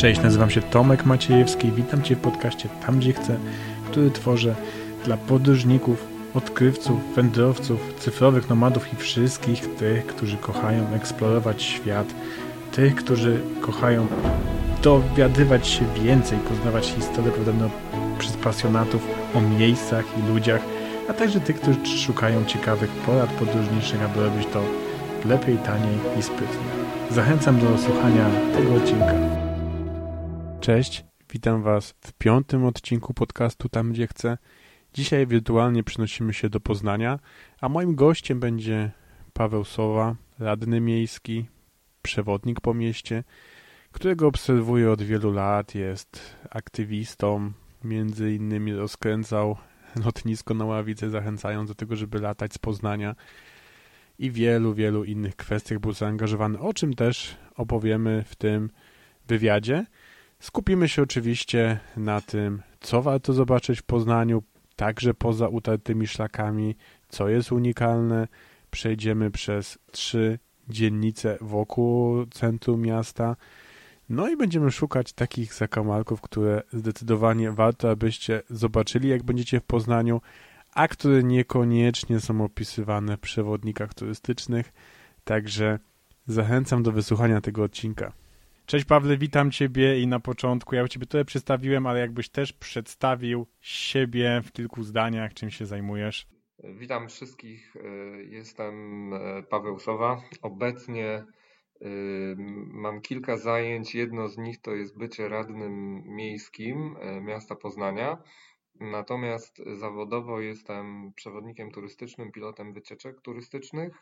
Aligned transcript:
Cześć, 0.00 0.22
nazywam 0.22 0.50
się 0.50 0.62
Tomek 0.62 1.06
Maciejewski. 1.06 1.72
Witam 1.72 2.02
Cię 2.02 2.16
w 2.16 2.20
podcaście 2.20 2.68
Tam 2.86 2.98
Gdzie 2.98 3.12
Chcę, 3.12 3.36
który 3.90 4.10
tworzę 4.10 4.54
dla 5.04 5.16
podróżników, 5.16 6.04
odkrywców, 6.34 7.14
wędrowców, 7.14 7.94
cyfrowych 7.98 8.48
nomadów 8.48 8.92
i 8.92 8.96
wszystkich 8.96 9.74
tych, 9.74 10.06
którzy 10.06 10.36
kochają 10.36 10.86
eksplorować 10.94 11.62
świat, 11.62 12.06
tych, 12.72 12.94
którzy 12.94 13.40
kochają 13.60 14.06
dowiadywać 14.82 15.68
się 15.68 15.84
więcej, 16.02 16.38
poznawać 16.38 16.86
historię 16.86 17.32
podobno 17.32 17.70
przez 18.18 18.32
pasjonatów 18.32 19.06
o 19.34 19.40
miejscach 19.40 20.04
i 20.18 20.32
ludziach, 20.32 20.60
a 21.08 21.12
także 21.12 21.40
tych, 21.40 21.60
którzy 21.60 21.86
szukają 21.86 22.44
ciekawych 22.44 22.90
porad 22.90 23.30
podróżniczych, 23.30 24.02
aby 24.02 24.24
robić 24.24 24.46
to 24.52 24.62
lepiej, 25.28 25.56
taniej 25.58 25.98
i 26.18 26.22
sprytnie. 26.22 26.70
Zachęcam 27.10 27.58
do 27.58 27.78
słuchania 27.78 28.26
tego 28.56 28.74
odcinka. 28.74 29.29
Cześć, 30.70 31.04
witam 31.30 31.62
Was 31.62 31.94
w 32.00 32.12
piątym 32.12 32.64
odcinku 32.64 33.14
podcastu 33.14 33.68
Tam 33.68 33.92
Gdzie 33.92 34.06
Chcę. 34.06 34.38
Dzisiaj 34.94 35.26
wirtualnie 35.26 35.84
przynosimy 35.84 36.34
się 36.34 36.48
do 36.48 36.60
Poznania, 36.60 37.18
a 37.60 37.68
moim 37.68 37.94
gościem 37.94 38.40
będzie 38.40 38.90
Paweł 39.32 39.64
Sowa, 39.64 40.16
radny 40.38 40.80
miejski, 40.80 41.46
przewodnik 42.02 42.60
po 42.60 42.74
mieście, 42.74 43.24
którego 43.92 44.26
obserwuję 44.26 44.90
od 44.90 45.02
wielu 45.02 45.32
lat. 45.32 45.74
Jest 45.74 46.36
aktywistą, 46.50 47.52
między 47.84 48.34
innymi 48.34 48.74
rozkręcał 48.74 49.56
lotnisko 50.04 50.54
na 50.54 50.64
Ławicy, 50.64 51.10
zachęcając 51.10 51.68
do 51.68 51.74
tego, 51.74 51.96
żeby 51.96 52.18
latać 52.20 52.54
z 52.54 52.58
Poznania 52.58 53.14
i 54.18 54.30
wielu, 54.30 54.74
wielu 54.74 55.04
innych 55.04 55.36
kwestiach 55.36 55.78
był 55.78 55.92
zaangażowany, 55.92 56.58
o 56.58 56.74
czym 56.74 56.94
też 56.94 57.36
opowiemy 57.56 58.24
w 58.26 58.36
tym 58.36 58.70
wywiadzie. 59.28 59.86
Skupimy 60.40 60.88
się 60.88 61.02
oczywiście 61.02 61.80
na 61.96 62.20
tym, 62.20 62.62
co 62.80 63.02
warto 63.02 63.32
zobaczyć 63.32 63.80
w 63.80 63.82
Poznaniu, 63.82 64.42
także 64.76 65.14
poza 65.14 65.48
utartymi 65.48 66.06
szlakami, 66.06 66.76
co 67.08 67.28
jest 67.28 67.52
unikalne. 67.52 68.28
Przejdziemy 68.70 69.30
przez 69.30 69.78
trzy 69.92 70.38
dzielnice 70.68 71.38
wokół 71.40 72.26
centrum 72.26 72.80
miasta. 72.80 73.36
No 74.08 74.28
i 74.28 74.36
będziemy 74.36 74.70
szukać 74.70 75.12
takich 75.12 75.54
zakamarków, 75.54 76.20
które 76.20 76.62
zdecydowanie 76.72 77.52
warto, 77.52 77.90
abyście 77.90 78.42
zobaczyli, 78.50 79.08
jak 79.08 79.22
będziecie 79.22 79.60
w 79.60 79.64
Poznaniu, 79.64 80.20
a 80.74 80.88
które 80.88 81.22
niekoniecznie 81.22 82.20
są 82.20 82.44
opisywane 82.44 83.16
w 83.16 83.20
przewodnikach 83.20 83.94
turystycznych. 83.94 84.72
Także 85.24 85.78
zachęcam 86.26 86.82
do 86.82 86.92
wysłuchania 86.92 87.40
tego 87.40 87.62
odcinka. 87.62 88.19
Cześć 88.70 88.84
Pawle, 88.84 89.16
witam 89.16 89.50
Ciebie 89.50 90.00
i 90.00 90.06
na 90.06 90.20
początku 90.20 90.74
ja 90.74 90.88
Ciebie 90.88 91.06
tutaj 91.06 91.24
przedstawiłem, 91.24 91.86
ale 91.86 92.00
jakbyś 92.00 92.28
też 92.28 92.52
przedstawił 92.52 93.46
siebie 93.60 94.42
w 94.44 94.52
kilku 94.52 94.82
zdaniach, 94.82 95.34
czym 95.34 95.50
się 95.50 95.66
zajmujesz. 95.66 96.26
Witam 96.78 97.08
wszystkich, 97.08 97.74
jestem 98.28 99.10
Paweł 99.48 99.78
Sowa. 99.78 100.22
Obecnie 100.42 101.24
mam 102.66 103.00
kilka 103.00 103.36
zajęć. 103.36 103.94
Jedno 103.94 104.28
z 104.28 104.38
nich 104.38 104.60
to 104.60 104.74
jest 104.74 104.98
bycie 104.98 105.28
radnym 105.28 106.02
miejskim 106.06 106.96
miasta 107.22 107.56
Poznania. 107.56 108.18
Natomiast 108.80 109.62
zawodowo 109.78 110.40
jestem 110.40 111.12
przewodnikiem 111.12 111.70
turystycznym, 111.70 112.32
pilotem 112.32 112.72
wycieczek 112.72 113.20
turystycznych 113.20 113.92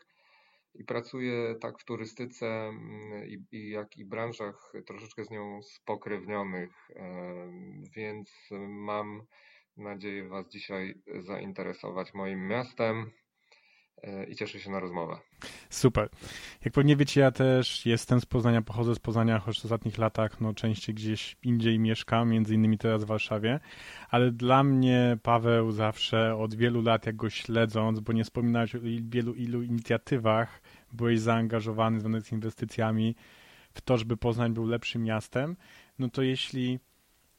i 0.79 0.83
pracuję 0.83 1.55
tak 1.61 1.79
w 1.79 1.85
turystyce 1.85 2.47
mm, 2.47 3.27
i, 3.27 3.45
i, 3.51 3.69
jak 3.69 3.97
i 3.97 4.05
branżach 4.05 4.73
troszeczkę 4.87 5.23
z 5.23 5.29
nią 5.29 5.61
spokrewnionych, 5.61 6.71
więc 7.95 8.49
mam 8.67 9.21
nadzieję 9.77 10.27
Was 10.27 10.49
dzisiaj 10.49 11.01
zainteresować 11.19 12.13
moim 12.13 12.47
miastem 12.47 13.11
e, 14.03 14.25
i 14.25 14.35
cieszę 14.35 14.59
się 14.59 14.71
na 14.71 14.79
rozmowę. 14.79 15.19
Super. 15.69 16.09
Jak 16.65 16.73
pewnie 16.73 16.95
wiecie, 16.95 17.21
ja 17.21 17.31
też 17.31 17.85
jestem 17.85 18.21
z 18.21 18.25
Poznania, 18.25 18.61
pochodzę 18.61 18.95
z 18.95 18.99
Poznania, 18.99 19.39
choć 19.39 19.61
w 19.61 19.65
ostatnich 19.65 19.97
latach 19.97 20.41
no, 20.41 20.53
częściej 20.53 20.95
gdzieś 20.95 21.37
indziej 21.43 21.79
mieszkam, 21.79 22.29
między 22.29 22.55
innymi 22.55 22.77
teraz 22.77 23.03
w 23.03 23.07
Warszawie, 23.07 23.59
ale 24.09 24.31
dla 24.31 24.63
mnie 24.63 25.17
Paweł 25.23 25.71
zawsze 25.71 26.35
od 26.35 26.55
wielu 26.55 26.81
lat, 26.81 27.05
jak 27.05 27.15
go 27.15 27.29
śledząc, 27.29 27.99
bo 27.99 28.13
nie 28.13 28.23
wspominałeś 28.23 28.75
o 28.75 28.79
wielu 29.01 29.33
ilu 29.33 29.61
inicjatywach, 29.61 30.61
byłeś 30.93 31.19
zaangażowany 31.19 31.99
związany 31.99 32.21
z 32.21 32.31
inwestycjami 32.31 33.15
w 33.73 33.81
to, 33.81 33.97
żeby 33.97 34.17
Poznań 34.17 34.53
był 34.53 34.65
lepszym 34.65 35.03
miastem, 35.03 35.55
no 35.99 36.09
to 36.09 36.21
jeśli 36.21 36.79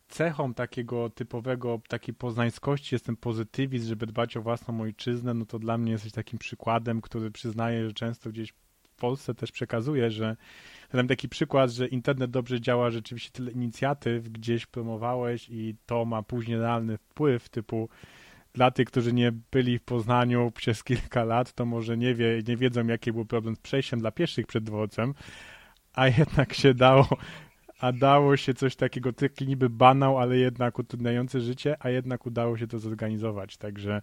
cechą 0.09 0.55
takiego 0.55 1.11
typowego, 1.11 1.81
takiej 1.89 2.15
poznańskości 2.15 2.95
jest 2.95 3.07
ten 3.07 3.17
pozytywizm, 3.17 3.89
żeby 3.89 4.07
dbać 4.07 4.37
o 4.37 4.43
własną 4.43 4.81
ojczyznę, 4.81 5.35
no 5.35 5.47
to 5.47 5.59
dla 5.59 5.79
mnie 5.79 5.93
jesteś 5.93 6.13
takim 6.13 6.39
przykładem, 6.39 7.01
który 7.01 7.31
przyznaję, 7.31 7.87
że 7.87 7.93
często 7.93 8.31
gdzieś 8.31 8.53
w 8.83 8.95
Polsce 9.01 9.35
też 9.35 9.53
przekazuje, 9.53 10.11
że 10.11 10.37
dam 10.93 11.09
taki 11.09 11.29
przykład, 11.29 11.71
że 11.71 11.87
internet 11.87 12.31
dobrze 12.31 12.61
działa, 12.61 12.91
rzeczywiście 12.91 13.31
tyle 13.33 13.53
inicjatyw 13.53 14.29
gdzieś 14.29 14.67
promowałeś 14.67 15.49
i 15.49 15.75
to 15.87 16.05
ma 16.05 16.23
później 16.23 16.59
realny 16.59 16.99
wpływ, 16.99 17.49
typu 17.49 17.89
dla 18.53 18.71
tych, 18.71 18.89
którzy 18.89 19.13
nie 19.13 19.33
byli 19.53 19.79
w 19.79 19.83
Poznaniu 19.83 20.51
przez 20.51 20.85
kilka 20.85 21.25
lat, 21.25 21.53
to 21.53 21.67
może 21.67 21.97
nie, 21.97 22.15
wie, 22.15 22.43
nie 22.49 22.57
wiedzą, 22.57 22.87
jaki 22.87 23.13
był 23.13 23.25
problem 23.25 23.57
z 23.57 23.61
przejściem 23.61 24.01
dla 24.01 24.11
pieszych 24.11 24.47
przed 24.47 24.65
dworcem, 24.65 25.15
a 25.95 26.09
jednak 26.09 26.55
się 26.55 26.75
dało 26.75 27.09
a 27.81 27.93
dało 27.93 28.37
się 28.37 28.55
coś 28.55 28.77
takiego, 28.77 29.13
taki 29.13 29.49
niby 29.49 29.71
banał, 29.71 30.19
ale 30.19 30.37
jednak 30.37 30.79
utrudniający 30.79 31.41
życie, 31.41 31.77
a 31.81 31.91
jednak 31.91 32.27
udało 32.27 32.57
się 32.57 32.67
to 32.67 32.79
zorganizować. 32.79 33.57
Także 33.57 34.03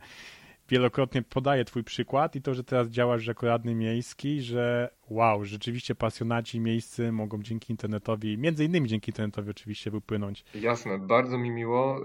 wielokrotnie 0.69 1.21
podaję 1.21 1.65
twój 1.65 1.83
przykład 1.83 2.35
i 2.35 2.41
to, 2.41 2.53
że 2.53 2.63
teraz 2.63 2.87
działasz 2.87 3.27
jako 3.27 3.47
radny 3.47 3.75
miejski, 3.75 4.41
że 4.41 4.89
wow, 5.09 5.45
rzeczywiście 5.45 5.95
pasjonaci 5.95 6.59
miejscy 6.59 7.11
mogą 7.11 7.43
dzięki 7.43 7.73
internetowi, 7.73 8.37
między 8.37 8.65
innymi 8.65 8.87
dzięki 8.87 9.11
internetowi 9.11 9.49
oczywiście 9.49 9.91
wypłynąć. 9.91 10.45
Jasne, 10.55 10.99
bardzo 10.99 11.37
mi 11.37 11.51
miło. 11.51 12.01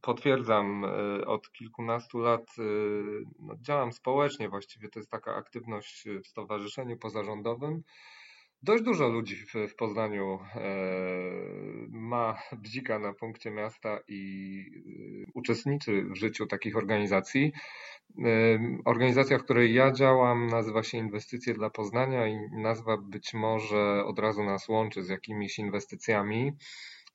Potwierdzam, 0.00 0.84
od 1.26 1.52
kilkunastu 1.52 2.18
lat 2.18 2.56
no, 3.38 3.54
działam 3.60 3.92
społecznie, 3.92 4.48
właściwie 4.48 4.88
to 4.88 4.98
jest 4.98 5.10
taka 5.10 5.34
aktywność 5.34 6.04
w 6.24 6.26
stowarzyszeniu 6.26 6.96
pozarządowym. 6.96 7.82
Dość 8.64 8.82
dużo 8.82 9.08
ludzi 9.08 9.36
w, 9.36 9.54
w 9.68 9.74
Poznaniu 9.74 10.38
e, 10.54 10.60
ma 11.90 12.38
bzika 12.52 12.98
na 12.98 13.12
punkcie 13.12 13.50
miasta 13.50 13.98
i 14.08 14.64
e, 15.26 15.30
uczestniczy 15.34 16.04
w 16.04 16.16
życiu 16.16 16.46
takich 16.46 16.76
organizacji. 16.76 17.52
E, 18.24 18.58
organizacja, 18.84 19.38
w 19.38 19.44
której 19.44 19.74
ja 19.74 19.92
działam, 19.92 20.46
nazywa 20.46 20.82
się 20.82 20.98
Inwestycje 20.98 21.54
dla 21.54 21.70
Poznania 21.70 22.26
i 22.26 22.36
nazwa 22.52 22.96
być 22.96 23.34
może 23.34 24.04
od 24.04 24.18
razu 24.18 24.44
nas 24.44 24.68
łączy 24.68 25.02
z 25.02 25.08
jakimiś 25.08 25.58
inwestycjami. 25.58 26.52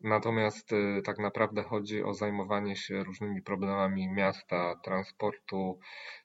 Natomiast 0.02 0.74
e, 0.74 1.02
tak 1.02 1.20
naprawdę 1.20 1.64
chodzi 1.64 2.04
o 2.04 2.14
zajmowanie 2.14 2.76
się 2.76 3.04
różnymi 3.04 3.42
problemami 3.42 4.08
miasta, 4.14 4.76
transportu 4.84 5.80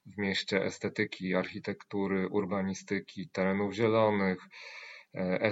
w 0.05 0.17
mieście, 0.17 0.63
estetyki, 0.63 1.35
architektury, 1.35 2.27
urbanistyki, 2.29 3.29
terenów 3.29 3.73
zielonych 3.73 4.47
E, 5.15 5.39
e, 5.45 5.51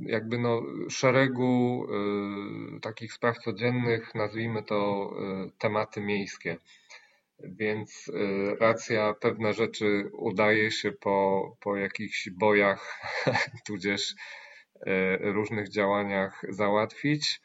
jakby 0.00 0.38
no 0.38 0.62
szeregu 0.90 1.86
e, 2.76 2.80
takich 2.80 3.12
spraw 3.12 3.38
codziennych, 3.38 4.14
nazwijmy 4.14 4.62
to 4.62 5.10
tematy 5.58 6.00
miejskie. 6.00 6.56
Więc 7.40 8.12
racja 8.60 9.14
pewne 9.14 9.54
rzeczy 9.54 10.10
udaje 10.12 10.70
się 10.70 10.92
po, 10.92 11.56
po 11.60 11.76
jakichś 11.76 12.30
bojach, 12.30 13.00
tudzież 13.66 14.14
różnych 15.20 15.68
działaniach 15.68 16.44
załatwić. 16.48 17.40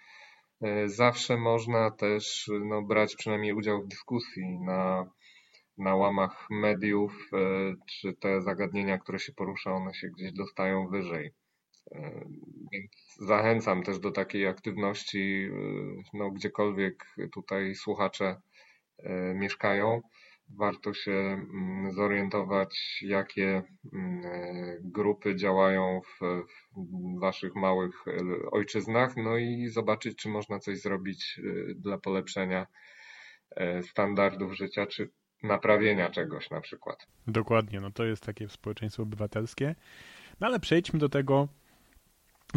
Zawsze 0.85 1.37
można 1.37 1.91
też 1.91 2.51
no, 2.65 2.81
brać 2.81 3.15
przynajmniej 3.15 3.53
udział 3.53 3.81
w 3.81 3.87
dyskusji 3.87 4.59
na 4.59 5.09
na 5.77 5.95
łamach 5.95 6.47
mediów, 6.49 7.29
e, 7.33 7.37
czy 7.85 8.13
te 8.13 8.41
zagadnienia, 8.41 8.97
które 8.97 9.19
się 9.19 9.33
porusza, 9.33 9.71
one 9.71 9.93
się 9.93 10.07
gdzieś 10.07 10.33
dostają 10.33 10.87
wyżej. 10.87 11.33
E, 11.91 12.25
więc 12.71 12.91
zachęcam 13.19 13.83
też 13.83 13.99
do 13.99 14.11
takiej 14.11 14.47
aktywności, 14.47 15.49
e, 15.51 16.17
no, 16.17 16.31
gdziekolwiek 16.31 17.05
tutaj 17.31 17.75
słuchacze 17.75 18.41
mieszkają. 19.35 20.01
Warto 20.57 20.93
się 20.93 21.11
mm, 21.11 21.91
zorientować, 21.91 22.99
jakie 23.01 23.63
mm, 23.93 24.21
grupy 24.81 25.35
działają 25.35 26.01
w, 26.01 26.19
w 26.75 27.19
Waszych 27.19 27.55
małych 27.55 28.05
ojczyznach, 28.51 29.17
no 29.17 29.37
i 29.37 29.67
zobaczyć, 29.67 30.17
czy 30.17 30.29
można 30.29 30.59
coś 30.59 30.81
zrobić 30.81 31.41
dla 31.75 31.97
polepszenia 31.97 32.67
standardów 33.81 34.53
życia, 34.53 34.85
czy 34.85 35.09
naprawienia 35.43 36.09
czegoś 36.09 36.49
na 36.49 36.61
przykład. 36.61 37.07
Dokładnie, 37.27 37.79
no 37.81 37.91
to 37.91 38.05
jest 38.05 38.25
takie 38.25 38.49
społeczeństwo 38.49 39.03
obywatelskie. 39.03 39.75
No 40.39 40.47
ale 40.47 40.59
przejdźmy 40.59 40.99
do 40.99 41.09
tego, 41.09 41.47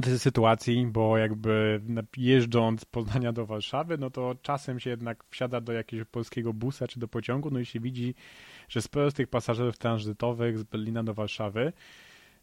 tej 0.03 0.19
sytuacji, 0.19 0.87
bo 0.87 1.19
jakby 1.19 1.81
jeżdżąc 2.17 2.81
z 2.81 2.85
Poznania 2.85 3.33
do 3.33 3.47
Warszawy, 3.47 3.99
no 3.99 4.11
to 4.11 4.35
czasem 4.43 4.81
się 4.81 4.91
jednak 4.91 5.25
wsiada 5.31 5.61
do 5.61 5.73
jakiegoś 5.73 6.09
polskiego 6.09 6.53
busa 6.53 6.89
czy 6.89 7.01
do 7.01 7.09
pociągu, 7.09 7.51
no 7.51 7.59
i 7.59 7.67
się 7.67 7.81
widzi, 7.81 8.15
że 8.69 8.83
sporo 8.83 9.11
z 9.11 9.15
tych 9.15 9.29
pasażerów 9.29 9.79
tranzytowych 9.79 10.59
z 10.59 10.63
Berlina 10.63 11.05
do 11.05 11.15
Warszawy, 11.15 11.73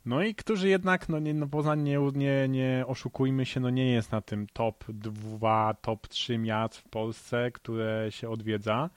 no 0.06 0.24
i 0.24 0.36
którzy 0.36 0.70
jednak, 0.70 1.10
no, 1.10 1.20
nie, 1.20 1.34
no 1.34 1.48
Poznań 1.48 1.82
nie, 1.82 2.00
nie, 2.16 2.48
nie 2.50 2.84
oszukujmy 2.88 3.46
się, 3.46 3.60
no 3.60 3.70
nie 3.70 3.92
jest 3.92 4.12
na 4.12 4.22
tym 4.22 4.48
top 4.54 4.84
2, 4.90 5.74
top 5.82 6.08
3 6.08 6.38
miast 6.38 6.78
w 6.78 6.84
Polsce, 6.84 7.52
które 7.52 8.08
się 8.10 8.30
odwiedza. 8.30 8.90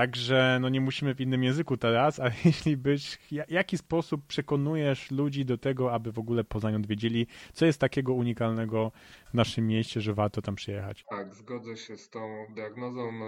Także 0.00 0.58
no 0.60 0.68
nie 0.68 0.80
musimy 0.80 1.14
w 1.14 1.20
innym 1.20 1.44
języku 1.44 1.76
teraz, 1.76 2.20
ale 2.20 2.32
jeśli 2.44 2.76
byś, 2.76 3.18
w 3.48 3.50
jaki 3.50 3.78
sposób 3.78 4.26
przekonujesz 4.26 5.10
ludzi 5.10 5.44
do 5.44 5.58
tego, 5.58 5.92
aby 5.92 6.12
w 6.12 6.18
ogóle 6.18 6.44
Poznań 6.44 6.74
odwiedzili? 6.74 7.26
Co 7.52 7.66
jest 7.66 7.80
takiego 7.80 8.14
unikalnego 8.14 8.92
w 9.30 9.34
naszym 9.34 9.66
mieście, 9.66 10.00
że 10.00 10.14
warto 10.14 10.42
tam 10.42 10.54
przyjechać? 10.54 11.04
Tak, 11.10 11.34
zgodzę 11.34 11.76
się 11.76 11.96
z 11.96 12.10
tą 12.10 12.46
diagnozą. 12.54 13.12
No, 13.12 13.26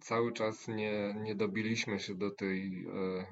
cały 0.00 0.32
czas 0.32 0.68
nie, 0.68 1.14
nie 1.14 1.34
dobiliśmy 1.34 1.98
się 1.98 2.14
do 2.14 2.30
tej 2.30 2.86
e, 2.86 3.26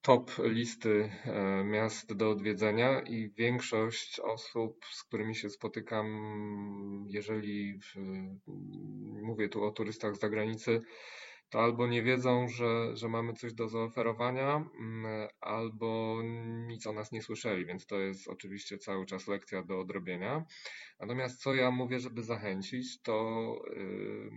top 0.00 0.30
listy 0.44 1.10
e, 1.24 1.64
miast 1.64 2.12
do 2.16 2.30
odwiedzenia 2.30 3.00
i 3.00 3.30
większość 3.30 4.20
osób, 4.20 4.84
z 4.92 5.02
którymi 5.02 5.34
się 5.34 5.50
spotykam, 5.50 6.06
jeżeli 7.08 7.78
w, 7.78 7.96
mówię 9.22 9.48
tu 9.48 9.64
o 9.64 9.70
turystach 9.70 10.16
z 10.16 10.20
zagranicy, 10.20 10.80
to 11.52 11.60
albo 11.60 11.86
nie 11.86 12.02
wiedzą, 12.02 12.48
że, 12.48 12.96
że 12.96 13.08
mamy 13.08 13.32
coś 13.32 13.54
do 13.54 13.68
zaoferowania, 13.68 14.64
mm, 14.78 15.28
albo 15.40 16.20
nic 16.66 16.86
o 16.86 16.92
nas 16.92 17.12
nie 17.12 17.22
słyszeli, 17.22 17.66
więc 17.66 17.86
to 17.86 18.00
jest 18.00 18.28
oczywiście 18.28 18.78
cały 18.78 19.06
czas 19.06 19.28
lekcja 19.28 19.62
do 19.62 19.80
odrobienia. 19.80 20.44
Natomiast 21.00 21.42
co 21.42 21.54
ja 21.54 21.70
mówię, 21.70 22.00
żeby 22.00 22.22
zachęcić, 22.22 23.02
to 23.02 23.54
yy, 23.76 24.30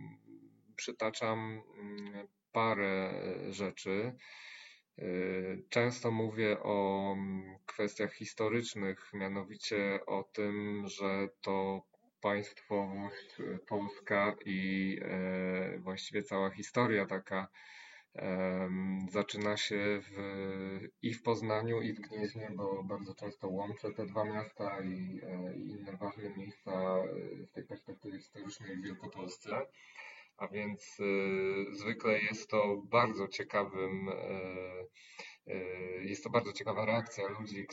przytaczam 0.75 1.61
mm, 1.79 2.27
parę 2.51 3.13
rzeczy. 3.49 4.15
Yy, 4.97 5.63
często 5.69 6.11
mówię 6.11 6.57
o 6.63 7.11
mm, 7.13 7.57
kwestiach 7.65 8.13
historycznych, 8.13 9.11
mianowicie 9.13 9.99
o 10.07 10.23
tym, 10.23 10.83
że 10.87 11.29
to 11.41 11.81
państwowość 12.25 13.39
e, 13.39 13.59
polska 13.59 14.35
i 14.45 14.99
e, 15.01 15.79
właściwie 15.79 16.23
cała 16.23 16.49
historia 16.49 17.05
taka 17.05 17.47
zaczyna 19.09 19.57
się 19.57 20.01
w, 20.01 20.17
i 21.01 21.13
w 21.13 21.23
Poznaniu, 21.23 21.81
i 21.81 21.93
w 21.93 21.99
Gnieźnie, 21.99 22.51
bo 22.55 22.83
bardzo 22.83 23.15
często 23.15 23.47
łączę 23.47 23.93
te 23.93 24.05
dwa 24.05 24.23
miasta 24.23 24.79
i, 24.81 25.21
e, 25.23 25.57
i 25.57 25.67
inne 25.69 25.97
ważne 25.97 26.29
miejsca 26.37 26.71
z 27.47 27.51
tej 27.51 27.63
perspektywy 27.63 28.17
historycznej 28.17 28.77
w 28.77 28.83
Wielkopolsce. 28.83 29.65
A 30.37 30.47
więc 30.47 30.97
zwykle 31.71 32.19
jest 32.19 32.49
to 32.49 32.81
bardzo 32.85 33.27
ciekawym, 33.27 34.09
jest 36.01 36.23
to 36.23 36.29
bardzo 36.29 36.53
ciekawa 36.53 36.85
reakcja 36.85 37.27
ludzi, 37.27 37.67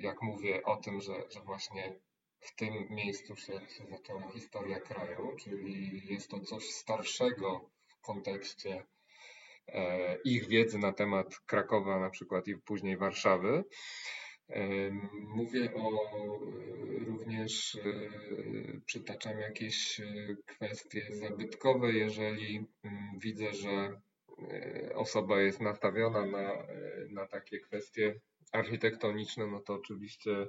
jak 0.00 0.22
mówię 0.22 0.62
o 0.62 0.76
tym, 0.76 1.00
że, 1.00 1.12
że 1.30 1.40
właśnie 1.40 2.00
w 2.44 2.54
tym 2.54 2.86
miejscu 2.90 3.36
się, 3.36 3.52
się 3.52 3.86
zaczęła 3.90 4.32
historia 4.32 4.80
kraju, 4.80 5.36
czyli 5.36 6.02
jest 6.12 6.30
to 6.30 6.40
coś 6.40 6.64
starszego 6.64 7.70
w 7.88 8.00
kontekście 8.00 8.86
e, 9.68 10.16
ich 10.24 10.48
wiedzy 10.48 10.78
na 10.78 10.92
temat 10.92 11.38
Krakowa 11.46 12.00
na 12.00 12.10
przykład 12.10 12.48
i 12.48 12.56
później 12.56 12.96
Warszawy. 12.96 13.64
E, 14.48 14.90
mówię 15.12 15.74
o 15.74 16.10
również 17.06 17.74
e, 17.74 18.80
przytaczam 18.86 19.38
jakieś 19.38 20.00
kwestie 20.46 21.06
zabytkowe, 21.10 21.92
jeżeli 21.92 22.66
mm, 22.82 23.18
widzę, 23.18 23.52
że 23.52 24.00
osoba 24.94 25.40
jest 25.40 25.60
nastawiona 25.60 26.26
na, 26.26 26.66
na 27.10 27.26
takie 27.26 27.60
kwestie 27.60 28.20
architektoniczne, 28.52 29.46
no 29.46 29.60
to 29.60 29.74
oczywiście 29.74 30.46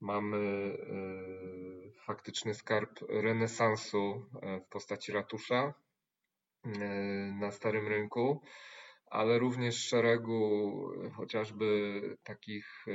Mamy 0.00 0.38
e, 0.38 1.90
faktyczny 2.06 2.54
skarb 2.54 3.00
renesansu 3.08 4.26
e, 4.42 4.60
w 4.60 4.68
postaci 4.68 5.12
ratusza 5.12 5.74
e, 6.64 6.70
na 7.40 7.50
Starym 7.50 7.88
Rynku, 7.88 8.40
ale 9.06 9.38
również 9.38 9.88
szeregu 9.88 10.72
chociażby 11.16 12.00
takich 12.22 12.86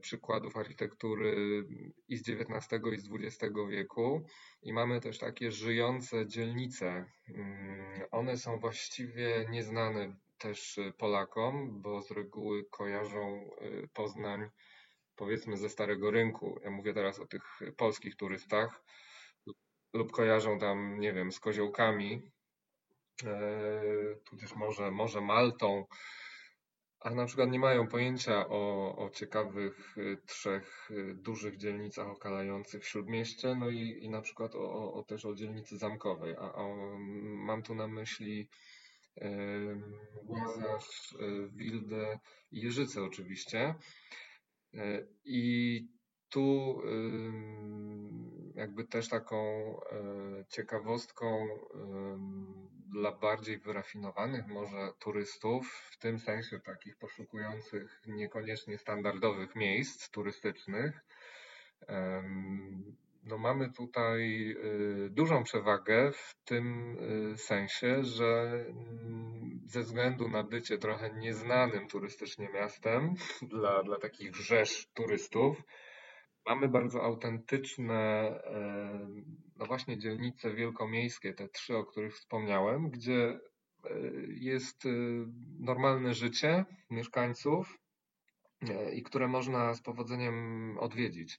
przykładów 0.00 0.56
architektury 0.56 1.64
i 2.08 2.16
z 2.16 2.28
XIX 2.28 2.82
i 2.92 2.98
z 2.98 3.08
XX 3.12 3.54
wieku. 3.70 4.26
I 4.62 4.72
mamy 4.72 5.00
też 5.00 5.18
takie 5.18 5.50
żyjące 5.50 6.26
dzielnice. 6.26 7.06
Mm, 7.28 8.02
one 8.10 8.36
są 8.36 8.58
właściwie 8.58 9.46
nieznane 9.50 10.16
też 10.38 10.80
Polakom, 10.98 11.82
bo 11.82 12.02
z 12.02 12.10
reguły 12.10 12.64
kojarzą 12.70 13.50
Poznań 13.94 14.50
powiedzmy 15.16 15.56
ze 15.56 15.68
Starego 15.68 16.10
Rynku. 16.10 16.60
Ja 16.64 16.70
mówię 16.70 16.94
teraz 16.94 17.20
o 17.20 17.26
tych 17.26 17.42
polskich 17.76 18.16
turystach 18.16 18.84
lub 19.94 20.12
kojarzą 20.12 20.58
tam, 20.58 21.00
nie 21.00 21.12
wiem, 21.12 21.32
z 21.32 21.40
koziołkami, 21.40 22.30
e, 23.24 23.82
tudzież 24.24 24.54
może, 24.54 24.90
może 24.90 25.20
Maltą, 25.20 25.86
a 27.00 27.10
na 27.10 27.26
przykład 27.26 27.50
nie 27.50 27.58
mają 27.58 27.88
pojęcia 27.88 28.48
o, 28.48 28.96
o 28.96 29.10
ciekawych 29.10 29.96
e, 29.98 30.16
trzech 30.26 30.90
e, 30.90 31.14
dużych 31.14 31.56
dzielnicach 31.56 32.08
okalających 32.08 32.86
Śródmieście, 32.86 33.54
no 33.54 33.70
i, 33.70 34.04
i 34.04 34.08
na 34.10 34.20
przykład 34.20 34.54
o, 34.54 34.92
o, 34.94 35.02
też 35.02 35.24
o 35.24 35.34
dzielnicy 35.34 35.78
zamkowej. 35.78 36.34
A, 36.38 36.52
mam 37.24 37.62
tu 37.62 37.74
na 37.74 37.88
myśli 37.88 38.48
Łazarz, 40.26 41.16
Wildę 41.52 42.18
i 42.52 42.60
Jeżyce 42.60 43.02
oczywiście. 43.02 43.74
E, 44.76 45.06
I 45.24 45.88
tu 46.28 46.80
jakby 48.54 48.84
też 48.84 49.08
taką 49.08 49.36
e, 49.80 50.44
ciekawostką 50.48 51.48
dla 52.92 53.12
bardziej 53.12 53.58
wyrafinowanych 53.58 54.46
może 54.46 54.92
turystów, 54.98 55.88
w 55.92 55.98
tym 55.98 56.18
sensie 56.18 56.60
takich 56.60 56.96
poszukujących 56.96 58.02
niekoniecznie 58.06 58.78
standardowych 58.78 59.56
miejsc 59.56 60.10
turystycznych, 60.10 61.04
no 63.26 63.38
mamy 63.38 63.70
tutaj 63.72 64.50
y, 64.50 65.10
dużą 65.10 65.44
przewagę 65.44 66.12
w 66.12 66.34
tym 66.44 66.96
y, 67.32 67.38
sensie, 67.38 68.04
że 68.04 68.64
mm, 68.68 69.60
ze 69.66 69.80
względu 69.80 70.28
na 70.28 70.42
bycie 70.42 70.78
trochę 70.78 71.14
nieznanym 71.14 71.88
turystycznie 71.88 72.48
miastem 72.48 73.14
dla, 73.52 73.82
dla 73.82 73.98
takich 73.98 74.36
rzesz 74.36 74.86
turystów, 74.94 75.62
mamy 76.46 76.68
bardzo 76.68 77.02
autentyczne, 77.02 78.34
no 79.56 79.66
właśnie 79.66 79.98
dzielnice 79.98 80.54
wielkomiejskie, 80.54 81.34
te 81.34 81.48
trzy, 81.48 81.76
o 81.76 81.84
których 81.84 82.14
wspomniałem, 82.14 82.90
gdzie 82.90 83.40
y, 83.86 84.26
jest 84.28 84.82
normalne 85.60 86.14
życie 86.14 86.64
mieszkańców 86.90 87.78
i 88.92 89.02
które 89.02 89.28
można 89.28 89.74
z 89.74 89.82
powodzeniem 89.82 90.78
odwiedzić. 90.78 91.38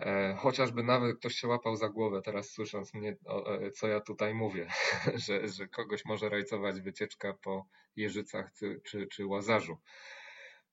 E, 0.00 0.34
chociażby 0.38 0.82
nawet 0.82 1.18
ktoś 1.18 1.34
się 1.34 1.48
łapał 1.48 1.76
za 1.76 1.88
głowę 1.88 2.22
teraz 2.22 2.50
słysząc 2.50 2.94
mnie, 2.94 3.16
e, 3.46 3.70
co 3.70 3.88
ja 3.88 4.00
tutaj 4.00 4.34
mówię, 4.34 4.68
że, 5.26 5.48
że 5.48 5.68
kogoś 5.68 6.04
może 6.04 6.28
rajcować 6.28 6.80
wycieczka 6.80 7.32
po 7.32 7.66
Jeżycach 7.96 8.52
czy, 8.58 8.80
czy, 8.84 9.06
czy 9.06 9.26
Łazarzu. 9.26 9.78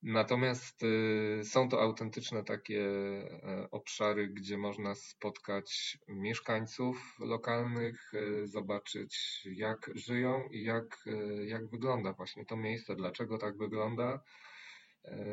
Natomiast 0.04 0.84
y, 0.84 1.42
są 1.44 1.70
to 1.70 1.82
autentyczne 1.82 2.44
takie 2.44 2.82
e, 2.84 3.68
obszary, 3.72 4.28
gdzie 4.28 4.58
można 4.58 4.96
spotkać 4.96 5.98
mieszkańców 6.08 7.16
lokalnych, 7.20 8.12
zobaczyć 8.44 9.42
jak 9.46 9.92
żyją 9.96 10.50
i 10.52 10.64
jak, 10.64 11.06
jak 11.46 11.68
wygląda 11.68 12.14
właśnie 12.14 12.46
to 12.46 12.58
miejsce, 12.58 12.96
dlaczego 12.96 13.38
tak 13.38 13.58
wygląda 13.58 14.20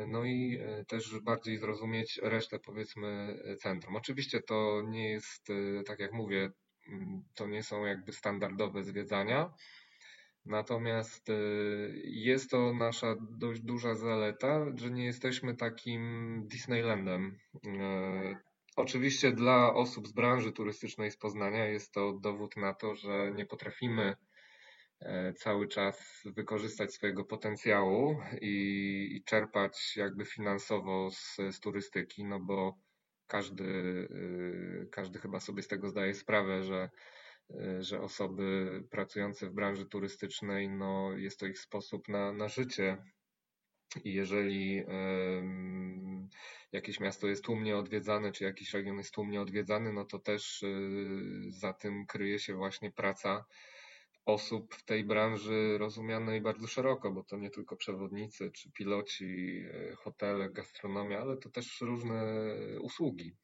no 0.07 0.23
i 0.23 0.59
e, 0.61 0.85
też 0.85 1.19
bardziej 1.19 1.57
zrozumieć 1.57 2.19
resztę, 2.23 2.59
powiedzmy, 2.59 3.37
centrum. 3.59 3.95
Oczywiście 3.95 4.41
to 4.41 4.81
nie 4.87 5.09
jest, 5.09 5.49
e, 5.49 5.83
tak 5.83 5.99
jak 5.99 6.13
mówię, 6.13 6.49
mm, 6.87 7.23
to 7.35 7.47
nie 7.47 7.63
są 7.63 7.85
jakby 7.85 8.13
standardowe 8.13 8.83
zwiedzania, 8.83 9.53
natomiast 10.45 11.31
jest 12.03 12.49
to 12.49 12.73
nasza 12.73 13.15
dość 13.37 13.61
duża 13.61 13.95
zaleta, 13.95 14.65
że 14.75 14.91
nie 14.91 15.05
jesteśmy 15.05 15.55
takim 15.55 16.41
Disneylandem. 16.47 17.37
Oczywiście 18.75 19.31
dla 19.31 19.73
osób 19.73 20.07
z 20.07 20.11
branży 20.11 20.51
turystycznej 20.51 21.11
z 21.11 21.17
Poznania 21.17 21.65
jest 21.65 21.91
to 21.93 22.13
dowód 22.13 22.57
na 22.57 22.73
to, 22.73 22.95
że 22.95 23.31
nie 23.35 23.45
potrafimy 23.45 24.15
E, 24.15 24.34
cały 25.35 25.67
czas 25.67 26.21
wykorzystać 26.25 26.93
swojego 26.93 27.25
potencjału 27.25 28.17
i, 28.41 29.07
i 29.11 29.23
czerpać 29.23 29.95
jakby 29.95 30.25
finansowo 30.25 31.11
z, 31.11 31.35
z 31.51 31.59
turystyki, 31.59 32.25
no 32.25 32.39
bo 32.39 32.77
każdy, 33.27 33.65
każdy 34.91 35.19
chyba 35.19 35.39
sobie 35.39 35.63
z 35.63 35.67
tego 35.67 35.89
zdaje 35.89 36.13
sprawę, 36.13 36.63
że, 36.63 36.89
że 37.79 38.01
osoby 38.01 38.69
pracujące 38.91 39.49
w 39.49 39.53
branży 39.53 39.85
turystycznej, 39.85 40.69
no 40.69 41.17
jest 41.17 41.39
to 41.39 41.45
ich 41.47 41.59
sposób 41.59 42.07
na, 42.07 42.33
na 42.33 42.47
życie. 42.47 42.97
I 44.03 44.13
jeżeli 44.13 44.83
jakieś 46.71 46.99
miasto 46.99 47.27
jest 47.27 47.43
tłumnie 47.43 47.77
odwiedzane, 47.77 48.31
czy 48.31 48.43
jakiś 48.43 48.73
region 48.73 48.97
jest 48.97 49.13
tłumnie 49.13 49.41
odwiedzany, 49.41 49.93
no 49.93 50.05
to 50.05 50.19
też 50.19 50.65
za 51.49 51.73
tym 51.73 52.05
kryje 52.05 52.39
się 52.39 52.53
właśnie 52.53 52.91
praca 52.91 53.45
osób 54.25 54.75
w 54.75 54.83
tej 54.83 55.03
branży 55.03 55.77
rozumianej 55.77 56.41
bardzo 56.41 56.67
szeroko, 56.67 57.11
bo 57.11 57.23
to 57.23 57.37
nie 57.37 57.49
tylko 57.49 57.75
przewodnicy 57.75 58.51
czy 58.51 58.71
piloci, 58.71 59.63
e, 59.73 59.95
hotele, 59.95 60.49
gastronomia, 60.49 61.19
ale 61.21 61.37
to 61.37 61.49
też 61.49 61.81
różne 61.81 62.23
usługi. 62.81 63.35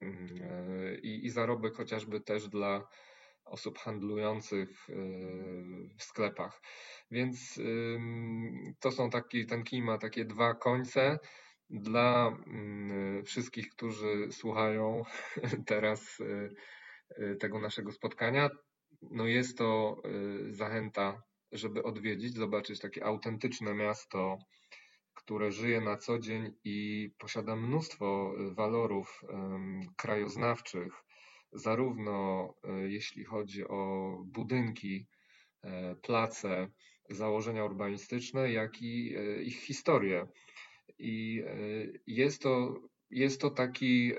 Mm, 0.00 0.28
e, 0.42 0.94
I, 0.98 1.26
i 1.26 1.30
zarobek 1.30 1.74
chociażby 1.74 2.20
też 2.20 2.48
dla 2.48 2.88
osób 3.44 3.78
handlujących 3.78 4.70
e, 4.90 4.94
w 5.98 6.02
sklepach. 6.02 6.62
Więc 7.10 7.60
to 8.80 8.92
są 8.92 9.10
taki, 9.10 9.46
ten 9.46 9.62
kij 9.62 9.82
ma 9.82 9.98
takie 9.98 10.24
dwa 10.24 10.54
końce. 10.54 11.18
Dla 11.70 12.38
mm, 12.46 13.24
wszystkich, 13.24 13.68
którzy 13.68 14.32
słuchają 14.32 15.02
teraz 15.66 16.22
tego 17.40 17.58
naszego 17.60 17.92
spotkania, 17.92 18.50
no 19.10 19.26
jest 19.26 19.58
to 19.58 20.02
y, 20.06 20.54
zachęta, 20.54 21.22
żeby 21.52 21.82
odwiedzić, 21.82 22.34
zobaczyć 22.34 22.80
takie 22.80 23.04
autentyczne 23.04 23.74
miasto, 23.74 24.38
które 25.14 25.52
żyje 25.52 25.80
na 25.80 25.96
co 25.96 26.18
dzień 26.18 26.52
i 26.64 27.10
posiada 27.18 27.56
mnóstwo 27.56 28.34
y, 28.40 28.54
walorów 28.54 29.22
krajoznawczych, 29.96 31.04
zarówno 31.52 32.48
y, 32.84 32.90
jeśli 32.90 33.24
chodzi 33.24 33.68
o 33.68 34.16
budynki, 34.26 35.06
place, 36.02 36.68
założenia 37.10 37.64
urbanistyczne, 37.64 38.52
jak 38.52 38.82
i 38.82 39.14
ich 39.42 39.62
historię. 39.62 40.26
I 40.98 41.42
jest 42.06 42.42
to, 42.42 42.80
jest 43.10 43.40
to 43.40 43.50
taki 43.50 44.12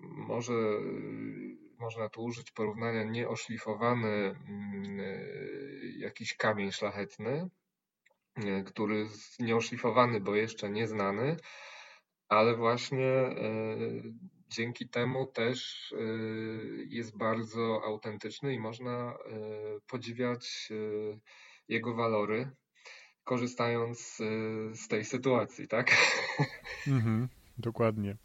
może 0.00 0.52
można 1.78 2.08
tu 2.08 2.22
użyć 2.22 2.50
porównania 2.50 3.04
nieoszlifowany 3.04 4.08
mm, 4.08 5.00
e, 5.00 5.04
jakiś 5.98 6.36
kamień 6.36 6.72
szlachetny, 6.72 7.48
e, 8.36 8.62
który 8.62 9.06
nieoszlifowany, 9.38 10.20
bo 10.20 10.34
jeszcze 10.34 10.70
nieznany, 10.70 11.36
ale 12.28 12.56
właśnie 12.56 13.06
e, 13.06 13.36
dzięki 14.48 14.88
temu 14.88 15.26
też 15.26 15.94
jest 16.88 17.16
bardzo 17.16 17.82
autentyczny 17.84 18.54
i 18.54 18.60
można 18.60 19.18
podziwiać 19.86 20.68
jego 21.68 21.94
walory, 21.94 22.50
korzystając 23.24 24.16
z 24.74 24.88
tej 24.88 25.04
sytuacji, 25.04 25.68
tak? 25.68 25.90
Mhm, 26.86 27.28
dokładnie. 27.58 28.16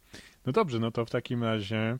No 0.46 0.52
dobrze, 0.52 0.78
no 0.78 0.90
to 0.90 1.04
w 1.04 1.10
takim 1.10 1.44
razie 1.44 1.98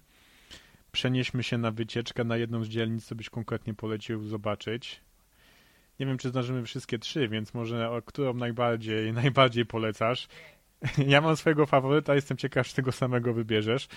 przenieśmy 0.95 1.43
się 1.43 1.59
na 1.59 1.71
wycieczkę 1.71 2.25
na 2.25 2.37
jedną 2.37 2.65
z 2.65 2.69
dzielnic, 2.69 3.07
co 3.07 3.15
byś 3.15 3.31
konkretnie 3.31 3.75
polecił 3.75 4.25
zobaczyć. 4.25 5.01
Nie 6.01 6.07
wiem, 6.07 6.19
czy 6.19 6.29
zdążymy 6.29 6.65
wszystkie 6.65 6.99
trzy, 6.99 7.29
więc 7.29 7.55
może 7.55 7.91
o 7.91 8.03
którą 8.03 8.35
najbardziej, 8.35 9.13
najbardziej 9.23 9.67
polecasz. 9.67 10.29
Ja 11.07 11.21
mam 11.21 11.37
swojego 11.37 11.67
faworyta, 11.67 12.15
jestem 12.15 12.37
ciekaw, 12.37 12.67
czy 12.67 12.75
tego 12.75 12.93
samego 12.93 13.35
wybierzesz. 13.35 13.89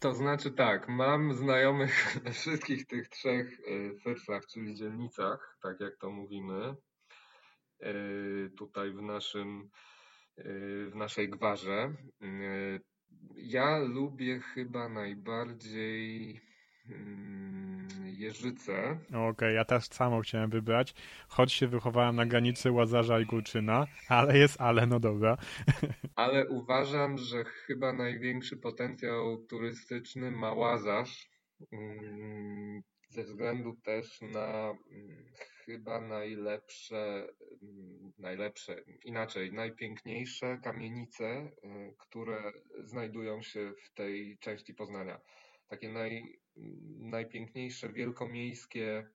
To 0.00 0.14
znaczy 0.14 0.50
tak, 0.50 0.88
mam 0.88 1.34
znajomych 1.34 1.94
we 2.24 2.32
wszystkich 2.32 2.86
tych 2.86 3.08
trzech 3.08 3.60
y, 3.60 4.46
czyli 4.52 4.74
dzielnicach, 4.74 5.58
tak 5.62 5.80
jak 5.80 5.96
to 5.96 6.10
mówimy, 6.10 6.74
y, 7.82 8.50
tutaj 8.58 8.92
w 8.92 9.02
naszym 9.02 9.70
y, 10.38 10.90
w 10.90 10.94
naszej 10.94 11.28
gwarze. 11.28 11.92
Ja 13.52 13.78
lubię 13.78 14.40
chyba 14.40 14.88
najbardziej 14.88 16.40
mm, 16.90 17.88
Jeżyce. 18.04 18.98
Okej, 19.08 19.28
okay, 19.28 19.52
ja 19.52 19.64
też 19.64 19.84
samo 19.84 20.20
chciałem 20.20 20.50
wybrać, 20.50 20.94
choć 21.28 21.52
się 21.52 21.68
wychowałem 21.68 22.16
na 22.16 22.26
granicy 22.26 22.72
Łazarza 22.72 23.20
i 23.20 23.26
Górczyna, 23.26 23.86
ale 24.08 24.38
jest 24.38 24.60
ale, 24.60 24.86
no 24.86 25.00
dobra. 25.00 25.36
Ale 26.16 26.48
uważam, 26.48 27.18
że 27.18 27.44
chyba 27.44 27.92
największy 27.92 28.56
potencjał 28.56 29.46
turystyczny 29.46 30.30
ma 30.30 30.52
Łazarz, 30.52 31.30
mm, 31.72 32.82
ze 33.08 33.24
względu 33.24 33.76
też 33.84 34.20
na 34.20 34.74
mm, 34.90 35.24
chyba 35.70 36.00
najlepsze, 36.00 37.26
najlepsze, 38.18 38.84
inaczej, 39.04 39.52
najpiękniejsze 39.52 40.58
kamienice, 40.64 41.26
y, 41.64 41.94
które 41.98 42.52
znajdują 42.84 43.42
się 43.42 43.72
w 43.84 43.94
tej 43.94 44.38
części 44.38 44.74
Poznania. 44.74 45.20
Takie 45.68 45.88
naj, 45.88 46.40
najpiękniejsze 46.98 47.88
wielkomiejskie 47.92 49.10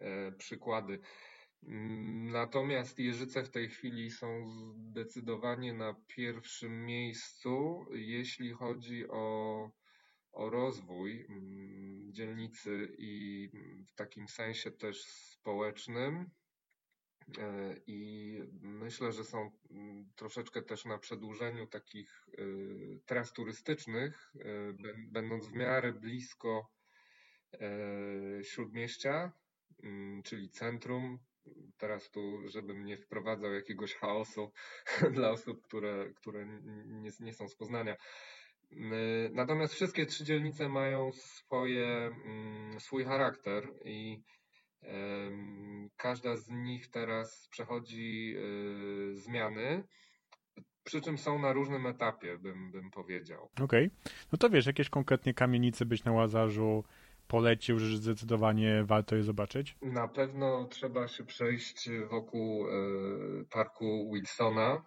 e, 0.00 0.32
przykłady. 0.32 1.00
Natomiast 2.32 2.98
Jeżyce 2.98 3.42
w 3.42 3.50
tej 3.50 3.68
chwili 3.68 4.10
są 4.10 4.48
zdecydowanie 4.48 5.72
na 5.72 5.94
pierwszym 6.06 6.86
miejscu, 6.86 7.86
jeśli 7.92 8.52
chodzi 8.52 9.08
o 9.08 9.70
o 10.32 10.50
rozwój 10.50 11.26
mm, 11.28 12.12
dzielnicy 12.12 12.94
i 12.98 13.48
w 13.86 13.94
takim 13.94 14.28
sensie 14.28 14.70
też 14.70 15.04
społecznym. 15.04 16.30
E, 17.38 17.76
I 17.86 18.40
myślę, 18.60 19.12
że 19.12 19.24
są 19.24 19.50
mm, 19.70 20.10
troszeczkę 20.16 20.62
też 20.62 20.84
na 20.84 20.98
przedłużeniu 20.98 21.66
takich 21.66 22.28
e, 22.38 22.42
tras 23.06 23.32
turystycznych, 23.32 24.32
e, 24.34 24.44
będąc 25.12 25.46
w 25.46 25.52
miarę 25.52 25.92
blisko 25.92 26.70
śródmieścia, 28.42 29.32
mm, 29.82 30.22
czyli 30.22 30.50
centrum. 30.50 31.18
Teraz 31.78 32.10
tu, 32.10 32.48
żebym 32.48 32.84
nie 32.84 32.96
wprowadzał 32.96 33.52
jakiegoś 33.52 33.94
chaosu 33.94 34.52
dla 35.14 35.30
osób, 35.30 35.62
które, 35.62 36.12
które 36.16 36.46
nie, 36.86 37.10
nie 37.20 37.34
są 37.34 37.48
z 37.48 37.56
Poznania. 37.56 37.96
Natomiast 39.32 39.74
wszystkie 39.74 40.06
trzy 40.06 40.24
dzielnice 40.24 40.68
mają 40.68 41.12
swoje, 41.12 41.86
mm, 42.26 42.80
swój 42.80 43.04
charakter 43.04 43.68
i 43.84 44.22
każda 45.96 46.36
z 46.36 46.50
nich 46.50 46.90
teraz 46.90 47.48
przechodzi 47.50 48.34
y, 48.36 49.16
zmiany, 49.16 49.84
przy 50.84 51.00
czym 51.00 51.18
są 51.18 51.38
na 51.38 51.52
różnym 51.52 51.86
etapie, 51.86 52.38
bym, 52.38 52.70
bym 52.70 52.90
powiedział. 52.90 53.50
Okej. 53.60 53.86
Okay. 53.86 53.90
No 54.32 54.38
to 54.38 54.50
wiesz, 54.50 54.66
jakieś 54.66 54.88
konkretnie 54.88 55.34
kamienice 55.34 55.86
byś 55.86 56.04
na 56.04 56.12
Łazarzu 56.12 56.84
polecił, 57.28 57.78
że 57.78 57.96
zdecydowanie 57.96 58.84
warto 58.84 59.16
je 59.16 59.22
zobaczyć? 59.22 59.76
Na 59.82 60.08
pewno 60.08 60.64
trzeba 60.64 61.08
się 61.08 61.24
przejść 61.24 61.90
wokół 62.10 62.66
y, 62.68 63.44
parku 63.50 64.10
Wilsona, 64.14 64.84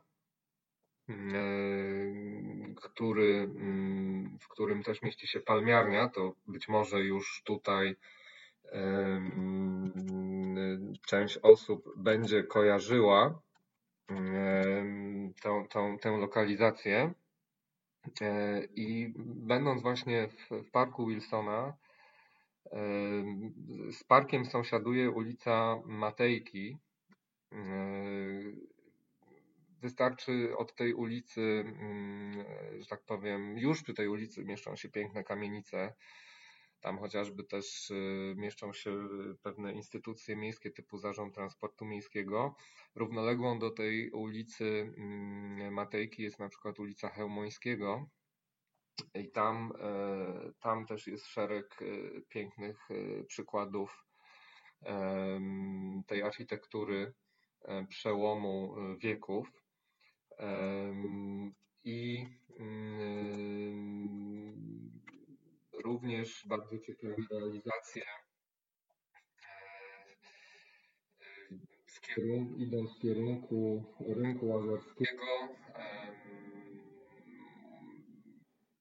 który, 2.75 3.39
mm, 3.39 4.37
w 4.39 4.47
którym 4.47 4.83
też 4.83 5.01
mieści 5.01 5.27
się 5.27 5.39
palmiarnia, 5.39 6.09
to 6.09 6.35
być 6.47 6.67
może 6.67 6.99
już 6.99 7.41
tutaj 7.45 7.95
e, 8.65 8.75
mm, 8.75 10.93
część 11.07 11.37
osób 11.37 11.93
będzie 11.97 12.43
kojarzyła 12.43 13.41
e, 14.09 14.15
tą, 15.41 15.67
tą, 15.67 15.97
tę 15.97 16.11
lokalizację. 16.11 17.13
I 18.75 19.13
będąc 19.25 19.81
właśnie 19.81 20.27
w, 20.27 20.63
w 20.63 20.71
parku 20.71 21.07
Wilsona, 21.07 21.73
z 23.91 24.03
parkiem 24.03 24.45
sąsiaduje 24.45 25.11
ulica 25.11 25.75
Matejki, 25.85 26.77
Wystarczy 29.83 30.57
od 30.57 30.75
tej 30.75 30.93
ulicy, 30.93 31.41
mm, 31.41 32.45
że 32.79 32.85
tak 32.85 33.03
powiem, 33.05 33.57
już 33.57 33.83
przy 33.83 33.93
tej 33.93 34.07
ulicy 34.07 34.45
mieszczą 34.45 34.75
się 34.75 34.89
piękne 34.89 35.23
kamienice. 35.23 35.93
Tam 36.81 36.99
chociażby 36.99 37.43
też 37.43 37.89
y, 37.91 38.33
mieszczą 38.37 38.73
się 38.73 39.07
pewne 39.41 39.73
instytucje 39.73 40.35
miejskie 40.35 40.71
typu 40.71 40.97
Zarząd 40.97 41.35
Transportu 41.35 41.85
Miejskiego. 41.85 42.55
Równoległą 42.95 43.59
do 43.59 43.71
tej 43.71 44.11
ulicy 44.11 44.93
mm, 44.97 45.73
Matejki 45.73 46.23
jest 46.23 46.39
na 46.39 46.49
przykład 46.49 46.79
ulica 46.79 47.09
Chełmońskiego. 47.09 48.09
I 49.15 49.31
tam, 49.31 49.73
e, 49.79 50.51
tam 50.59 50.85
też 50.85 51.07
jest 51.07 51.25
szereg 51.27 51.81
e, 51.81 51.85
pięknych 52.21 52.91
e, 52.91 53.23
przykładów 53.23 54.05
tej 56.07 56.23
architektury 56.23 57.13
przełomu 57.89 58.75
wieków. 58.97 59.62
I 61.83 62.25
również 65.83 66.45
bardzo 66.47 66.79
ciekawe 66.79 67.15
realizacje 67.31 68.01
w 71.85 72.01
kierunku, 72.01 72.57
idąc 72.57 72.97
w 72.97 73.01
kierunku 73.01 73.83
rynku 73.99 74.47
łazarskiego 74.47 75.23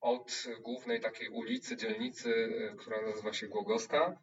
od 0.01 0.45
głównej 0.63 1.01
takiej 1.01 1.29
ulicy, 1.29 1.77
dzielnicy, 1.77 2.53
która 2.79 3.03
nazywa 3.03 3.33
się 3.33 3.49
Głogowska. 3.49 4.19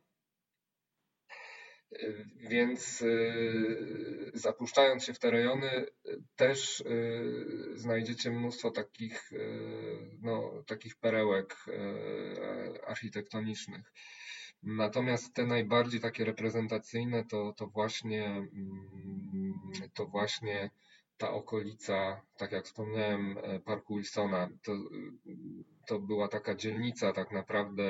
Więc 2.49 3.01
y, 3.01 4.31
zapuszczając 4.33 5.03
się 5.03 5.13
w 5.13 5.19
te 5.19 5.31
rejony, 5.31 5.85
też 6.35 6.79
y, 6.81 7.71
znajdziecie 7.75 8.31
mnóstwo 8.31 8.71
takich, 8.71 9.31
y, 9.31 10.17
no, 10.21 10.63
takich 10.67 10.95
perełek 10.95 11.55
architektonicznych. 12.87 13.93
Natomiast 14.63 15.33
te 15.33 15.45
najbardziej 15.45 15.99
takie 15.99 16.25
reprezentacyjne 16.25 17.25
to, 17.25 17.53
to 17.57 17.67
właśnie 17.67 18.25
mm, 18.25 19.53
to 19.93 20.05
właśnie 20.05 20.69
ta 21.17 21.31
okolica, 21.31 22.21
tak 22.37 22.51
jak 22.51 22.65
wspomniałem, 22.65 23.37
Parku 23.65 23.95
Wilsona, 23.95 24.49
to, 24.63 24.71
to 25.87 25.99
była 25.99 26.27
taka 26.27 26.55
dzielnica 26.55 27.13
tak 27.13 27.31
naprawdę, 27.31 27.83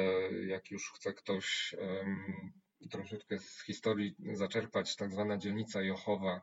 jak 0.47 0.71
już 0.71 0.91
chce 0.91 1.13
ktoś 1.13 1.75
troszeczkę 2.91 3.39
z 3.39 3.63
historii 3.63 4.15
zaczerpać, 4.33 4.95
tak 4.95 5.11
zwana 5.11 5.37
dzielnica 5.37 5.81
Jochowa, 5.81 6.41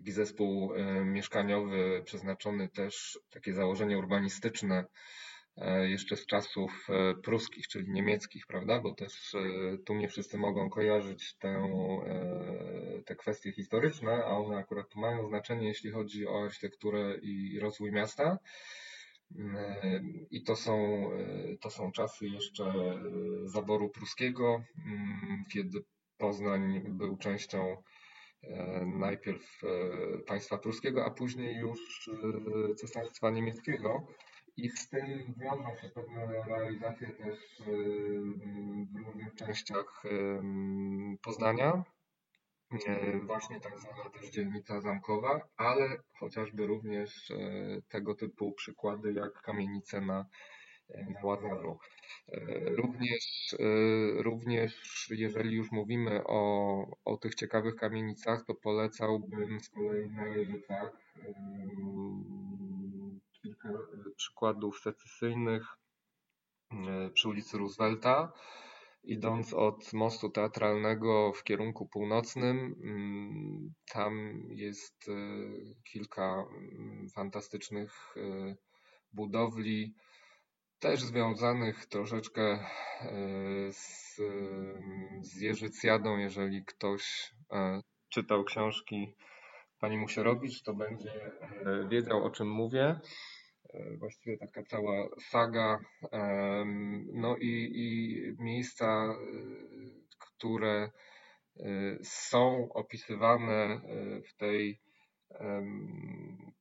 taki 0.00 0.12
zespół 0.12 0.74
e, 0.74 1.04
mieszkaniowy 1.04 2.02
przeznaczony 2.04 2.68
też, 2.68 3.18
takie 3.30 3.54
założenie 3.54 3.98
urbanistyczne, 3.98 4.84
e, 5.56 5.88
jeszcze 5.88 6.16
z 6.16 6.26
czasów 6.26 6.86
e, 6.88 7.14
pruskich, 7.14 7.68
czyli 7.68 7.90
niemieckich, 7.90 8.46
prawda? 8.46 8.80
Bo 8.80 8.94
też 8.94 9.36
tu 9.86 9.94
nie 9.94 10.08
wszyscy 10.08 10.38
mogą 10.38 10.70
kojarzyć 10.70 11.36
tę, 11.36 11.68
te 13.06 13.16
kwestie 13.16 13.52
historyczne, 13.52 14.12
a 14.24 14.30
one 14.30 14.56
akurat 14.56 14.88
tu 14.88 15.00
mają 15.00 15.28
znaczenie, 15.28 15.68
jeśli 15.68 15.90
chodzi 15.90 16.26
o 16.26 16.44
architekturę 16.44 17.18
i 17.22 17.58
rozwój 17.60 17.92
miasta. 17.92 18.38
I 20.30 20.42
to 20.42 20.56
są, 20.56 21.02
to 21.60 21.70
są 21.70 21.92
czasy 21.92 22.28
jeszcze 22.28 22.64
e, 22.64 23.00
zaboru 23.44 23.88
pruskiego, 23.88 24.62
mm, 24.86 25.44
kiedy 25.52 25.84
Poznań 26.18 26.80
był 26.88 27.16
częścią 27.16 27.82
e, 28.42 28.84
najpierw 28.86 29.60
e, 29.64 30.18
państwa 30.18 30.58
pruskiego, 30.58 31.04
a 31.04 31.10
później 31.10 31.56
już 31.56 32.10
cesarstwa 32.76 33.30
niemieckiego. 33.30 34.06
I 34.56 34.68
z 34.70 34.88
tym 34.88 35.34
wiążą 35.36 35.76
się 35.82 35.88
pewne 35.88 36.44
realizacje 36.46 37.08
też 37.08 37.62
w 38.92 39.06
różnych 39.06 39.34
częściach 39.34 40.02
Poznania. 41.22 41.84
E, 42.72 43.18
właśnie 43.18 43.60
tak 43.60 43.80
zwana 43.80 44.10
też 44.10 44.30
dzielnica 44.30 44.80
zamkowa, 44.80 45.48
ale 45.56 45.96
chociażby 46.18 46.66
również 46.66 47.30
e, 47.30 47.36
tego 47.88 48.14
typu 48.14 48.52
przykłady 48.52 49.12
jak 49.12 49.42
kamienice 49.42 50.00
na, 50.00 50.26
e, 50.88 51.04
na 51.04 51.20
Łazarzu. 51.22 51.78
Również, 52.64 53.56
również 54.16 55.06
jeżeli 55.10 55.56
już 55.56 55.72
mówimy 55.72 56.24
o, 56.24 56.86
o 57.04 57.16
tych 57.16 57.34
ciekawych 57.34 57.76
kamienicach, 57.76 58.44
to 58.44 58.54
polecałbym 58.54 59.60
z 59.60 59.68
kolei 59.68 60.10
na 60.10 60.26
Jeżycach 60.26 60.92
kilka 63.42 63.68
przykładów 64.16 64.80
secesyjnych 64.80 65.66
przy 67.14 67.28
ulicy 67.28 67.58
Roosevelta 67.58 68.32
idąc 69.02 69.54
od 69.54 69.92
mostu 69.92 70.30
teatralnego 70.30 71.32
w 71.32 71.44
kierunku 71.44 71.86
północnym, 71.86 72.76
mm, 72.84 73.74
tam 73.92 74.42
jest 74.50 75.08
e, 75.08 75.12
kilka 75.84 76.44
mm, 76.56 77.08
fantastycznych 77.14 78.14
e, 78.16 78.56
budowli, 79.12 79.94
też 80.78 81.00
związanych 81.00 81.86
troszeczkę 81.86 82.42
e, 82.42 82.62
z, 83.72 84.16
z 85.20 85.40
Jeżycjadą. 85.40 86.18
Jeżeli 86.18 86.64
ktoś 86.64 87.32
czytał 88.08 88.44
książki 88.44 89.14
pani 89.80 89.96
Musierowicz, 89.98 90.62
to 90.62 90.74
będzie 90.74 91.30
wiedział 91.88 92.24
o 92.24 92.30
czym 92.30 92.50
mówię. 92.50 93.00
E, 93.74 93.96
właściwie 93.96 94.38
taka 94.38 94.62
cała 94.62 95.08
saga, 95.20 95.78
no 97.12 97.36
i, 97.36 97.70
i 97.74 98.42
miejsca, 98.42 98.86
e, 98.86 99.16
które 100.18 100.90
e, 101.56 101.70
są 102.02 102.72
opisywane 102.72 103.80
w 104.28 104.36
tej 104.36 104.80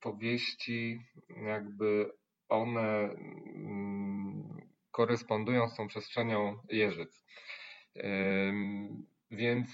powieści, 0.02 1.00
jakby 1.46 2.12
one 2.50 3.10
mm, 3.56 4.60
korespondują 4.92 5.70
z 5.70 5.76
tą 5.76 5.88
przestrzenią 5.88 6.60
Jeżyc. 6.70 7.26
Więc 9.32 9.70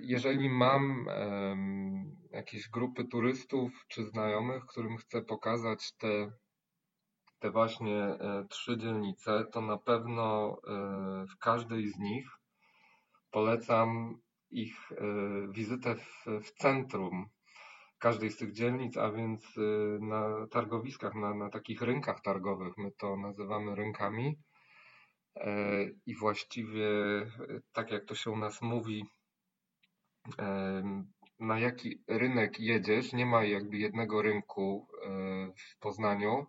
jeżeli 0.00 0.50
mam 0.50 1.06
jakieś 2.30 2.68
grupy 2.68 3.04
turystów 3.04 3.84
czy 3.88 4.04
znajomych, 4.04 4.64
którym 4.66 4.96
chcę 4.96 5.22
pokazać 5.22 5.92
te 5.92 6.32
te 7.38 7.50
właśnie 7.50 7.96
e, 8.04 8.44
trzy 8.48 8.78
dzielnice, 8.78 9.44
to 9.52 9.60
na 9.60 9.78
pewno 9.78 10.56
e, 10.68 11.26
w 11.26 11.38
każdej 11.38 11.88
z 11.88 11.98
nich 11.98 12.26
polecam 13.30 14.18
ich 14.50 14.92
e, 14.92 14.96
wizytę 15.52 15.94
w, 15.94 16.24
w 16.42 16.52
centrum 16.52 17.26
każdej 17.98 18.30
z 18.30 18.36
tych 18.36 18.52
dzielnic, 18.52 18.96
a 18.96 19.10
więc 19.12 19.54
na 20.00 20.46
targowiskach, 20.50 21.14
na, 21.14 21.34
na 21.34 21.50
takich 21.50 21.82
rynkach 21.82 22.20
targowych, 22.20 22.76
my 22.76 22.90
to 22.92 23.16
nazywamy 23.16 23.74
rynkami. 23.74 24.38
I 26.06 26.14
właściwie, 26.14 26.88
tak 27.72 27.90
jak 27.90 28.04
to 28.04 28.14
się 28.14 28.30
u 28.30 28.36
nas 28.36 28.62
mówi, 28.62 29.04
na 31.40 31.58
jaki 31.58 32.02
rynek 32.08 32.60
jedziesz, 32.60 33.12
nie 33.12 33.26
ma 33.26 33.44
jakby 33.44 33.76
jednego 33.76 34.22
rynku 34.22 34.88
w 35.56 35.78
Poznaniu, 35.78 36.46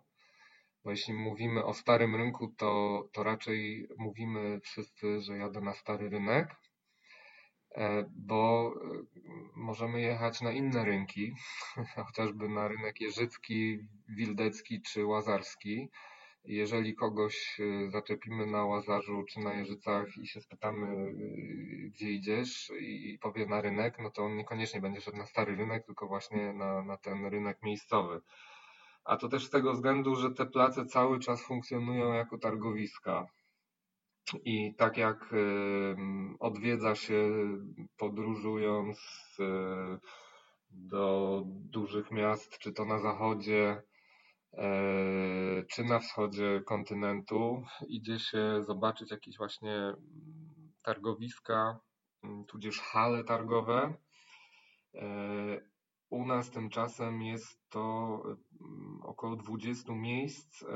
bo 0.84 0.90
jeśli 0.90 1.14
mówimy 1.14 1.64
o 1.64 1.74
starym 1.74 2.16
rynku, 2.16 2.54
to, 2.56 3.02
to 3.12 3.22
raczej 3.22 3.88
mówimy 3.98 4.60
wszyscy, 4.60 5.20
że 5.20 5.36
jadę 5.36 5.60
na 5.60 5.74
stary 5.74 6.08
rynek, 6.08 6.56
e, 7.74 8.04
bo 8.10 8.72
e, 8.76 9.02
możemy 9.56 10.00
jechać 10.00 10.40
na 10.40 10.52
inne 10.52 10.84
rynki, 10.84 11.32
chociażby 12.06 12.48
na 12.48 12.68
rynek 12.68 13.00
jeżycki, 13.00 13.78
wildecki 14.08 14.82
czy 14.82 15.06
łazarski. 15.06 15.88
Jeżeli 16.44 16.94
kogoś 16.94 17.60
e, 17.60 17.90
zaczepimy 17.90 18.46
na 18.46 18.64
Łazarzu 18.64 19.24
czy 19.28 19.40
na 19.40 19.54
Jeżycach 19.54 20.06
i 20.22 20.26
się 20.26 20.40
spytamy, 20.40 21.14
gdzie 21.90 22.10
idziesz 22.10 22.72
i 22.80 23.18
powie 23.20 23.46
na 23.46 23.60
rynek, 23.60 23.98
no 23.98 24.10
to 24.10 24.22
on 24.24 24.36
niekoniecznie 24.36 24.80
będzie 24.80 25.00
szedł 25.00 25.16
na 25.16 25.26
stary 25.26 25.56
rynek, 25.56 25.86
tylko 25.86 26.06
właśnie 26.06 26.52
na, 26.52 26.82
na 26.82 26.96
ten 26.96 27.26
rynek 27.26 27.62
miejscowy. 27.62 28.20
A 29.04 29.16
to 29.16 29.28
też 29.28 29.46
z 29.46 29.50
tego 29.50 29.72
względu, 29.72 30.16
że 30.16 30.30
te 30.30 30.46
place 30.46 30.86
cały 30.86 31.20
czas 31.20 31.46
funkcjonują 31.46 32.12
jako 32.12 32.38
targowiska. 32.38 33.26
I 34.44 34.74
tak 34.74 34.96
jak 34.96 35.34
odwiedza 36.40 36.94
się 36.94 37.30
podróżując 37.96 38.98
y, 39.40 39.98
do 40.70 41.42
dużych 41.46 42.10
miast, 42.10 42.58
czy 42.58 42.72
to 42.72 42.84
na 42.84 42.98
zachodzie, 42.98 43.82
e, 44.52 45.64
czy 45.70 45.84
na 45.84 45.98
wschodzie 45.98 46.62
kontynentu, 46.66 47.62
idzie 47.88 48.18
się 48.18 48.64
zobaczyć 48.64 49.10
jakieś 49.10 49.36
właśnie 49.36 49.94
targowiska, 50.82 51.80
tudzież 52.48 52.80
hale 52.80 53.24
targowe. 53.24 53.94
U 56.10 56.26
nas 56.26 56.50
tymczasem 56.50 57.22
jest 57.22 57.58
to 57.68 58.22
mm, 58.60 59.00
około 59.02 59.36
20 59.36 59.92
miejsc 59.94 60.62
e, 60.62 60.66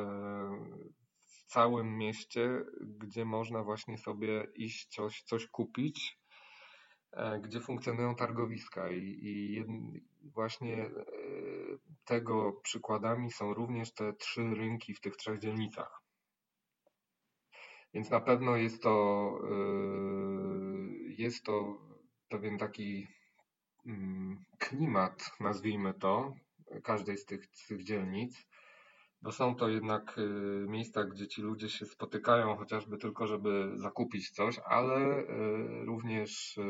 w 1.21 1.45
całym 1.47 1.99
mieście, 1.99 2.65
gdzie 2.81 3.25
można 3.25 3.63
właśnie 3.63 3.99
sobie 3.99 4.47
iść 4.55 4.89
coś, 4.89 5.23
coś 5.23 5.47
kupić, 5.47 6.19
e, 7.13 7.41
gdzie 7.41 7.61
funkcjonują 7.61 8.15
targowiska 8.15 8.91
i, 8.91 9.19
i 9.23 9.65
właśnie 10.23 10.85
e, 10.85 10.91
tego 12.05 12.53
przykładami 12.53 13.31
są 13.31 13.55
również 13.55 13.95
te 13.95 14.13
trzy 14.13 14.55
rynki 14.55 14.95
w 14.95 15.01
tych 15.01 15.17
trzech 15.17 15.39
dzielnicach. 15.39 16.01
Więc 17.95 18.11
na 18.11 18.21
pewno 18.21 18.57
jest 18.57 18.83
to, 18.83 19.39
jest 21.19 21.45
to 21.45 21.79
pewien 22.29 22.59
taki 22.59 23.07
klimat, 24.59 25.31
nazwijmy 25.41 25.95
to, 25.95 26.33
każdej 26.83 27.19
z 27.19 27.25
tych, 27.25 27.47
tych 27.69 27.85
dzielnic, 27.85 28.47
bo 29.25 29.33
są 29.33 29.55
to 29.55 29.69
jednak 29.69 30.19
y, 30.19 30.67
miejsca, 30.69 31.05
gdzie 31.05 31.29
ci 31.29 31.43
ludzie 31.43 31.69
się 31.69 31.87
spotykają 31.87 32.57
chociażby 32.57 32.99
tylko, 32.99 33.27
żeby 33.27 33.73
zakupić 33.77 34.31
coś, 34.31 34.59
ale 34.65 35.19
y, 35.19 35.27
również 35.85 36.59
y, 36.59 36.63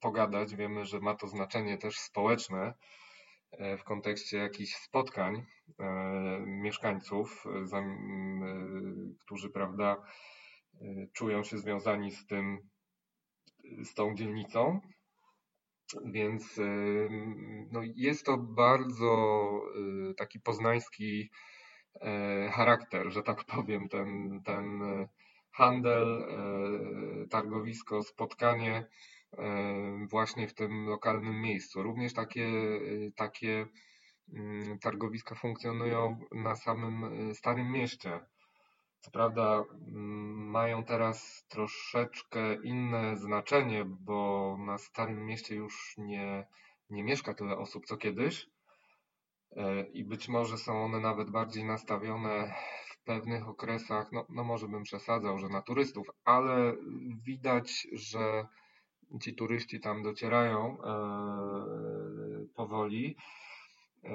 pogadać. 0.00 0.56
Wiemy, 0.56 0.84
że 0.84 1.00
ma 1.00 1.14
to 1.14 1.26
znaczenie 1.26 1.78
też 1.78 1.98
społeczne 1.98 2.74
w 3.78 3.84
kontekście 3.84 4.38
jakichś 4.38 4.74
spotkań 4.74 5.46
mieszkańców, 6.46 7.44
którzy 9.20 9.50
prawda, 9.50 9.96
czują 11.12 11.42
się 11.42 11.58
związani 11.58 12.10
z 12.10 12.26
tym, 12.26 12.58
z 13.84 13.94
tą 13.94 14.14
dzielnicą. 14.14 14.80
Więc 16.04 16.60
no 17.72 17.80
jest 17.96 18.26
to 18.26 18.38
bardzo 18.38 19.50
taki 20.16 20.40
poznański 20.40 21.30
e, 22.00 22.50
charakter, 22.50 23.12
że 23.12 23.22
tak 23.22 23.44
powiem, 23.44 23.88
ten, 23.88 24.40
ten 24.44 24.80
handel, 25.52 26.24
targowisko, 27.30 28.02
spotkanie 28.02 28.88
właśnie 30.10 30.48
w 30.48 30.54
tym 30.54 30.86
lokalnym 30.86 31.40
miejscu. 31.40 31.82
Również 31.82 32.12
takie, 32.12 32.48
takie 33.16 33.66
mm, 34.32 34.78
targowiska 34.78 35.34
funkcjonują 35.34 36.20
na 36.32 36.56
samym 36.56 37.34
Starym 37.34 37.72
Mieście. 37.72 38.20
Co 39.00 39.10
prawda 39.10 39.64
mm, 39.86 40.50
mają 40.50 40.84
teraz 40.84 41.44
troszeczkę 41.48 42.54
inne 42.62 43.16
znaczenie, 43.16 43.84
bo 43.84 44.56
na 44.60 44.78
Starym 44.78 45.26
Mieście 45.26 45.54
już 45.54 45.94
nie, 45.98 46.46
nie 46.90 47.04
mieszka 47.04 47.34
tyle 47.34 47.58
osób 47.58 47.86
co 47.86 47.96
kiedyś 47.96 48.46
e, 49.56 49.82
i 49.82 50.04
być 50.04 50.28
może 50.28 50.58
są 50.58 50.84
one 50.84 51.00
nawet 51.00 51.30
bardziej 51.30 51.64
nastawione 51.64 52.54
w 52.90 53.04
pewnych 53.04 53.48
okresach, 53.48 54.12
no, 54.12 54.26
no 54.28 54.44
może 54.44 54.68
bym 54.68 54.82
przesadzał, 54.82 55.38
że 55.38 55.48
na 55.48 55.62
turystów, 55.62 56.06
ale 56.24 56.74
widać, 57.24 57.88
że 57.92 58.46
ci 59.22 59.34
turyści 59.34 59.80
tam 59.80 60.02
docierają 60.02 60.78
e, 60.82 60.88
powoli. 62.54 63.16
E, 64.04 64.10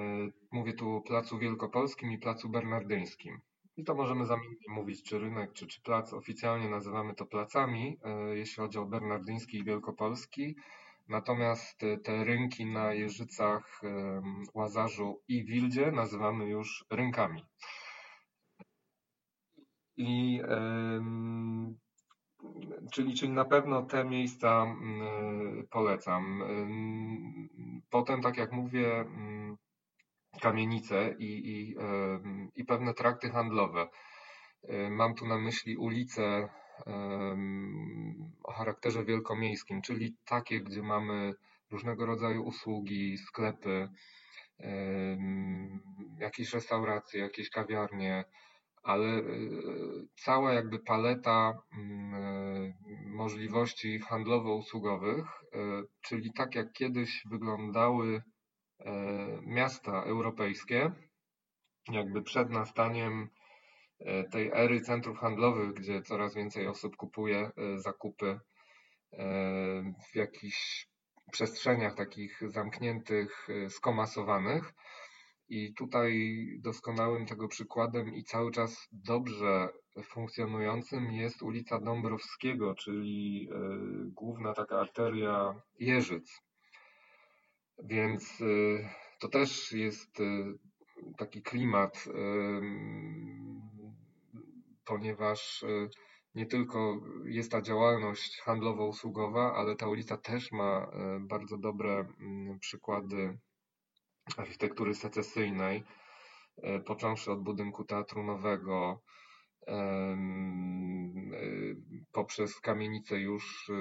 mówię 0.51 0.73
tu 0.73 0.95
o 0.95 1.01
Placu 1.01 1.37
Wielkopolskim 1.37 2.11
i 2.11 2.17
Placu 2.17 2.49
Bernardyńskim. 2.49 3.41
I 3.77 3.83
to 3.83 3.95
możemy 3.95 4.25
zamiennie 4.25 4.67
mówić, 4.69 5.03
czy 5.03 5.19
rynek, 5.19 5.53
czy, 5.53 5.67
czy 5.67 5.81
plac. 5.81 6.13
Oficjalnie 6.13 6.69
nazywamy 6.69 7.15
to 7.15 7.25
placami, 7.25 7.99
e, 8.03 8.37
jeśli 8.37 8.55
chodzi 8.55 8.79
o 8.79 8.85
Bernardyński 8.85 9.57
i 9.57 9.63
Wielkopolski. 9.63 10.55
Natomiast 11.07 11.81
te 12.03 12.23
rynki 12.23 12.65
na 12.65 12.93
Jeżycach, 12.93 13.81
Łazarzu 14.53 15.21
i 15.27 15.45
Wildzie 15.45 15.91
nazywamy 15.91 16.49
już 16.49 16.85
rynkami. 16.89 17.45
I 19.97 20.41
czyli, 22.91 23.13
czyli 23.13 23.31
na 23.31 23.45
pewno 23.45 23.81
te 23.81 24.05
miejsca 24.05 24.75
polecam. 25.69 26.43
Potem, 27.89 28.21
tak 28.21 28.37
jak 28.37 28.51
mówię, 28.51 29.05
kamienice 30.43 31.15
i, 31.19 31.31
i, 31.53 31.75
i 32.55 32.65
pewne 32.65 32.93
trakty 32.93 33.29
handlowe. 33.29 33.87
Mam 34.89 35.15
tu 35.15 35.27
na 35.27 35.37
myśli 35.37 35.77
ulice 35.77 36.49
o 38.43 38.51
charakterze 38.51 39.05
wielkomiejskim, 39.05 39.81
czyli 39.81 40.15
takie, 40.25 40.61
gdzie 40.61 40.81
mamy 40.81 41.33
różnego 41.71 42.05
rodzaju 42.05 42.43
usługi, 42.43 43.17
sklepy, 43.17 43.89
jakieś 46.19 46.53
restauracje, 46.53 47.21
jakieś 47.21 47.49
kawiarnie, 47.49 48.25
ale 48.83 49.07
e, 49.07 49.23
cała 50.15 50.53
jakby 50.53 50.79
paleta 50.79 51.53
mm, 51.77 52.73
możliwości 53.05 53.99
handlowo-usługowych, 53.99 55.25
e, 55.53 55.83
czyli 56.01 56.33
tak 56.33 56.55
jak 56.55 56.73
kiedyś 56.73 57.23
wyglądały 57.31 58.07
E, 58.17 58.32
miasta 59.41 60.03
europejskie, 60.03 60.91
jakby 61.91 62.21
przed 62.21 62.49
nastaniem 62.49 63.29
e, 63.99 64.23
tej 64.23 64.51
ery 64.53 64.81
centrów 64.81 65.17
handlowych, 65.17 65.73
gdzie 65.73 66.01
coraz 66.01 66.35
więcej 66.35 66.67
osób 66.67 66.95
kupuje 66.95 67.51
e, 67.57 67.79
zakupy 67.79 68.39
w 70.11 70.15
jakichś 70.15 70.87
przestrzeniach 71.31 71.95
takich 71.95 72.41
zamkniętych, 72.51 73.47
skomasowanych. 73.69 74.73
I 75.49 75.73
tutaj 75.73 76.37
doskonałym 76.59 77.25
tego 77.25 77.47
przykładem 77.47 78.15
i 78.15 78.23
cały 78.23 78.51
czas 78.51 78.87
dobrze 78.91 79.69
funkcjonującym 80.03 81.11
jest 81.11 81.41
ulica 81.41 81.79
Dąbrowskiego, 81.79 82.75
czyli 82.75 83.49
główna 84.13 84.53
taka 84.53 84.79
arteria 84.79 85.61
Jeżyc. 85.79 86.41
Więc 87.79 88.41
y, 88.41 88.89
to 89.19 89.27
też 89.27 89.71
jest 89.71 90.19
y, 90.19 90.57
taki 91.17 91.41
klimat, 91.41 92.05
ponieważ 94.85 95.63
y, 95.63 95.89
nie 96.35 96.45
tylko 96.45 97.01
jest 97.25 97.51
ta 97.51 97.61
działalność 97.61 98.41
handlowo-usługowa, 98.41 99.53
ale 99.55 99.75
ta 99.75 99.87
ulica 99.87 100.17
też 100.17 100.51
ma 100.51 100.91
bardzo 101.19 101.57
dobre 101.57 101.91
mm, 102.19 102.59
przykłady 102.59 103.37
architektury 104.37 104.95
secesyjnej, 104.95 105.83
począwszy 106.85 107.31
od 107.31 107.43
budynku 107.43 107.83
Teatru 107.83 108.23
Nowego, 108.23 109.01
poprzez 112.11 112.59
kamienice 112.59 113.19
już 113.19 113.71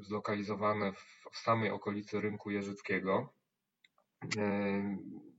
zlokalizowane 0.00 0.92
w 1.32 1.38
samej 1.38 1.70
okolicy 1.70 2.20
rynku 2.20 2.50
jeżyckiego. 2.50 3.32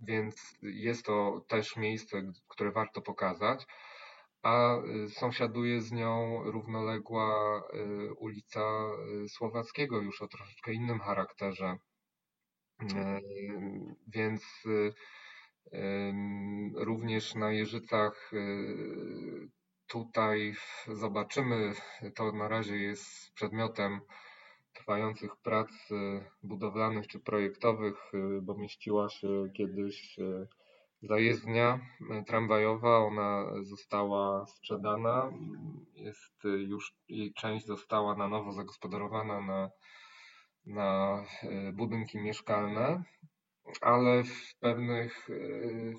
Więc 0.02 0.58
jest 0.62 1.06
to 1.06 1.46
też 1.48 1.78
miejsce, 1.78 2.32
które 2.48 2.72
warto 2.72 3.02
pokazać, 3.02 3.66
a 4.44 4.78
y, 4.78 5.10
sąsiaduje 5.10 5.82
z 5.82 5.92
nią 5.92 6.44
równoległa 6.44 7.62
y, 7.74 8.14
ulica 8.14 8.62
y, 9.26 9.30
Słowackiego 9.30 10.02
już 10.02 10.22
o 10.22 10.28
troszeczkę 10.28 10.74
innym 10.74 11.00
charakterze. 11.00 11.78
Więc 14.08 14.64
Również 16.76 17.36
na 17.36 17.52
Jeżycach 17.52 18.34
y, 18.34 19.50
tutaj 19.88 20.56
zobaczymy, 20.88 21.74
to 22.16 22.32
na 22.32 22.48
razie 22.48 22.78
jest 22.78 23.34
przedmiotem 23.34 24.00
trwających 24.74 25.36
prac 25.36 25.70
y, 25.92 26.26
budowlanych 26.44 27.08
czy 27.08 27.20
projektowych, 27.20 28.14
y, 28.14 28.42
bo 28.42 28.56
mieściła 28.56 29.10
się 29.10 29.50
kiedyś 29.54 30.18
zajezdnia 31.02 31.80
tramwajowa, 32.28 32.98
ona 32.98 33.46
została 33.62 34.46
sprzedana, 34.46 35.32
jest 35.96 36.44
już 36.44 36.96
jej 37.10 37.34
część 37.34 37.66
została 37.66 38.16
na 38.16 38.28
nowo 38.28 38.52
zagospodarowana 38.52 39.42
na, 39.42 39.70
na 40.66 41.24
budynki 41.74 42.18
mieszkalne 42.18 43.04
ale 43.82 44.24
w 44.24 44.56
pewnych, 44.60 45.30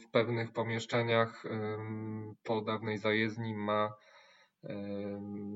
w 0.06 0.10
pewnych 0.10 0.52
pomieszczeniach 0.52 1.44
po 2.42 2.60
dawnej 2.60 2.98
zajezdni 2.98 3.54
ma, 3.54 3.94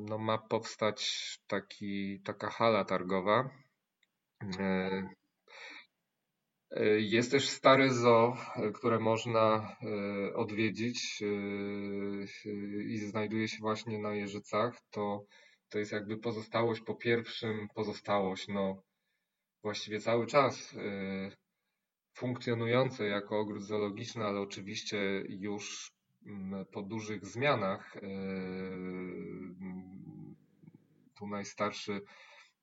no 0.09 0.18
ma 0.18 0.38
powstać 0.38 1.38
taki, 1.46 2.20
taka 2.20 2.50
hala 2.50 2.85
targowa. 2.85 3.50
E, 6.70 7.00
jest 7.00 7.31
też 7.31 7.48
stare 7.48 7.90
zoo, 7.90 8.37
które 8.74 8.98
można 8.98 9.77
e, 9.83 10.35
odwiedzić 10.35 11.22
e, 11.22 11.27
i 12.83 12.98
znajduje 12.98 13.48
się 13.48 13.59
właśnie 13.61 13.98
na 13.98 14.14
Jeżycach. 14.14 14.81
To, 14.90 15.24
to 15.68 15.79
jest 15.79 15.92
jakby 15.92 16.16
pozostałość 16.18 16.81
po 16.81 16.94
pierwszym, 16.94 17.68
pozostałość, 17.74 18.48
no 18.48 18.83
właściwie 19.62 20.00
cały 20.00 20.27
czas 20.27 20.74
funkcjonujące 22.14 23.07
jako 23.07 23.38
ogród 23.38 23.62
zoologiczny, 23.62 24.24
ale 24.24 24.40
oczywiście 24.40 24.98
już 25.29 25.92
mm, 26.27 26.66
po 26.66 26.83
dużych 26.83 27.27
zmianach. 27.27 27.96
E, 27.96 28.00
mm, 28.00 30.35
tu 31.14 31.27
najstarszy, 31.27 32.00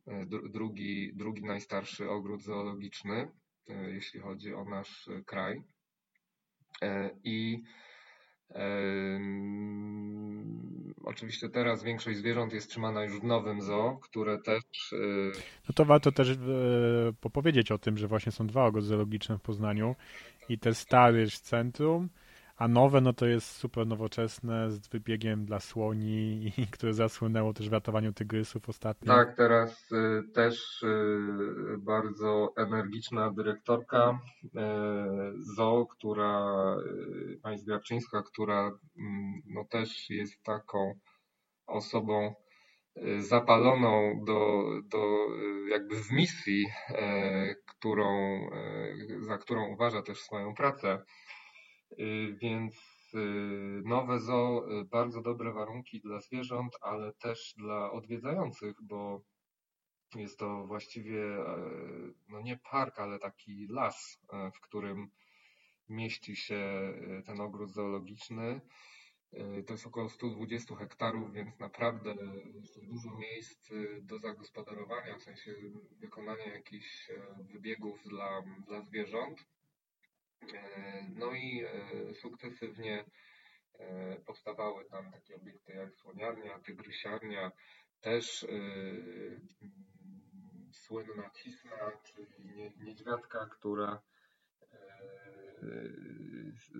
e, 0.07 0.25
drugi, 0.25 1.13
drugi 1.13 1.43
najstarszy 1.43 2.09
ogród 2.09 2.43
zoologiczny, 2.43 3.31
e, 3.69 3.91
jeśli 3.91 4.19
chodzi 4.19 4.53
o 4.53 4.65
nasz 4.65 5.09
kraj. 5.25 5.63
I 7.23 7.63
Oczywiście 11.03 11.49
teraz 11.49 11.83
większość 11.83 12.17
zwierząt 12.17 12.53
jest 12.53 12.69
trzymana 12.69 13.03
już 13.03 13.19
w 13.19 13.23
nowym 13.23 13.61
zoo, 13.61 13.97
które 14.01 14.37
też. 14.37 14.63
Y, 14.93 15.31
no 15.69 15.73
to 15.75 15.85
warto 15.85 16.11
też 16.11 16.29
e, 16.29 16.35
popowiedzieć 17.21 17.71
o 17.71 17.77
tym, 17.77 17.97
że 17.97 18.07
właśnie 18.07 18.31
są 18.31 18.47
dwa 18.47 18.65
ogrody 18.65 18.87
zoologiczne 18.87 19.37
w 19.37 19.41
Poznaniu 19.41 19.95
i 20.49 20.59
te 20.59 20.73
stary 20.73 21.27
w 21.27 21.39
centrum, 21.39 22.09
A 22.61 22.67
nowe, 22.67 23.01
no 23.01 23.13
to 23.13 23.25
jest 23.25 23.55
super 23.55 23.87
nowoczesne, 23.87 24.71
z 24.71 24.87
wybiegiem 24.87 25.45
dla 25.45 25.59
słoni, 25.59 26.51
i, 26.57 26.67
które 26.73 26.93
zasłynęło 26.93 27.53
też 27.53 27.69
w 27.69 27.73
ratowaniu 27.73 28.13
tygrysów 28.13 28.69
ostatnio. 28.69 29.13
Tak, 29.13 29.35
teraz 29.35 29.91
y, 29.91 30.23
też 30.33 30.83
y, 30.83 30.87
bardzo 31.77 32.53
energiczna 32.57 33.31
dyrektorka 33.31 34.19
y, 34.43 34.49
ZOO, 35.55 35.85
która, 35.85 36.75
y, 37.33 37.39
pani 37.43 37.57
Zgrabczyńska, 37.57 38.23
która 38.23 38.71
mm, 38.97 39.41
no 39.45 39.65
też 39.65 40.09
jest 40.09 40.43
taką 40.43 40.93
osobą 41.67 42.35
y, 42.97 43.21
zapaloną 43.21 44.23
do, 44.25 44.63
do 44.83 45.27
y, 45.67 45.69
jakby 45.69 45.95
w 45.95 46.11
misji, 46.11 46.65
e, 46.89 47.55
którą, 47.55 48.39
za 49.19 49.37
którą 49.37 49.67
uważa 49.67 50.01
też 50.01 50.21
swoją 50.21 50.53
pracę. 50.53 51.03
Y, 51.99 52.37
więc 52.41 52.75
nowe 53.83 54.19
zoo, 54.19 54.63
bardzo 54.85 55.21
dobre 55.21 55.53
warunki 55.53 56.01
dla 56.01 56.19
zwierząt, 56.19 56.77
ale 56.81 57.13
też 57.13 57.53
dla 57.57 57.91
odwiedzających, 57.91 58.75
bo 58.81 59.21
jest 60.15 60.39
to 60.39 60.67
właściwie 60.67 61.23
e, 61.23 61.57
no 62.29 62.41
nie 62.41 62.57
park, 62.57 62.99
ale 62.99 63.19
taki 63.19 63.67
las, 63.67 64.19
w 64.55 64.61
którym 64.61 65.09
mieści 65.89 66.35
się 66.35 66.93
ten 67.25 67.41
ogród 67.41 67.71
zoologiczny. 67.71 68.61
E, 69.33 69.63
to 69.63 69.73
jest 69.73 69.87
około 69.87 70.09
120 70.09 70.75
hektarów, 70.75 71.33
więc 71.33 71.59
naprawdę 71.59 72.15
jest 72.53 72.75
to 72.75 72.81
dużo 72.81 73.17
miejsc 73.17 73.71
e, 73.71 74.01
do 74.01 74.19
zagospodarowania, 74.19 75.17
w 75.17 75.23
sensie 75.23 75.55
wykonania 75.99 76.53
jakichś 76.53 77.09
e, 77.09 77.43
wybiegów 77.53 78.03
dla, 78.05 78.41
dla 78.67 78.81
zwierząt. 78.81 79.45
No 81.15 81.31
i 81.33 81.65
sukcesywnie 82.21 83.05
powstawały 84.25 84.85
tam 84.85 85.11
takie 85.11 85.35
obiekty 85.35 85.73
jak 85.73 85.95
słoniarnia, 85.95 86.59
tygrysiarnia, 86.59 87.51
też 88.01 88.45
słynna 90.71 91.29
cisna, 91.29 91.91
czyli 92.03 92.73
niedźwiadka, 92.79 93.45
która 93.45 94.01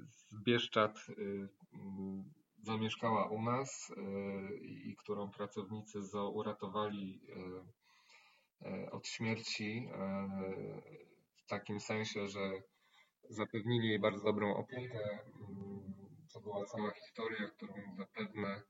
z 0.08 0.44
Bieszczad 0.44 0.98
zamieszkała 2.64 3.30
u 3.30 3.42
nas 3.42 3.92
e, 3.98 4.04
i 4.64 4.96
którą 4.96 5.32
pracownicy 5.32 6.00
uratowali 6.34 7.22
e, 8.62 8.70
e, 8.70 8.92
od 8.92 9.08
śmierci 9.08 9.90
w 11.36 11.46
takim 11.48 11.80
sensie, 11.80 12.28
że 12.28 12.62
zapewnili 13.32 13.90
jej 13.90 14.00
bardzo 14.00 14.24
dobrą 14.24 14.56
opiekę. 14.56 15.00
To 16.34 16.42
była 16.42 16.66
cała 16.66 16.92
historia, 16.92 17.48
którą 17.48 17.74
zapewne 17.98 18.62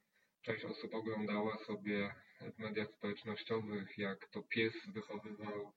część 0.42 0.66
osób 0.66 0.94
oglądała 0.94 1.58
sobie 1.58 2.16
w 2.42 2.60
mediach 2.60 2.88
społecznościowych, 2.92 3.98
jak 3.98 4.28
to 4.28 4.42
pies 4.44 4.74
wychowywał 4.94 5.74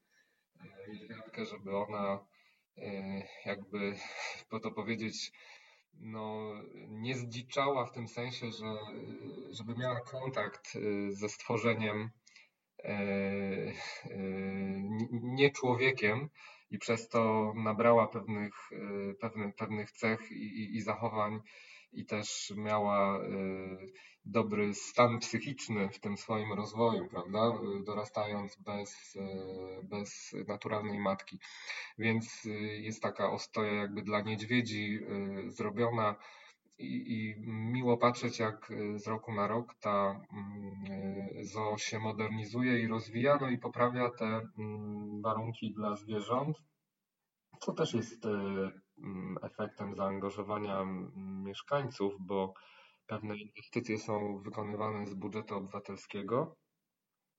niedźwiadkę, 0.89 1.45
żeby 1.45 1.77
ona 1.77 2.27
jakby, 3.45 3.95
po 4.51 4.61
to 4.61 4.71
powiedzieć, 4.71 5.33
no, 6.01 6.55
nie 6.89 7.15
zdziczała 7.15 7.87
w 7.87 7.93
tym 7.93 8.09
sensie, 8.09 8.53
że 8.53 8.77
żeby 9.51 9.75
miała 9.77 10.01
kontakt 10.01 10.77
y, 10.77 11.13
ze 11.13 11.29
stworzeniem 11.29 12.11
e, 12.85 12.91
e, 12.91 13.73
nie 15.13 15.51
człowiekiem 15.51 16.29
i 16.75 16.79
przez 16.79 17.09
to 17.09 17.53
nabrała 17.57 18.09
pewnych, 18.09 18.55
e, 18.73 19.15
pewnych, 19.15 19.55
pewnych 19.55 19.91
cech 19.91 20.33
i, 20.33 20.77
i 20.77 20.81
zachowań 20.81 21.41
i 21.93 22.07
też 22.07 22.53
miała 22.57 23.21
dobry 24.25 24.75
stan 24.75 25.19
psychiczny 25.19 25.89
w 25.89 26.01
tym 26.01 26.17
swoim 26.17 26.53
rozwoju, 26.53 27.09
prawda? 27.09 27.53
Dorastając 27.85 28.57
bez, 28.57 29.19
bez 29.83 30.35
naturalnej 30.49 30.99
matki. 30.99 31.39
Więc 31.99 32.49
jest 32.79 33.03
taka 33.03 33.31
ostoja 33.31 33.73
jakby 33.73 34.03
dla 34.03 34.21
niedźwiedzi 34.21 35.01
zrobiona 35.49 36.17
i, 36.79 37.13
i 37.15 37.35
miło 37.47 37.99
patrzeć, 37.99 38.39
jak 38.39 38.73
z 38.97 39.07
roku 39.07 39.33
na 39.33 39.47
rok 39.47 39.75
ta 39.81 40.21
zoo 41.43 41.79
się 41.79 41.99
modernizuje 41.99 42.81
i 42.81 42.89
rozwija, 42.89 43.39
no 43.41 43.49
i 43.49 43.59
poprawia 43.59 44.11
te 44.11 44.41
warunki 45.23 45.75
dla 45.75 45.97
zwierząt, 45.97 46.57
co 47.61 47.73
też 47.73 47.95
jest 47.95 48.27
efektem 49.43 49.95
zaangażowania 49.95 50.85
mieszkańców, 51.45 52.15
bo 52.21 52.55
Pewne 53.07 53.37
inwestycje 53.37 53.99
są 53.99 54.39
wykonywane 54.39 55.07
z 55.07 55.15
budżetu 55.15 55.55
obywatelskiego, 55.55 56.57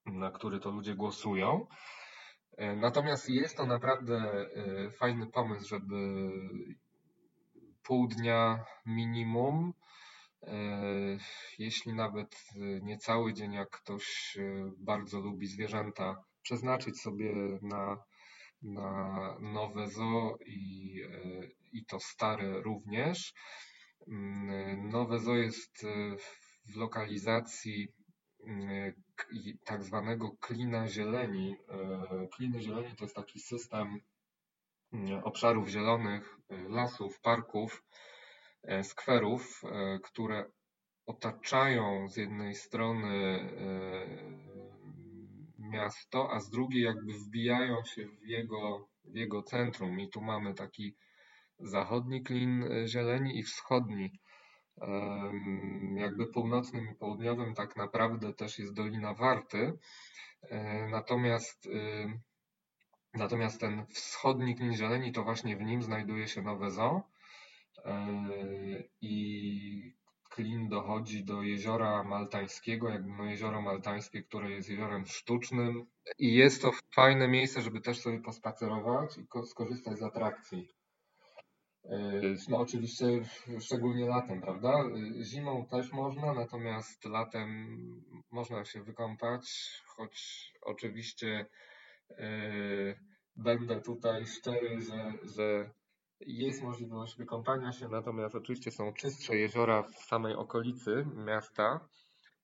na 0.06 0.32
który 0.32 0.60
to 0.60 0.72
ludzie 0.72 0.96
głosują. 0.96 1.68
Natomiast 2.58 3.30
jest 3.30 3.58
to 3.58 3.66
naprawdę 3.66 4.46
fajny 5.00 5.28
pomysł, 5.28 5.68
żeby 5.68 5.96
pół 7.86 8.08
dnia 8.08 8.66
minimum, 8.86 9.74
e, 10.44 10.58
jeśli 11.60 11.94
nawet 11.94 12.50
nie 12.82 12.98
cały 12.98 13.34
dzień, 13.34 13.54
jak 13.54 13.70
ktoś 13.70 14.38
bardzo 14.78 15.20
lubi 15.20 15.48
zwierzęta, 15.48 16.24
przeznaczyć 16.42 17.02
sobie 17.02 17.34
na, 17.62 17.98
na 18.62 19.38
nowe 19.40 19.88
zoo 19.88 20.38
i, 20.46 21.02
i 21.72 21.86
to 21.86 22.00
stare 22.00 22.62
również. 22.62 23.34
Mm, 24.08 24.90
nowe 24.90 25.20
zoo 25.20 25.36
jest 25.36 25.84
e, 25.84 26.18
w 26.66 26.76
lokalizacji 26.76 27.88
mm, 28.48 28.94
tak 29.66 29.84
zwanego 29.84 30.32
klina 30.40 30.88
zieleni. 30.88 31.56
E, 31.70 32.28
kliny 32.36 32.62
zieleni 32.62 32.96
to 32.96 33.06
jest 33.06 33.16
taki 33.16 33.40
system 33.40 34.00
obszarów 35.24 35.68
zielonych, 35.68 36.38
e, 36.50 36.70
lasów, 36.70 37.22
parków, 37.22 37.84
skwerów, 38.84 39.62
które 40.04 40.46
otaczają 41.06 42.10
z 42.10 42.18
jednej 42.18 42.56
strony 42.56 43.40
miasto, 45.60 46.32
a 46.32 46.40
z 46.40 46.50
drugiej 46.50 46.84
jakby 46.84 47.14
wbijają 47.14 47.84
się 47.84 48.08
w 48.08 48.28
jego, 48.28 48.88
w 49.04 49.16
jego 49.16 49.44
centrum. 49.44 50.00
I 50.00 50.10
tu 50.10 50.22
mamy 50.22 50.54
taki 50.54 50.96
zachodni 51.60 52.24
klin 52.24 52.66
zieleni 52.88 53.40
i 53.40 53.44
wschodni. 53.44 54.20
Jakby 55.96 56.28
północnym 56.28 56.90
i 56.92 56.96
południowym 56.96 57.54
tak 57.54 57.76
naprawdę 57.76 58.34
też 58.34 58.60
jest 58.60 58.74
Dolina 58.74 59.14
Warty. 59.14 59.74
E, 60.50 60.88
natomiast, 60.88 61.66
y, 61.66 62.20
natomiast 63.16 63.60
ten 63.60 63.86
wschodni 63.86 64.56
klin 64.56 64.74
zieleni 64.74 65.12
to 65.12 65.24
właśnie 65.24 65.58
w 65.58 65.62
nim 65.62 65.84
znajduje 65.84 66.28
się 66.28 66.42
nowe 66.42 66.72
zoo 66.72 67.02
e, 67.86 68.08
i 69.02 69.96
klin 70.30 70.70
dochodzi 70.70 71.24
do 71.24 71.44
jeziora 71.44 72.04
maltańskiego, 72.04 72.90
jakby 72.90 73.12
no 73.12 73.26
jezioro 73.26 73.62
maltańskie, 73.62 74.24
które 74.24 74.52
jest 74.52 74.70
jeziorem 74.70 75.06
sztucznym 75.06 75.86
i 76.18 76.34
jest 76.34 76.62
to 76.62 76.72
fajne 76.96 77.28
miejsce, 77.28 77.62
żeby 77.62 77.82
też 77.82 78.00
sobie 78.00 78.20
pospacerować 78.20 79.18
i 79.18 79.48
skorzystać 79.48 80.00
z 80.00 80.04
atrakcji. 80.04 80.76
Yy, 81.84 82.36
no 82.50 82.58
oczywiście 82.58 83.06
szczególnie 83.60 84.06
latem, 84.06 84.42
prawda? 84.42 84.74
Zimą 85.22 85.66
też 85.66 85.92
można, 85.92 86.34
natomiast 86.34 87.06
latem 87.06 87.68
można 88.32 88.66
się 88.66 88.84
wykąpać, 88.84 89.72
choć 89.86 90.54
oczywiście 90.62 91.46
będę 93.36 93.82
tutaj 93.82 94.26
szczery, 94.26 94.82
że, 94.82 95.14
że 95.36 95.72
jest 96.20 96.64
możliwość 96.64 97.18
wykąpania 97.18 97.72
się, 97.72 97.88
natomiast 97.88 98.36
oczywiście 98.36 98.72
są 98.72 98.94
czystsze 98.94 99.36
jeziora 99.36 99.84
w 99.84 99.96
samej 99.96 100.36
okolicy 100.36 101.06
miasta, 101.16 101.88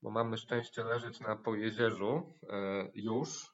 bo 0.02 0.12
mamy 0.12 0.38
szczęście 0.38 0.84
leżeć 0.84 1.20
na 1.20 1.36
Pojezierzu 1.36 2.38
już. 2.94 3.54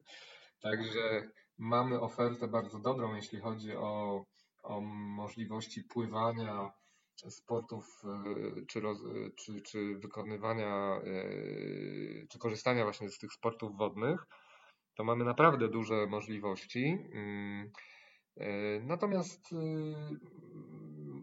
Także 0.62 1.30
mamy 1.58 2.00
ofertę 2.00 2.48
bardzo 2.48 2.78
dobrą, 2.78 3.14
jeśli 3.14 3.40
chodzi 3.40 3.76
o 3.76 4.24
o 4.66 4.80
możliwości 4.80 5.82
pływania, 5.84 6.72
sportów 7.28 8.02
e, 8.04 8.66
czy, 8.66 8.80
roz, 8.80 8.98
czy, 9.38 9.60
czy 9.62 9.94
wykonywania, 9.98 11.00
czy 12.30 12.38
korzystania 12.38 12.84
właśnie 12.84 13.08
z 13.10 13.18
tych 13.18 13.32
sportów 13.32 13.76
wodnych, 13.76 14.26
to 14.96 15.04
mamy 15.04 15.24
naprawdę 15.24 15.68
duże 15.68 16.06
możliwości. 16.06 16.98
Mm, 17.12 17.70
e, 18.36 18.80
natomiast 18.80 19.54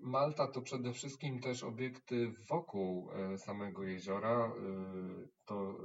Malta 0.02 0.48
to 0.48 0.62
przede 0.62 0.94
wszystkim 0.94 1.40
też 1.40 1.64
obiekty 1.64 2.34
wokół 2.50 3.10
samego 3.38 3.84
jeziora. 3.84 4.52
To, 5.46 5.78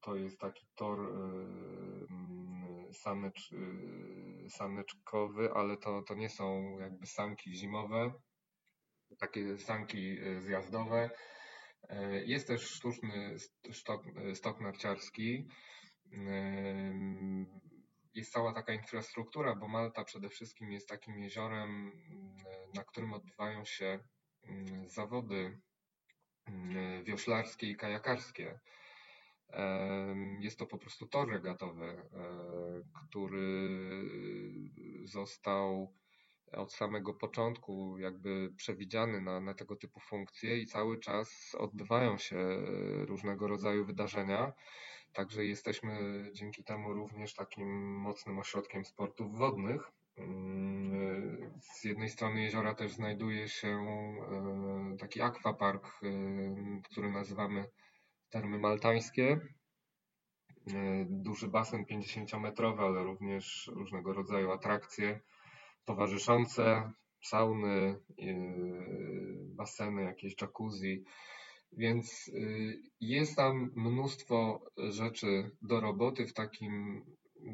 to 0.00 0.16
jest 0.16 0.38
taki 0.38 0.66
tor 0.74 0.98
samycz, 2.92 3.52
y, 3.52 4.50
samyczkowy, 4.50 5.50
ale 5.54 5.76
to, 5.76 6.02
to 6.02 6.14
nie 6.14 6.28
są 6.28 6.78
jakby 6.80 7.06
samki 7.06 7.54
zimowe, 7.54 8.12
takie 9.18 9.58
sanki 9.58 10.16
zjazdowe. 10.38 11.10
Jest 12.24 12.46
też 12.46 12.62
sztuczny 12.62 13.36
stok, 13.72 14.02
stok 14.34 14.60
narciarski. 14.60 15.48
Jest 18.14 18.32
cała 18.32 18.52
taka 18.52 18.72
infrastruktura, 18.72 19.54
bo 19.54 19.68
Malta 19.68 20.04
przede 20.04 20.28
wszystkim 20.28 20.72
jest 20.72 20.88
takim 20.88 21.18
jeziorem, 21.18 21.92
na 22.74 22.84
którym 22.84 23.12
odbywają 23.12 23.64
się 23.64 23.98
zawody 24.86 25.60
wioślarskie 27.04 27.70
i 27.70 27.76
kajakarskie. 27.76 28.60
Jest 30.40 30.58
to 30.58 30.66
po 30.66 30.78
prostu 30.78 31.06
tor 31.06 31.30
regatowy, 31.30 31.84
e, 31.84 32.02
który 32.94 33.68
został 35.04 35.94
od 36.52 36.72
samego 36.72 37.14
początku 37.14 37.98
jakby 37.98 38.52
przewidziany 38.56 39.20
na, 39.20 39.40
na 39.40 39.54
tego 39.54 39.76
typu 39.76 40.00
funkcje 40.00 40.58
i 40.58 40.66
cały 40.66 40.98
czas 40.98 41.54
odbywają 41.58 42.18
się 42.18 42.36
różnego 43.06 43.48
rodzaju 43.48 43.84
wydarzenia. 43.84 44.52
Także 45.12 45.44
jesteśmy 45.44 46.24
dzięki 46.32 46.64
temu 46.64 46.92
również 46.92 47.34
takim 47.34 47.96
mocnym 47.96 48.38
ośrodkiem 48.38 48.84
sportów 48.84 49.38
wodnych. 49.38 49.92
Z 51.60 51.84
jednej 51.84 52.08
strony 52.08 52.42
jeziora 52.42 52.74
też 52.74 52.92
znajduje 52.92 53.48
się 53.48 53.68
e, 53.68 54.96
taki 54.98 55.20
akwapark, 55.20 55.86
e, 55.86 56.08
który 56.82 57.10
nazywamy 57.10 57.64
Termy 58.30 58.58
Maltańskie. 58.58 59.32
E, 59.32 59.40
duży 61.08 61.48
basen 61.48 61.84
50-metrowy, 61.84 62.80
ale 62.80 63.04
również 63.04 63.70
różnego 63.74 64.12
rodzaju 64.12 64.50
atrakcje 64.50 65.20
towarzyszące, 65.84 66.92
sauny, 67.22 68.00
baseny, 69.56 70.02
jakieś 70.02 70.34
jacuzzi. 70.42 71.04
Więc 71.72 72.30
jest 73.00 73.36
tam 73.36 73.70
mnóstwo 73.76 74.60
rzeczy 74.90 75.50
do 75.62 75.80
roboty 75.80 76.26
w 76.26 76.32
takim 76.32 77.02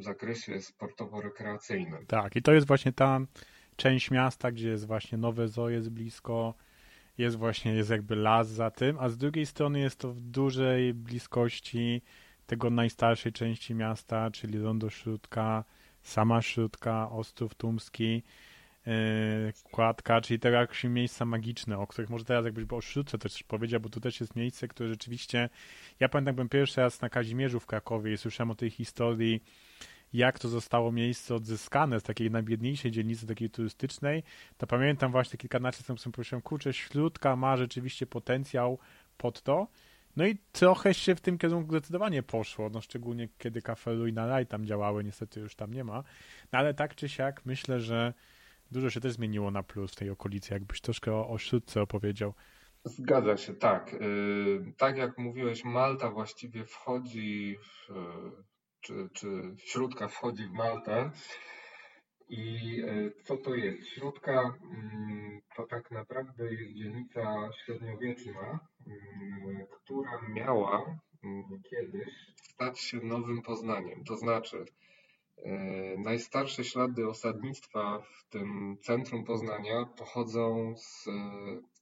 zakresie 0.01 0.61
sportowo-rekreacyjnym. 0.61 2.07
Tak, 2.07 2.37
i 2.37 2.43
to 2.43 2.53
jest 2.53 2.67
właśnie 2.67 2.93
ta 2.93 3.21
część 3.77 4.11
miasta, 4.11 4.53
gdzie 4.53 4.69
jest 4.69 4.87
właśnie 4.87 5.19
nowe 5.19 5.49
zoo, 5.49 5.69
jest 5.69 5.91
blisko, 5.91 6.55
jest 7.19 7.37
właśnie, 7.37 7.75
jest 7.75 7.91
jakby 7.91 8.17
las 8.17 8.49
za 8.49 8.71
tym, 8.71 8.97
a 9.01 9.09
z 9.09 9.17
drugiej 9.17 9.47
strony 9.47 9.81
jest 9.81 9.99
to 9.99 10.13
w 10.13 10.21
dużej 10.21 10.95
bliskości 10.95 12.03
tego 12.47 12.71
najstarszej 12.71 13.33
części 13.33 13.75
miasta, 13.75 14.31
czyli 14.31 14.59
Rondo 14.59 14.91
Śródka, 14.91 15.65
sama 16.03 16.43
Śródka, 16.43 17.11
Ostrów 17.11 17.55
Tumski, 17.55 18.23
Kładka, 19.63 20.21
czyli 20.21 20.41
te 20.41 20.51
jakieś 20.51 20.85
miejsca 20.85 21.25
magiczne, 21.25 21.79
o 21.79 21.87
których 21.87 22.11
może 22.11 22.25
teraz 22.25 22.45
jakbyś 22.45 22.65
o 22.71 22.81
Śródce 22.81 23.19
też 23.19 23.43
powiedział, 23.43 23.81
bo 23.81 23.89
tu 23.89 24.01
też 24.01 24.21
jest 24.21 24.37
miejsce, 24.37 24.69
które 24.69 24.89
rzeczywiście, 24.89 25.49
ja 26.01 26.09
pamiętam, 26.09 26.35
byłem 26.35 26.49
pierwszy 26.49 26.81
raz 26.81 27.01
na 27.01 27.09
Kazimierzu 27.09 27.61
w 27.61 27.67
Krakowie 27.67 28.13
i 28.13 28.19
słyszałem 28.19 28.51
o 28.51 28.55
tej 28.55 28.71
historii 28.71 29.43
jak 30.15 30.39
to 30.39 30.49
zostało 30.49 30.93
miejsce 30.93 31.35
odzyskane 31.35 32.01
z 32.01 32.03
takiej 32.03 32.31
najbiedniejszej 32.31 32.91
dzielnicy, 32.91 33.27
takiej 33.27 33.51
turystycznej, 33.51 34.23
to 34.59 34.67
pamiętam 34.67 35.13
właśnie 35.13 35.39
kilkanaście 35.39 35.81
lat 35.81 35.87
temu 36.03 36.13
pomyślałem, 36.13 36.43
kurczę, 36.43 36.73
Śródka 36.73 37.37
ma 37.37 37.57
rzeczywiście 37.57 38.07
potencjał 38.07 38.79
pod 39.17 39.43
to. 39.43 39.69
No 40.17 40.27
i 40.27 40.39
trochę 40.53 40.95
się 40.95 41.15
w 41.15 41.21
tym 41.21 41.39
kierunku 41.39 41.71
zdecydowanie 41.71 42.23
poszło, 42.23 42.71
no 42.71 42.81
szczególnie 42.81 43.29
kiedy 43.39 43.63
Cafe 43.63 43.93
Louis 43.93 44.15
na 44.15 44.27
Raj 44.27 44.47
tam 44.47 44.67
działały, 44.67 45.05
niestety 45.05 45.41
już 45.41 45.55
tam 45.55 45.75
nie 45.75 45.85
ma. 45.85 46.05
No 46.53 46.59
ale 46.59 46.75
tak 46.75 46.95
czy 46.95 47.09
siak 47.09 47.47
myślę, 47.47 47.81
że 47.81 48.15
dużo 48.71 48.91
się 48.91 49.01
też 49.01 49.13
zmieniło 49.13 49.51
na 49.51 49.63
plus 49.63 49.93
w 49.93 49.97
tej 49.97 50.11
okolicy, 50.11 50.55
jakbyś 50.55 50.81
troszkę 50.81 51.13
o, 51.13 51.29
o 51.29 51.39
Śródce 51.39 51.83
opowiedział. 51.83 52.35
Zgadza 52.85 53.37
się, 53.37 53.55
tak. 53.55 53.93
Yy, 53.93 54.73
tak 54.79 54.97
jak 54.97 55.19
mówiłeś, 55.19 55.65
Malta 55.65 56.11
właściwie 56.11 56.65
wchodzi 56.65 57.57
w, 57.63 57.93
czy, 58.85 59.09
czy 59.13 59.27
śródka 59.59 60.09
wchodzi 60.09 60.47
w 60.47 60.53
Maltę. 60.53 61.11
I 62.29 62.83
e, 62.83 63.11
co 63.25 63.37
to 63.37 63.55
jest? 63.55 63.89
Śródka 63.89 64.33
mm, 64.33 65.41
to 65.57 65.67
tak 65.67 65.91
naprawdę 65.91 66.55
jest 66.55 66.75
dzielnica 66.75 67.51
średniowieczna, 67.65 68.61
mm, 68.87 69.67
która 69.71 70.21
miała 70.29 70.99
mm, 71.25 71.63
kiedyś 71.71 72.15
stać 72.35 72.81
się 72.81 72.97
nowym 73.03 73.43
Poznaniem. 73.43 74.05
To 74.05 74.17
znaczy, 74.17 74.65
najstarsze 75.99 76.65
ślady 76.65 77.09
osadnictwa 77.09 77.99
w 77.99 78.29
tym 78.29 78.77
centrum 78.83 79.25
Poznania 79.25 79.85
pochodzą 79.85 80.75
z 80.77 81.09
e, 81.09 81.13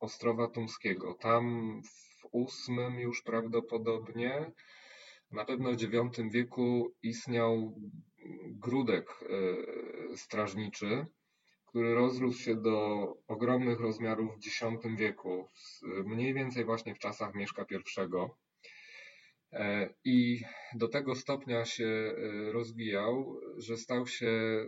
Ostrowa 0.00 0.48
Tumskiego. 0.48 1.14
Tam 1.14 1.80
w 1.84 2.26
ósmym 2.32 3.00
już 3.00 3.22
prawdopodobnie 3.22 4.52
na 5.30 5.44
pewno 5.44 5.70
w 5.70 5.82
IX 5.82 6.32
wieku 6.32 6.94
istniał 7.02 7.74
grudek 8.44 9.06
e, 9.22 10.16
strażniczy, 10.16 11.06
który 11.66 11.94
rozrósł 11.94 12.38
się 12.38 12.56
do 12.56 13.06
ogromnych 13.26 13.80
rozmiarów 13.80 14.36
w 14.36 14.46
X 14.46 14.62
wieku, 14.96 15.48
mniej 16.04 16.34
więcej 16.34 16.64
właśnie 16.64 16.94
w 16.94 16.98
czasach 16.98 17.34
Mieszka 17.34 17.64
I. 17.70 17.76
E, 19.52 19.88
I 20.04 20.44
do 20.74 20.88
tego 20.88 21.14
stopnia 21.14 21.64
się 21.64 21.84
e, 21.86 22.52
rozwijał, 22.52 23.40
że 23.56 23.76
stał 23.76 24.06
się 24.06 24.64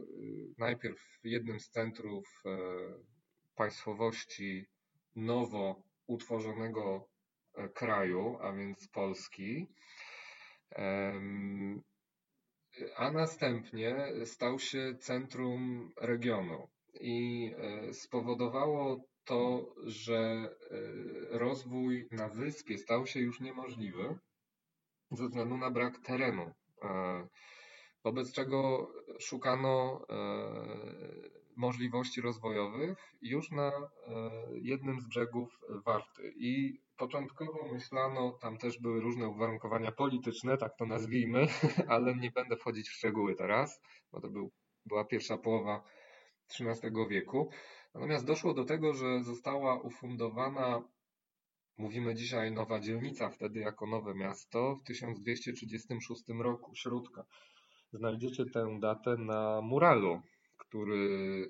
najpierw 0.59 1.21
jednym 1.25 1.61
z 1.61 1.71
centrów 1.71 2.43
państwowości 3.57 4.67
nowo 5.17 5.83
utworzonego 6.07 7.09
kraju, 7.75 8.39
a 8.41 8.53
więc 8.53 8.89
Polski, 8.89 9.69
a 12.97 13.11
następnie 13.11 13.97
stał 14.25 14.59
się 14.59 14.95
centrum 15.01 15.93
regionu. 16.01 16.69
I 17.01 17.51
e, 17.57 17.95
spowodowało 17.95 19.05
to, 19.25 19.75
że 19.87 20.19
e, 20.19 20.49
rozwój 21.39 22.09
na 22.11 22.29
wyspie 22.29 22.79
stał 22.79 23.07
się 23.07 23.21
już 23.21 23.41
niemożliwy 23.41 24.19
ze 25.17 25.25
względu 25.25 25.57
na 25.57 25.71
brak 25.71 25.99
terenu, 25.99 26.53
e, 26.83 27.27
wobec 28.05 28.33
czego 28.33 28.91
szukano 29.21 30.07
możliwości 31.57 32.21
rozwojowych 32.21 33.15
już 33.23 33.51
na 33.51 33.73
jednym 34.53 35.01
z 35.01 35.07
brzegów 35.07 35.59
Warty. 35.85 36.33
I 36.37 36.81
Początkowo 36.97 37.69
myślano, 37.73 38.33
tam 38.33 38.59
też 38.59 38.79
były 38.79 39.01
różne 39.01 39.29
uwarunkowania 39.29 39.93
polityczne, 39.93 40.59
tak 40.59 40.77
to 40.77 40.87
nazwijmy, 40.87 41.47
ale 41.89 42.15
nie 42.15 42.31
będę 42.31 42.57
wchodzić 42.57 42.89
w 42.89 42.93
szczegóły 42.93 43.35
teraz, 43.35 43.81
bo 44.13 44.21
to 44.21 44.29
był, 44.29 44.51
była 44.87 45.05
pierwsza 45.05 45.39
połowa 45.39 45.85
XIII 46.61 47.09
wieku. 47.09 47.51
Natomiast 47.95 48.25
doszło 48.25 48.55
do 48.55 48.65
tego, 48.65 48.95
że 48.95 49.23
została 49.23 49.81
ufundowana, 49.81 50.83
mówimy 51.79 52.15
dzisiaj 52.15 52.53
nowa 52.53 52.81
dzielnica, 52.81 53.31
wtedy 53.31 53.61
jako 53.61 53.87
nowe 53.87 54.15
miasto, 54.15 54.77
w 54.77 54.83
1236 54.83 56.23
roku, 56.39 56.75
Śródka. 56.75 57.25
Znajdziecie 57.93 58.45
tę 58.45 58.79
datę 58.81 59.17
na 59.17 59.61
muralu 59.61 60.23
który 60.75 60.97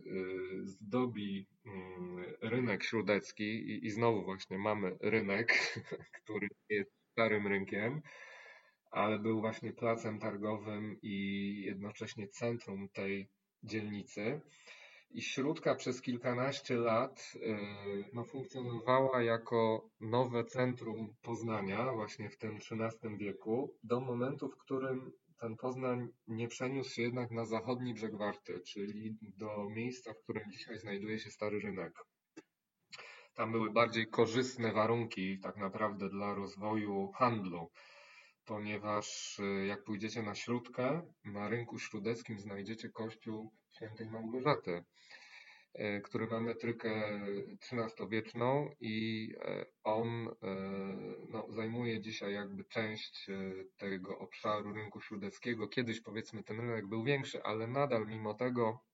y, 0.06 0.66
zdobi 0.66 1.46
mm, 1.66 2.24
rynek 2.40 2.84
śródecki 2.84 3.44
i, 3.44 3.86
i 3.86 3.90
znowu 3.90 4.24
właśnie 4.24 4.58
mamy 4.58 4.96
rynek, 5.00 5.74
który 6.22 6.48
jest 6.68 6.90
starym 7.12 7.46
rynkiem, 7.46 8.02
ale 8.90 9.18
był 9.18 9.40
właśnie 9.40 9.72
placem 9.72 10.18
targowym 10.18 10.98
i 11.02 11.62
jednocześnie 11.66 12.28
centrum 12.28 12.88
tej 12.88 13.28
dzielnicy. 13.62 14.40
I 15.14 15.22
Śródka 15.22 15.74
przez 15.74 16.00
kilkanaście 16.00 16.76
lat 16.76 17.32
y, 17.36 17.56
no, 18.12 18.24
funkcjonowała 18.24 19.22
jako 19.22 19.90
nowe 20.00 20.44
centrum 20.44 21.14
Poznania 21.22 21.92
właśnie 21.92 22.30
w 22.30 22.38
tym 22.38 22.56
XIII 22.56 23.16
wieku, 23.16 23.74
do 23.82 24.00
momentu, 24.00 24.48
w 24.48 24.56
którym 24.56 25.12
ten 25.40 25.56
Poznań 25.56 26.08
nie 26.26 26.48
przeniósł 26.48 26.90
się 26.90 27.02
jednak 27.02 27.30
na 27.30 27.44
zachodni 27.44 27.94
brzeg 27.94 28.16
Warty, 28.16 28.60
czyli 28.60 29.16
do 29.36 29.70
miejsca, 29.70 30.14
w 30.14 30.22
którym 30.22 30.50
dzisiaj 30.50 30.78
znajduje 30.78 31.18
się 31.18 31.30
Stary 31.30 31.60
Rynek. 31.60 31.92
Tam 33.34 33.52
były 33.52 33.70
bardziej 33.70 34.06
korzystne 34.06 34.72
warunki 34.72 35.38
tak 35.38 35.56
naprawdę 35.56 36.08
dla 36.08 36.34
rozwoju 36.34 37.12
handlu, 37.12 37.70
ponieważ 38.44 39.38
y, 39.38 39.66
jak 39.66 39.84
pójdziecie 39.84 40.22
na 40.22 40.34
Śródkę, 40.34 41.02
na 41.24 41.48
rynku 41.48 41.78
śródeckim 41.78 42.40
znajdziecie 42.40 42.88
kościół 42.88 43.52
świętej 43.74 44.10
Małgorzaty. 44.10 44.84
E, 45.74 46.00
który 46.00 46.26
ma 46.26 46.40
metrykę 46.40 47.20
XIII-wieczną 47.72 48.70
i 48.80 49.28
e, 49.40 49.66
on 49.84 50.28
e, 50.28 50.34
no, 51.28 51.46
zajmuje 51.48 52.00
dzisiaj 52.00 52.34
jakby 52.34 52.64
część 52.64 53.26
tego 53.76 54.18
obszaru 54.18 54.72
rynku 54.72 55.00
śródeckiego. 55.00 55.68
Kiedyś 55.68 56.00
powiedzmy 56.00 56.42
ten 56.42 56.60
rynek 56.60 56.86
był 56.86 57.04
większy, 57.04 57.42
ale 57.42 57.66
nadal 57.66 58.06
mimo 58.06 58.34
tego 58.34 58.84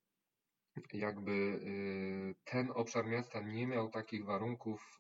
jakby 0.93 1.61
ten 2.45 2.70
obszar 2.74 3.07
miasta 3.07 3.41
nie 3.41 3.66
miał 3.66 3.89
takich 3.89 4.24
warunków 4.24 4.99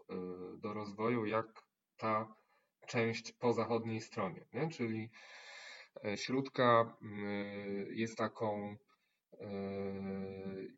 do 0.58 0.72
rozwoju, 0.72 1.26
jak 1.26 1.46
ta 1.96 2.34
część 2.86 3.32
po 3.32 3.52
zachodniej 3.52 4.00
stronie. 4.00 4.46
Nie? 4.52 4.68
Czyli 4.68 5.10
Śródka 6.16 6.96
jest 7.90 8.18
taką, 8.18 8.76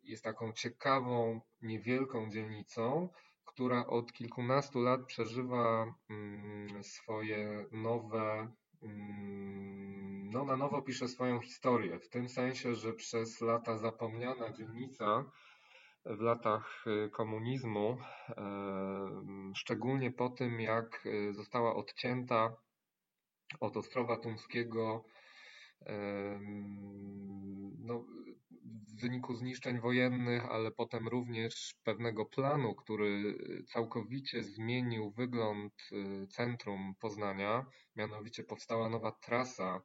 jest 0.03 0.23
taką 0.23 0.53
ciekawą, 0.53 1.41
niewielką 1.61 2.29
dzielnicą, 2.29 3.09
która 3.45 3.87
od 3.87 4.13
kilkunastu 4.13 4.81
lat 4.81 5.05
przeżywa 5.05 5.95
mm, 6.09 6.83
swoje 6.83 7.65
nowe 7.71 8.47
Mm, 8.83 10.29
no, 10.31 10.45
na 10.45 10.57
nowo 10.57 10.81
pisze 10.81 11.07
swoją 11.07 11.39
historię. 11.39 11.99
W 11.99 12.09
tym 12.09 12.29
sensie, 12.29 12.75
że 12.75 12.93
przez 12.93 13.41
lata 13.41 13.77
zapomniana 13.77 14.51
dzielnica 14.51 15.25
w 16.05 16.21
latach 16.21 16.85
y, 16.87 17.09
komunizmu, 17.09 17.97
szczególnie 19.55 20.11
po 20.11 20.29
tym, 20.29 20.61
jak 20.61 21.05
y, 21.05 21.33
została 21.33 21.75
odcięta 21.75 22.55
od 23.59 23.77
Ostrowa 23.77 24.17
Tumskiego 24.17 25.05
no, 27.79 28.05
w 28.93 29.01
wyniku 29.01 29.35
zniszczeń 29.35 29.79
wojennych, 29.79 30.45
ale 30.45 30.71
potem 30.71 31.07
również 31.07 31.75
pewnego 31.83 32.25
planu, 32.25 32.75
który 32.75 33.37
całkowicie 33.67 34.43
zmienił 34.43 35.11
wygląd 35.11 35.73
y, 35.91 36.27
centrum 36.27 36.93
Poznania. 36.99 37.65
Mianowicie 37.95 38.43
powstała 38.43 38.89
nowa 38.89 39.11
trasa 39.11 39.81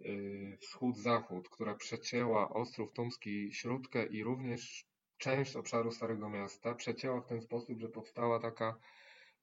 y, 0.00 0.58
wschód-zachód, 0.60 1.48
która 1.48 1.74
przecięła 1.74 2.48
Ostrów 2.48 2.92
Tumski 2.92 3.52
Śródkę 3.52 4.06
i 4.06 4.22
również 4.22 4.84
część 5.18 5.56
obszaru 5.56 5.92
Starego 5.92 6.30
Miasta. 6.30 6.74
Przecięła 6.74 7.20
w 7.20 7.26
ten 7.26 7.40
sposób, 7.40 7.80
że 7.80 7.88
powstała 7.88 8.40
taka 8.40 8.76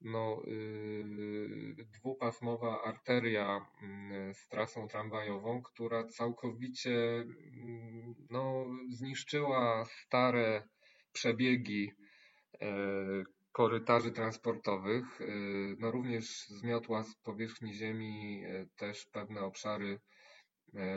no, 0.04 0.42
yy, 0.46 1.86
dwupasmowa 1.92 2.82
arteria 2.84 3.66
yy, 3.82 4.34
z 4.34 4.48
trasą 4.48 4.88
tramwajową, 4.88 5.62
która 5.62 6.04
całkowicie 6.04 6.90
yy, 6.90 7.24
no, 8.30 8.66
zniszczyła 8.90 9.84
stare 9.84 10.68
przebiegi 11.12 11.92
korytarzy 13.52 14.12
transportowych. 14.12 15.04
No, 15.78 15.90
również 15.90 16.46
zmiotła 16.48 17.02
z 17.02 17.14
powierzchni 17.14 17.74
ziemi 17.74 18.42
też 18.76 19.06
pewne 19.06 19.40
obszary 19.40 20.00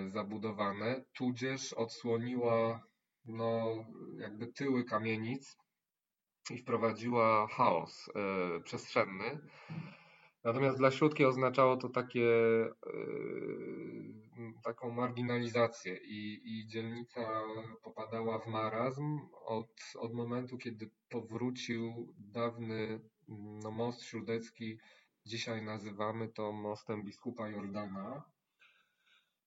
zabudowane, 0.08 1.04
tudzież 1.14 1.74
odsłoniła 1.74 2.88
no, 3.26 3.86
jakby 4.18 4.48
tyły 4.48 4.84
kamienic 4.84 5.58
i 6.52 6.58
wprowadziła 6.58 7.48
chaos 7.48 8.10
e, 8.10 8.60
przestrzenny. 8.60 9.40
Natomiast 10.44 10.78
dla 10.78 10.92
Śródki 10.92 11.26
oznaczało 11.26 11.78
to 11.78 11.90
takie, 11.90 12.30
e, 12.66 12.72
taką 14.64 14.92
marginalizację 14.92 15.98
i, 15.98 16.42
i 16.46 16.68
dzielnica 16.68 17.42
popadała 17.84 18.40
w 18.40 18.48
marazm 18.48 19.20
od, 19.46 19.72
od 20.00 20.14
momentu, 20.14 20.58
kiedy 20.58 20.90
powrócił 21.10 22.14
dawny 22.18 23.00
no, 23.64 23.72
most 23.72 24.04
śródecki. 24.04 24.78
Dzisiaj 25.26 25.62
nazywamy 25.62 26.28
to 26.28 26.52
mostem 26.52 27.04
biskupa 27.04 27.50
Jordana. 27.50 28.24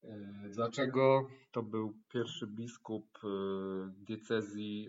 E, 0.04 0.48
dlaczego? 0.50 1.28
To 1.52 1.62
był 1.62 1.94
pierwszy 2.12 2.46
biskup 2.46 3.18
diecezji 3.98 4.88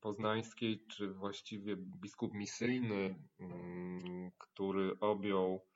poznańskiej, 0.00 0.86
czy 0.86 1.08
właściwie 1.08 1.76
biskup 1.76 2.34
misyjny, 2.34 3.14
mm, 3.40 4.30
który 4.38 4.98
objął 5.00 5.66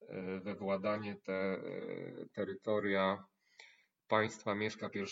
e, 0.00 0.40
we 0.40 0.54
władanie 0.54 1.16
te 1.16 1.32
e, 1.32 1.62
terytoria 2.32 3.24
państwa 4.08 4.54
Mieszka 4.54 4.90
I. 4.94 4.98
E, 4.98 5.04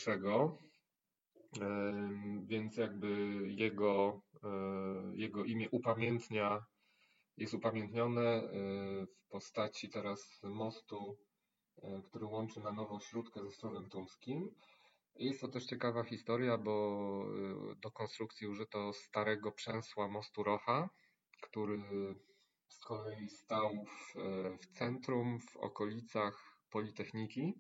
więc 2.47 2.77
jakby 2.77 3.39
jego, 3.47 4.23
jego 5.13 5.45
imię 5.45 5.69
upamiętnia, 5.71 6.67
jest 7.37 7.55
upamiętnione 7.55 8.49
w 9.07 9.29
postaci 9.29 9.89
teraz 9.89 10.41
mostu, 10.43 11.19
który 12.05 12.27
łączy 12.27 12.61
na 12.61 12.73
nowo 12.73 13.01
Śródkę 13.01 13.45
ze 13.45 13.51
Strowem 13.51 13.89
Tumskim. 13.89 14.55
Jest 15.19 15.41
to 15.41 15.49
też 15.49 15.67
ciekawa 15.67 16.05
historia, 16.05 16.59
bo 16.59 17.27
y, 17.73 17.77
do 17.77 17.91
konstrukcji 17.91 18.47
użyto 18.47 18.93
starego 18.93 19.53
przęsła 19.53 20.09
mostu 20.09 20.43
Rocha, 20.43 20.89
który 21.43 21.83
z 22.69 22.79
kolei 22.79 23.29
stał 23.29 23.85
w, 23.85 24.15
w 24.63 24.67
centrum, 24.67 25.41
w 25.41 25.57
okolicach 25.57 26.59
Politechniki. 26.71 27.55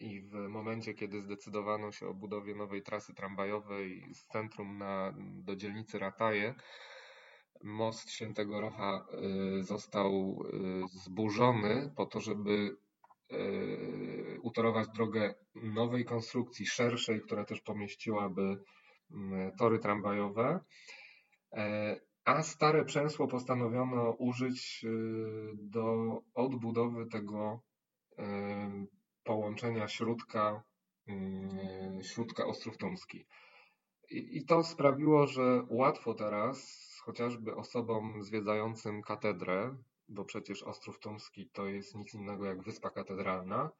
I 0.00 0.20
w 0.20 0.34
momencie, 0.34 0.94
kiedy 0.94 1.22
zdecydowano 1.22 1.92
się 1.92 2.08
o 2.08 2.14
budowie 2.14 2.54
nowej 2.54 2.82
trasy 2.82 3.14
tramwajowej 3.14 4.14
z 4.14 4.26
centrum 4.26 4.78
na, 4.78 5.14
do 5.18 5.56
dzielnicy 5.56 5.98
Rataje, 5.98 6.54
most 7.62 8.10
Świętego 8.10 8.60
Rocha 8.60 9.06
y, 9.58 9.62
został 9.62 10.42
y, 10.84 10.88
zburzony 10.88 11.92
po 11.96 12.06
to, 12.06 12.20
żeby 12.20 12.76
utorować 14.42 14.88
drogę 14.88 15.34
nowej 15.54 16.04
konstrukcji, 16.04 16.66
szerszej, 16.66 17.20
która 17.20 17.44
też 17.44 17.60
pomieściłaby 17.60 18.62
mm, 19.10 19.52
tory 19.56 19.78
tramwajowe. 19.78 20.60
E, 21.52 22.00
a 22.24 22.42
stare 22.42 22.84
przęsło 22.84 23.28
postanowiono 23.28 24.10
użyć 24.10 24.84
e, 24.84 24.88
do 25.56 26.18
odbudowy 26.34 27.06
tego 27.06 27.60
połączenia 29.24 29.88
śródka, 29.88 30.62
mm, 31.06 32.02
śródka 32.02 32.46
Ostrów 32.46 32.76
Tomski. 32.76 33.26
I 34.10 34.44
to 34.44 34.64
sprawiło, 34.64 35.26
że 35.26 35.62
łatwo 35.68 36.14
teraz, 36.14 36.86
chociażby 37.04 37.54
osobom 37.54 38.22
zwiedzającym 38.22 39.02
katedrę, 39.02 39.76
bo 40.10 40.24
przecież 40.24 40.62
Ostrów 40.62 40.98
Tumski 40.98 41.50
to 41.52 41.66
jest 41.66 41.94
nic 41.94 42.14
innego 42.14 42.44
jak 42.44 42.62
wyspa 42.62 42.90
katedralna. 42.90 43.70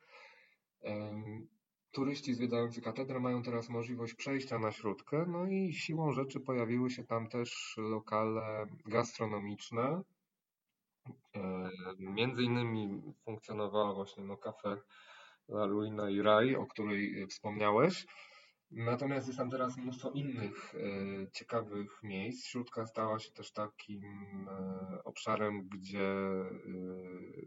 Turyści 1.91 2.35
zwiedzający 2.35 2.81
katedrę 2.81 3.21
mają 3.21 3.43
teraz 3.43 3.69
możliwość 3.69 4.15
przejścia 4.15 4.59
na 4.59 4.73
śródkę, 4.73 5.25
no 5.29 5.47
i 5.47 5.73
siłą 5.73 6.13
rzeczy 6.13 6.41
pojawiły 6.41 6.91
się 6.91 7.05
tam 7.05 7.29
też 7.29 7.75
lokale 7.79 8.67
gastronomiczne. 8.87 10.03
Między 11.99 12.43
innymi 12.43 13.03
funkcjonowała 13.25 13.95
właśnie 13.95 14.25
no, 14.25 14.37
kafe 14.37 14.77
La 15.49 15.67
Ruina 15.67 16.11
i 16.11 16.23
Raj, 16.23 16.57
o 16.57 16.67
której 16.67 17.27
wspomniałeś. 17.27 18.07
Natomiast 18.71 19.27
jest 19.27 19.39
tam 19.39 19.51
teraz 19.51 19.77
mnóstwo 19.77 20.11
innych 20.11 20.75
e, 20.75 21.31
ciekawych 21.33 22.01
miejsc. 22.03 22.47
Śródka 22.47 22.87
stała 22.87 23.19
się 23.19 23.31
też 23.31 23.53
takim 23.53 24.03
e, 24.49 25.05
obszarem, 25.05 25.69
gdzie 25.69 26.09
e, 26.09 26.51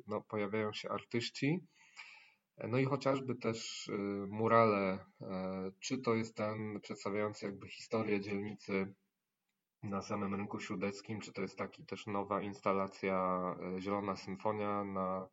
no, 0.07 0.21
pojawiają 0.21 0.74
się 0.74 0.89
artyści. 0.89 1.59
No 2.67 2.78
i 2.78 2.86
chociażby 2.86 3.36
też 3.36 3.89
murale, 4.28 5.05
czy 5.80 5.97
to 5.97 6.15
jest 6.15 6.36
ten 6.36 6.80
przedstawiający 6.82 7.45
jakby 7.45 7.67
historię 7.67 8.21
dzielnicy 8.21 8.93
na 9.84 10.01
samym 10.01 10.36
rynku 10.36 10.59
śródeckim, 10.59 11.21
czy 11.21 11.34
to 11.34 11.41
jest 11.41 11.57
taki 11.57 11.86
też 11.86 12.07
nowa 12.07 12.41
instalacja 12.41 13.41
Zielona 13.80 14.15
Symfonia 14.15 14.84
na 14.84 15.28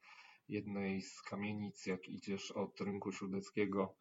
jednej 0.48 1.02
z 1.02 1.22
kamienic, 1.22 1.86
jak 1.86 2.08
idziesz 2.08 2.50
od 2.50 2.80
rynku 2.80 3.12
śródeckiego 3.12 3.94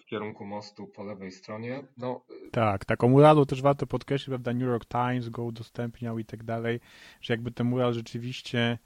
w 0.00 0.04
kierunku 0.04 0.46
mostu 0.46 0.86
po 0.86 1.04
lewej 1.04 1.30
stronie. 1.30 1.82
No, 1.96 2.24
tak, 2.52 2.84
taką 2.84 3.08
muralu 3.08 3.46
też 3.46 3.62
warto 3.62 3.86
podkreślić, 3.86 4.28
prawda, 4.28 4.52
New 4.52 4.68
York 4.68 4.84
Times 4.84 5.28
go 5.28 5.44
udostępniał 5.44 6.18
i 6.18 6.24
tak 6.24 6.44
dalej, 6.44 6.80
że 7.20 7.34
jakby 7.34 7.50
ten 7.50 7.66
mural 7.66 7.92
rzeczywiście 7.92 8.78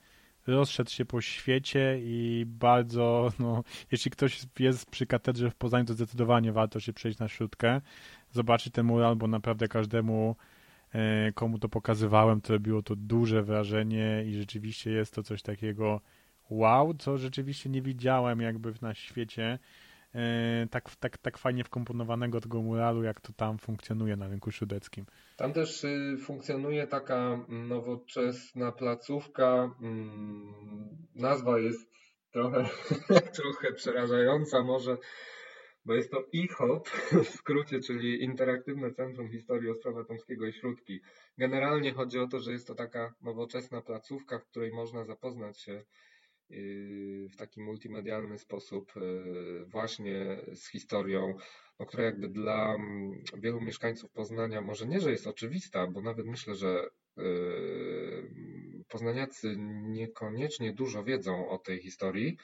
rozszedł 0.47 0.89
się 0.89 1.05
po 1.05 1.21
świecie 1.21 1.99
i 2.01 2.43
bardzo, 2.47 3.31
no, 3.39 3.63
jeśli 3.91 4.11
ktoś 4.11 4.41
jest 4.59 4.89
przy 4.89 5.05
katedrze 5.05 5.51
w 5.51 5.55
Poznaniu, 5.55 5.85
to 5.85 5.93
zdecydowanie 5.93 6.51
warto 6.51 6.79
się 6.79 6.93
przejść 6.93 7.19
na 7.19 7.27
śródkę, 7.27 7.81
zobaczyć 8.31 8.73
ten 8.73 8.85
mural, 8.85 9.15
bo 9.15 9.27
naprawdę 9.27 9.67
każdemu 9.67 10.35
e, 10.93 11.31
komu 11.31 11.59
to 11.59 11.69
pokazywałem, 11.69 12.41
to 12.41 12.53
robiło 12.53 12.81
to 12.81 12.95
duże 12.95 13.43
wrażenie 13.43 14.23
i 14.27 14.33
rzeczywiście 14.33 14.91
jest 14.91 15.13
to 15.13 15.23
coś 15.23 15.41
takiego 15.41 16.01
wow, 16.49 16.93
co 16.93 17.17
rzeczywiście 17.17 17.69
nie 17.69 17.81
widziałem 17.81 18.41
jakby 18.41 18.73
na 18.81 18.93
świecie 18.93 19.59
E, 19.59 19.84
tak, 20.71 20.95
tak, 20.95 21.17
tak 21.17 21.37
fajnie 21.37 21.63
wkomponowanego 21.63 22.41
tego 22.41 22.61
muralu, 22.61 23.03
jak 23.03 23.21
to 23.21 23.33
tam 23.33 23.57
funkcjonuje 23.57 24.15
na 24.15 24.27
rynku 24.27 24.51
szudeckim. 24.51 25.05
Tam 25.37 25.53
też 25.53 25.83
y, 25.83 26.17
funkcjonuje 26.25 26.87
taka 26.87 27.45
nowoczesna 27.47 28.71
placówka. 28.71 29.75
Mm, 29.81 30.97
nazwa 31.15 31.59
jest 31.59 31.91
trochę, 32.31 32.65
trochę 33.41 33.73
przerażająca 33.73 34.63
może. 34.63 34.97
bo 35.85 35.93
jest 35.93 36.11
to 36.11 36.23
IHOT 36.33 36.89
w 37.25 37.29
skrócie, 37.29 37.79
czyli 37.79 38.23
Interaktywne 38.23 38.91
Centrum 38.91 39.29
Historii 39.29 39.69
Ostrowa 39.69 40.03
Tomskiego 40.03 40.47
i 40.47 40.53
Śródki. 40.53 40.99
Generalnie 41.37 41.93
chodzi 41.93 42.19
o 42.19 42.27
to, 42.27 42.39
że 42.39 42.51
jest 42.51 42.67
to 42.67 42.75
taka 42.75 43.13
nowoczesna 43.21 43.81
placówka, 43.81 44.39
w 44.39 44.45
której 44.45 44.71
można 44.73 45.05
zapoznać 45.05 45.61
się 45.61 45.83
w 47.29 47.35
taki 47.37 47.61
multimedialny 47.61 48.37
sposób 48.37 48.93
yy, 48.95 49.65
właśnie 49.65 50.37
z 50.53 50.69
historią, 50.69 51.37
no, 51.79 51.85
która 51.85 52.03
jakby 52.03 52.29
dla 52.29 52.75
mm, 52.75 53.23
wielu 53.37 53.61
mieszkańców 53.61 54.11
Poznania 54.11 54.61
może 54.61 54.87
nie, 54.87 54.99
że 54.99 55.11
jest 55.11 55.27
oczywista, 55.27 55.87
bo 55.87 56.01
nawet 56.01 56.25
myślę, 56.25 56.55
że 56.55 56.89
yy, 57.17 58.29
poznaniacy 58.87 59.55
niekoniecznie 59.83 60.73
dużo 60.73 61.03
wiedzą 61.03 61.49
o 61.49 61.57
tej 61.57 61.79
historii, 61.79 62.37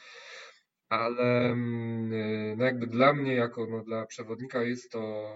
ale 0.89 1.49
mm, 1.52 2.58
no 2.58 2.66
jakby 2.66 2.88
dla 2.88 3.14
mnie, 3.14 3.34
jako 3.34 3.66
no 3.66 3.84
dla 3.84 4.06
przewodnika, 4.06 4.64
jest 4.64 4.91
to 4.91 5.34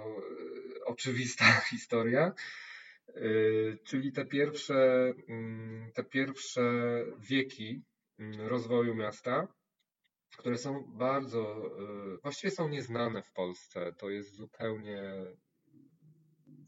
oczywista 0.86 1.46
historia. 1.72 2.34
Czyli 3.84 4.12
te 4.12 4.26
pierwsze, 4.26 5.14
mm, 5.30 5.92
te 5.94 6.04
pierwsze 6.04 6.62
wieki 7.20 7.84
rozwoju 8.38 8.96
miasta, 8.96 9.48
które 10.38 10.58
są 10.58 10.84
bardzo, 10.88 11.72
właściwie 12.24 12.52
są 12.52 12.70
nieznane 12.70 13.24
w 13.24 13.32
Polsce. 13.32 13.94
To 13.98 14.10
jest 14.10 14.36
zupełnie 14.36 15.02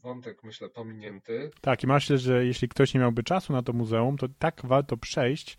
wątek, 0.02 0.44
myślę, 0.44 0.68
pominięty. 0.68 1.50
Tak, 1.60 1.84
i 1.84 1.86
myślę, 1.86 2.18
że 2.18 2.44
jeśli 2.44 2.68
ktoś 2.68 2.94
nie 2.94 3.00
miałby 3.00 3.22
czasu 3.22 3.52
na 3.52 3.62
to 3.62 3.72
muzeum, 3.72 4.16
to 4.16 4.28
tak 4.38 4.60
warto 4.64 4.96
przejść 4.96 5.58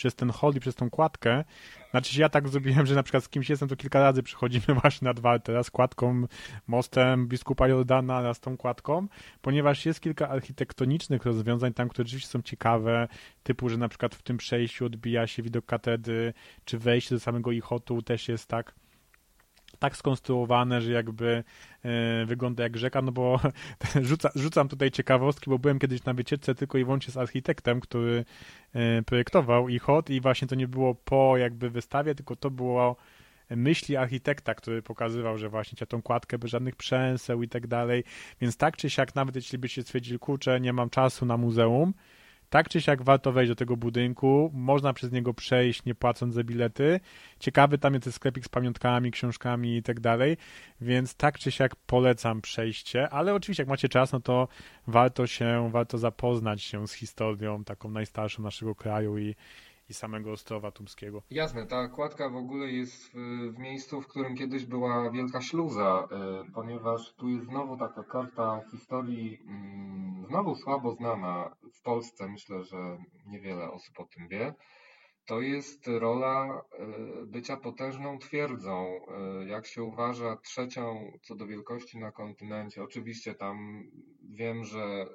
przez 0.00 0.14
ten 0.14 0.30
hol 0.30 0.54
i 0.54 0.60
przez 0.60 0.74
tą 0.74 0.90
kładkę. 0.90 1.44
Znaczy 1.90 2.20
ja 2.20 2.28
tak 2.28 2.48
zrobiłem, 2.48 2.86
że 2.86 2.94
na 2.94 3.02
przykład 3.02 3.24
z 3.24 3.28
kimś 3.28 3.50
jestem, 3.50 3.68
to 3.68 3.76
kilka 3.76 4.00
razy 4.00 4.22
przychodzimy 4.22 4.66
właśnie 4.80 5.04
nad 5.06 5.20
Wartę, 5.20 5.52
raz 5.52 5.70
kładką, 5.70 6.26
mostem 6.66 7.28
biskupa 7.28 7.68
Jordana, 7.68 8.22
raz 8.22 8.40
tą 8.40 8.56
kładką, 8.56 9.06
ponieważ 9.42 9.86
jest 9.86 10.00
kilka 10.00 10.28
architektonicznych 10.28 11.24
rozwiązań 11.24 11.74
tam, 11.74 11.88
które 11.88 12.06
rzeczywiście 12.06 12.30
są 12.30 12.42
ciekawe, 12.42 13.08
typu, 13.42 13.68
że 13.68 13.76
na 13.76 13.88
przykład 13.88 14.14
w 14.14 14.22
tym 14.22 14.36
przejściu 14.36 14.86
odbija 14.86 15.26
się 15.26 15.42
widok 15.42 15.66
katedry, 15.66 16.32
czy 16.64 16.78
wejście 16.78 17.14
do 17.14 17.20
samego 17.20 17.52
Ichotu 17.52 18.02
też 18.02 18.28
jest 18.28 18.48
tak 18.48 18.74
tak 19.80 19.96
skonstruowane, 19.96 20.80
że 20.80 20.92
jakby 20.92 21.44
e, 21.84 22.26
wygląda 22.26 22.62
jak 22.62 22.76
rzeka, 22.76 23.02
no 23.02 23.12
bo 23.12 23.40
rzuca, 24.02 24.30
rzucam 24.34 24.68
tutaj 24.68 24.90
ciekawostki, 24.90 25.50
bo 25.50 25.58
byłem 25.58 25.78
kiedyś 25.78 26.04
na 26.04 26.14
wycieczce 26.14 26.54
tylko 26.54 26.78
i 26.78 26.84
wyłącznie 26.84 27.12
z 27.12 27.16
architektem, 27.16 27.80
który 27.80 28.24
e, 28.74 29.02
projektował 29.02 29.68
IHOT 29.68 30.10
i 30.10 30.20
właśnie 30.20 30.48
to 30.48 30.54
nie 30.54 30.68
było 30.68 30.94
po 30.94 31.36
jakby 31.36 31.70
wystawie, 31.70 32.14
tylko 32.14 32.36
to 32.36 32.50
było 32.50 32.96
myśli 33.50 33.96
architekta, 33.96 34.54
który 34.54 34.82
pokazywał, 34.82 35.38
że 35.38 35.48
właśnie 35.48 35.76
chciał 35.76 35.86
tą 35.86 36.02
kładkę 36.02 36.38
bez 36.38 36.50
żadnych 36.50 36.76
przęseł 36.76 37.42
i 37.42 37.48
tak 37.48 37.66
dalej, 37.66 38.04
więc 38.40 38.56
tak 38.56 38.76
czy 38.76 38.90
siak, 38.90 39.14
nawet 39.14 39.36
jeśli 39.36 39.58
byście 39.58 39.82
stwierdzili, 39.82 40.18
kurczę, 40.18 40.60
nie 40.60 40.72
mam 40.72 40.90
czasu 40.90 41.26
na 41.26 41.36
muzeum, 41.36 41.94
tak 42.50 42.68
czy 42.68 42.80
siak 42.80 43.02
warto 43.02 43.32
wejść 43.32 43.48
do 43.48 43.54
tego 43.54 43.76
budynku, 43.76 44.50
można 44.54 44.92
przez 44.92 45.12
niego 45.12 45.34
przejść 45.34 45.84
nie 45.84 45.94
płacąc 45.94 46.34
za 46.34 46.44
bilety. 46.44 47.00
Ciekawy 47.38 47.78
tam 47.78 47.94
jest 47.94 48.12
sklepik 48.12 48.44
z 48.44 48.48
pamiątkami, 48.48 49.10
książkami 49.10 49.76
i 49.76 49.82
tak 49.82 50.00
dalej, 50.00 50.36
więc 50.80 51.14
tak 51.14 51.38
czy 51.38 51.50
siak 51.50 51.76
polecam 51.76 52.40
przejście, 52.40 53.08
ale 53.08 53.34
oczywiście 53.34 53.62
jak 53.62 53.68
macie 53.68 53.88
czas, 53.88 54.12
no 54.12 54.20
to 54.20 54.48
warto 54.86 55.26
się, 55.26 55.70
warto 55.72 55.98
zapoznać 55.98 56.62
się 56.62 56.88
z 56.88 56.92
historią 56.92 57.64
taką 57.64 57.90
najstarszą 57.90 58.42
naszego 58.42 58.74
kraju 58.74 59.18
i, 59.18 59.34
i 59.90 59.94
samego 59.94 60.32
Ostrowa 60.32 60.70
Tumskiego. 60.70 61.22
Jasne, 61.30 61.66
ta 61.66 61.88
kładka 61.88 62.28
w 62.28 62.36
ogóle 62.36 62.72
jest 62.72 63.12
w, 63.54 63.58
miejscu, 63.58 64.00
w 64.00 64.06
którym 64.06 64.36
kiedyś 64.36 64.64
była 64.66 65.10
wielka 65.10 65.40
śluza, 65.40 66.08
y, 66.48 66.52
ponieważ 66.52 67.14
tu 67.14 67.28
jest 67.28 67.46
znowu 67.46 67.76
taka 67.76 68.02
karta 68.04 68.60
historii, 68.70 69.34
y, 70.24 70.26
znowu 70.26 70.54
słabo 70.56 70.92
znana 70.92 71.56
w 71.72 71.82
Polsce, 71.82 72.28
myślę, 72.28 72.64
że 72.64 72.98
niewiele 73.26 73.70
osób 73.70 74.00
o 74.00 74.04
tym 74.04 74.28
wie. 74.28 74.54
To 75.26 75.40
jest 75.40 75.86
rola 75.86 76.62
y, 77.22 77.26
bycia 77.26 77.56
potężną 77.56 78.18
twierdzą, 78.18 79.00
jak 79.46 79.66
się 79.66 79.82
uważa 79.82 80.36
trzecią 80.36 81.12
co 81.22 81.34
do 81.34 81.46
wielkości 81.46 81.98
na 81.98 82.12
kontynencie. 82.12 82.82
Oczywiście 82.82 83.34
tam 83.34 83.84
wiem, 84.22 84.64
że, 84.64 85.06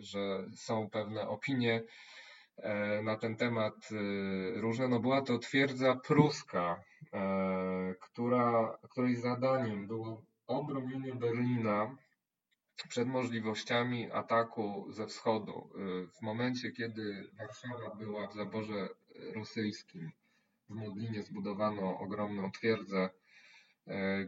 że 0.00 0.44
są 0.54 0.90
pewne 0.90 1.28
opinie, 1.28 1.82
E, 1.82 2.19
na 3.02 3.16
ten 3.16 3.36
temat 3.36 3.74
e, 3.92 4.60
różne. 4.60 4.88
No 4.88 5.00
była 5.00 5.22
to 5.22 5.38
twierdza 5.38 5.94
pruska, 5.94 6.82
e, 7.12 7.94
która, 8.00 8.78
której 8.90 9.16
zadaniem 9.16 9.86
było 9.86 10.22
obronienie 10.46 11.14
Berlina 11.14 11.96
przed 12.88 13.08
możliwościami 13.08 14.12
ataku 14.12 14.86
ze 14.92 15.06
wschodu. 15.06 15.70
W 16.18 16.22
momencie, 16.22 16.72
kiedy 16.72 17.30
Warszawa 17.38 17.94
była 17.94 18.26
w 18.26 18.34
zaborze 18.34 18.88
rosyjskim, 19.34 20.10
w 20.68 20.74
Modlinie 20.74 21.22
zbudowano 21.22 21.98
ogromną 21.98 22.50
twierdzę, 22.50 23.10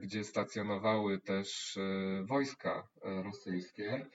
gdzie 0.02 0.24
stacjonowały 0.24 1.20
też 1.20 1.78
wojska 2.24 2.88
rosyjskie. 3.02 4.06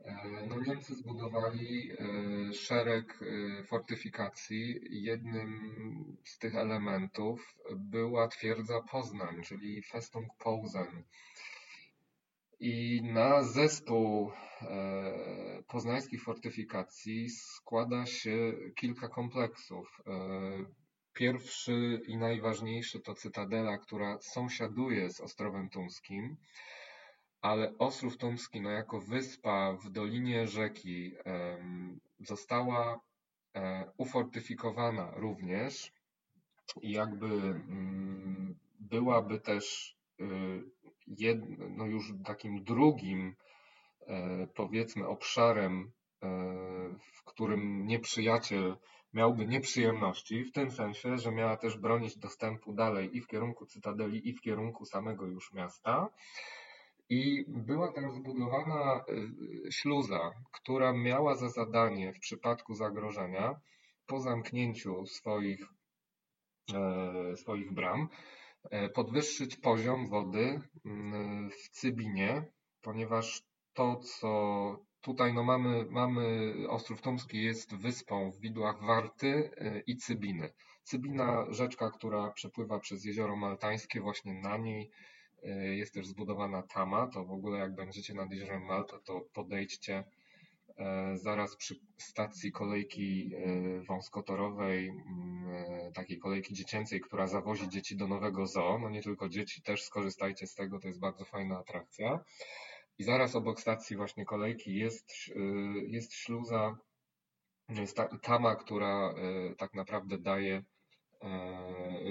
E, 0.00 0.46
no 0.48 0.60
Niemcy 0.60 0.94
zbudowali 0.94 1.92
e, 1.92 2.52
szereg 2.52 3.22
e, 3.22 3.64
fortyfikacji. 3.64 4.80
Jednym 4.90 6.16
z 6.24 6.38
tych 6.38 6.54
elementów 6.54 7.56
była 7.76 8.28
twierdza 8.28 8.80
Poznań, 8.82 9.42
czyli 9.42 9.82
Festung 9.82 10.28
Posen. 10.38 11.02
I 12.60 13.02
na 13.02 13.42
zespół 13.42 14.32
poznańskich 15.68 16.22
fortyfikacji 16.22 17.30
składa 17.30 18.06
się 18.06 18.52
kilka 18.76 19.08
kompleksów. 19.08 20.00
Pierwszy 21.12 22.00
i 22.06 22.16
najważniejszy 22.16 23.00
to 23.00 23.14
Cytadela, 23.14 23.78
która 23.78 24.18
sąsiaduje 24.20 25.10
z 25.10 25.20
Ostrowem 25.20 25.68
Tumskim 25.68 26.36
ale 27.44 27.78
Ostrów 27.78 28.16
Tumski, 28.16 28.60
no 28.60 28.70
jako 28.70 29.00
wyspa 29.00 29.72
w 29.72 29.90
dolinie 29.90 30.48
rzeki, 30.48 31.14
została 32.18 33.00
e, 33.54 33.90
ufortyfikowana 33.96 35.12
również 35.16 35.92
i 36.82 36.92
jakby 36.92 37.26
mm, 37.26 38.54
byłaby 38.80 39.40
też 39.40 39.96
y, 40.20 40.24
no 41.68 41.86
już 41.86 42.12
takim 42.24 42.64
drugim, 42.64 43.34
e, 44.06 44.46
powiedzmy, 44.54 45.06
obszarem, 45.06 45.92
e, 46.22 46.28
w 46.98 47.24
którym 47.24 47.86
nieprzyjaciel 47.86 48.76
miałby 49.12 49.46
nieprzyjemności, 49.46 50.44
w 50.44 50.52
tym 50.52 50.70
sensie, 50.70 51.18
że 51.18 51.32
miała 51.32 51.56
też 51.56 51.78
bronić 51.78 52.18
dostępu 52.18 52.72
dalej 52.72 53.16
i 53.16 53.20
w 53.20 53.26
kierunku 53.26 53.66
Cytadeli, 53.66 54.28
i 54.28 54.34
w 54.34 54.40
kierunku 54.40 54.84
samego 54.84 55.26
już 55.26 55.52
miasta. 55.52 56.08
I 57.08 57.44
była 57.48 57.92
tam 57.92 58.10
zbudowana 58.10 59.04
y, 59.68 59.72
śluza, 59.72 60.30
która 60.52 60.92
miała 60.92 61.34
za 61.34 61.48
zadanie 61.48 62.12
w 62.12 62.18
przypadku 62.18 62.74
zagrożenia 62.74 63.60
po 64.06 64.20
zamknięciu 64.20 65.06
swoich, 65.06 65.66
e, 66.74 67.36
swoich 67.36 67.72
bram 67.72 68.08
e, 68.70 68.88
podwyższyć 68.88 69.56
poziom 69.56 70.08
wody 70.08 70.60
mm, 70.84 71.50
w 71.50 71.68
Cybinie, 71.68 72.44
ponieważ 72.82 73.42
to, 73.72 73.96
co 73.96 74.28
tutaj 75.00 75.34
no 75.34 75.42
mamy, 75.42 75.86
mamy 75.90 76.54
Ostrów 76.68 77.02
Tumski 77.02 77.42
jest 77.42 77.76
wyspą 77.76 78.30
w 78.30 78.40
widłach 78.40 78.82
Warty 78.86 79.50
e, 79.56 79.80
i 79.86 79.96
Cybiny. 79.96 80.52
Cybina, 80.82 81.46
rzeczka, 81.48 81.90
która 81.90 82.30
przepływa 82.30 82.78
przez 82.78 83.04
jezioro 83.04 83.36
Maltańskie, 83.36 84.00
właśnie 84.00 84.34
na 84.34 84.56
niej 84.56 84.90
E, 84.90 85.13
jest 85.74 85.94
też 85.94 86.06
zbudowana 86.06 86.62
Tama, 86.62 87.06
to 87.06 87.24
w 87.24 87.30
ogóle 87.30 87.58
jak 87.58 87.74
będziecie 87.74 88.14
nad 88.14 88.30
jeziorem 88.30 88.62
Malta, 88.62 88.98
to 89.04 89.20
podejdźcie 89.32 90.04
e, 90.76 91.16
zaraz 91.16 91.56
przy 91.56 91.74
stacji 91.98 92.52
kolejki 92.52 93.34
e, 93.34 93.80
wąskotorowej, 93.80 94.92
takiej 95.94 96.18
kolejki 96.18 96.54
dziecięcej, 96.54 97.00
która 97.00 97.26
zawozi 97.26 97.68
dzieci 97.68 97.96
do 97.96 98.08
nowego 98.08 98.46
zoo. 98.46 98.78
No 98.78 98.90
nie 98.90 99.02
tylko 99.02 99.28
dzieci, 99.28 99.62
też 99.62 99.82
skorzystajcie 99.82 100.46
z 100.46 100.54
tego, 100.54 100.80
to 100.80 100.88
jest 100.88 101.00
bardzo 101.00 101.24
fajna 101.24 101.58
atrakcja. 101.58 102.20
I 102.98 103.04
zaraz 103.04 103.36
obok 103.36 103.60
stacji 103.60 103.96
właśnie 103.96 104.24
kolejki 104.24 104.74
jest, 104.74 105.12
jest 105.86 106.12
śluza, 106.12 106.76
jest 107.68 107.96
tama, 108.22 108.56
która 108.56 109.14
tak 109.58 109.74
naprawdę 109.74 110.18
daje 110.18 110.62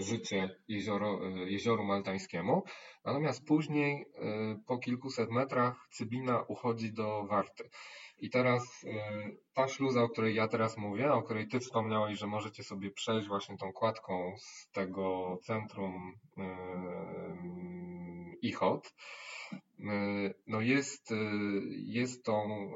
życie 0.01 0.49
jezioro, 0.68 1.20
e, 1.28 1.51
jezioru 1.51 1.84
maltańskiemu. 1.84 2.64
Natomiast 3.05 3.45
później, 3.45 4.05
e, 4.16 4.59
po 4.68 4.78
kilkuset 4.78 5.32
metrach, 5.32 5.88
Cybina 5.91 6.43
uchodzi 6.47 6.93
do 6.93 7.26
Warty. 7.26 7.70
I 8.20 8.30
teraz 8.30 8.86
ta 9.53 9.68
śluza, 9.68 10.03
o 10.03 10.09
której 10.09 10.36
ja 10.36 10.47
teraz 10.47 10.78
mówię, 10.78 11.14
o 11.14 11.22
której 11.22 11.47
Ty 11.47 11.59
wspomniałeś, 11.59 12.20
że 12.20 12.28
możecie 12.28 12.64
sobie 12.64 12.91
przejść 12.91 13.28
właśnie 13.28 13.57
tą 13.57 13.74
kładką 13.74 14.36
z 14.38 14.70
tego 14.72 15.38
centrum 15.43 16.14
Ichot. 18.41 18.93
No 20.47 20.62
jest, 20.62 21.14
jest 21.72 22.26
tą, 22.26 22.70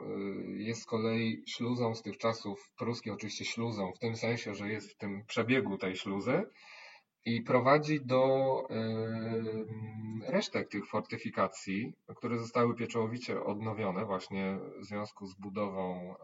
jest 0.58 0.82
z 0.82 0.86
kolei 0.86 1.44
śluzą 1.48 1.96
z 1.96 2.02
tych 2.02 2.18
czasów 2.18 2.72
pruskich, 2.78 3.14
oczywiście 3.14 3.46
śluzą, 3.46 3.92
w 3.96 4.00
tym 4.00 4.16
sensie, 4.16 4.56
że 4.56 4.70
jest 4.70 4.92
w 4.92 4.98
tym 4.98 5.24
przebiegu 5.28 5.78
tej 5.78 5.96
śluzy 5.96 6.44
i 7.26 7.42
prowadzi 7.42 8.02
do 8.06 8.64
resztek 10.28 10.70
tych 10.70 10.88
fortyfikacji, 10.88 11.94
które 12.16 12.40
zostały 12.40 12.76
pieczołowicie 12.76 13.44
odnowione 13.44 14.06
właśnie 14.06 14.60
w 14.80 14.86
związku 14.86 15.26
z 15.26 15.36
budową 15.36 16.16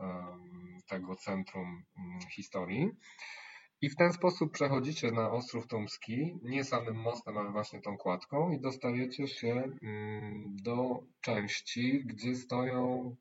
tego 0.88 1.16
centrum 1.16 1.84
historii. 2.32 2.92
I 3.84 3.90
w 3.90 3.96
ten 3.96 4.14
sposób 4.14 4.52
przechodzicie 4.52 5.12
na 5.12 5.32
Ostrów 5.32 5.68
Tumski, 5.68 6.40
nie 6.44 6.64
samym 6.64 6.96
mostem, 6.96 7.38
ale 7.38 7.52
właśnie 7.52 7.82
tą 7.82 7.98
kładką 7.98 8.52
i 8.52 8.60
dostajecie 8.60 9.28
się 9.28 9.64
do 10.64 11.04
części, 11.22 12.06
gdzie 12.06 12.36
stoją 12.36 13.16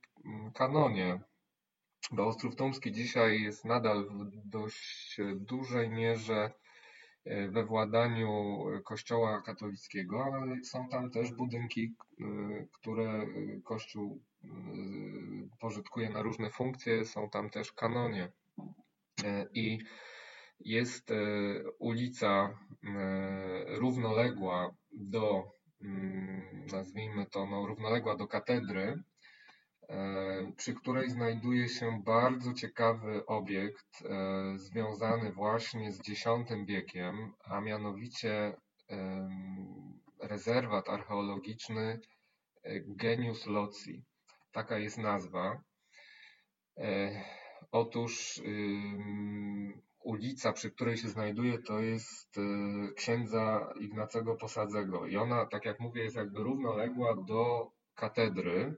kanonie. 0.55 1.21
Bo 2.13 2.27
Ostrów 2.27 2.57
Tumski 2.57 2.93
dzisiaj 2.93 3.43
jest 3.43 3.65
nadal 3.65 4.05
w 4.05 4.49
dość 4.49 5.17
dużej 5.35 5.91
mierze 5.91 6.51
E, 7.25 7.49
we 7.49 7.65
władaniu 7.65 8.65
Kościoła 8.85 9.43
katolickiego, 9.43 10.25
ale 10.25 10.65
są 10.65 10.89
tam 10.89 11.11
też 11.11 11.33
budynki, 11.33 11.95
e, 12.21 12.25
które 12.73 13.27
Kościół 13.65 14.23
e, 14.45 14.49
pożytkuje 15.61 16.11
na 16.11 16.23
różne 16.23 16.51
funkcje, 16.51 17.05
są 17.05 17.31
tam 17.31 17.51
też 17.51 17.73
kanonie. 17.73 18.33
I 19.55 19.79
jest 20.65 21.13
ulica 21.79 22.59
równoległa 23.67 24.75
do, 24.93 25.45
mm, 25.83 26.67
nazwijmy 26.73 27.27
to, 27.27 27.47
no, 27.47 27.67
równoległa 27.67 28.17
do 28.17 28.27
katedry, 28.27 29.03
E, 29.93 30.53
przy 30.57 30.75
której 30.75 31.11
znajduje 31.11 31.69
się 31.69 32.03
bardzo 32.05 32.53
ciekawy 32.55 33.27
obiekt 33.27 34.03
e, 34.05 34.59
związany 34.59 35.33
właśnie 35.33 35.93
z 35.93 36.01
X 36.01 36.25
wiekiem, 36.67 37.33
a 37.45 37.61
mianowicie 37.61 38.57
rezerwat 40.21 40.89
archeologiczny 40.89 42.01
e, 42.63 42.81
Genius 42.81 43.47
Loci. 43.47 44.03
Taka 44.53 44.79
jest 44.79 44.99
nazwa. 44.99 45.63
Otóż 47.73 48.41
ulica, 50.05 50.53
przy 50.53 50.71
której 50.71 50.97
się 50.97 51.09
znajduje, 51.09 51.59
to 51.59 51.81
jest 51.81 52.37
księdza 52.97 53.73
Ignacego 53.81 54.37
Posadzego. 54.37 55.07
I 55.07 55.17
ona, 55.17 55.47
tak 55.47 55.65
jak 55.65 55.81
mówię, 55.81 56.03
jest 56.03 56.17
jakby 56.17 56.43
równoległa 56.43 57.17
do 57.17 57.71
katedry, 57.95 58.77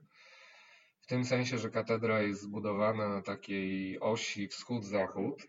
w 1.05 1.07
tym 1.07 1.25
sensie, 1.25 1.57
że 1.57 1.69
katedra 1.69 2.21
jest 2.21 2.41
zbudowana 2.41 3.09
na 3.09 3.21
takiej 3.21 3.99
osi 3.99 4.47
wschód-zachód 4.47 5.47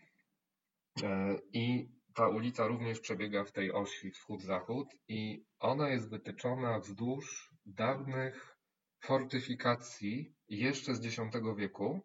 e, 1.02 1.38
i 1.52 1.88
ta 2.14 2.28
ulica 2.28 2.66
również 2.66 3.00
przebiega 3.00 3.44
w 3.44 3.52
tej 3.52 3.72
osi 3.72 4.10
wschód-zachód 4.10 4.88
i 5.08 5.44
ona 5.58 5.88
jest 5.88 6.10
wytyczona 6.10 6.78
wzdłuż 6.78 7.50
dawnych 7.66 8.56
fortyfikacji 9.00 10.34
jeszcze 10.48 10.94
z 10.94 11.06
X 11.06 11.20
wieku. 11.56 12.00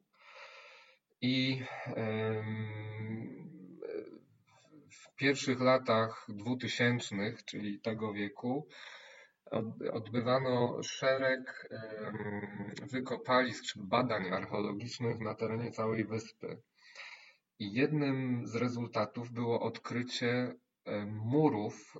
I 1.22 1.64
pierwszych 5.22 5.60
latach 5.60 6.26
dwutysięcznych, 6.30 7.46
czyli 7.46 7.80
tego 7.80 8.14
wieku, 8.14 8.68
odbywano 9.94 10.84
szereg 10.84 11.70
wykopalisk 12.92 13.64
czy 13.64 13.80
badań 13.80 14.28
archeologicznych 14.34 15.20
na 15.20 15.36
terenie 15.36 15.72
całej 15.72 16.06
wyspy. 16.06 16.62
I 17.60 17.74
jednym 17.74 18.48
z 18.48 18.56
rezultatów 18.56 19.32
było 19.32 19.62
odkrycie 19.62 20.54
murów, 21.08 21.94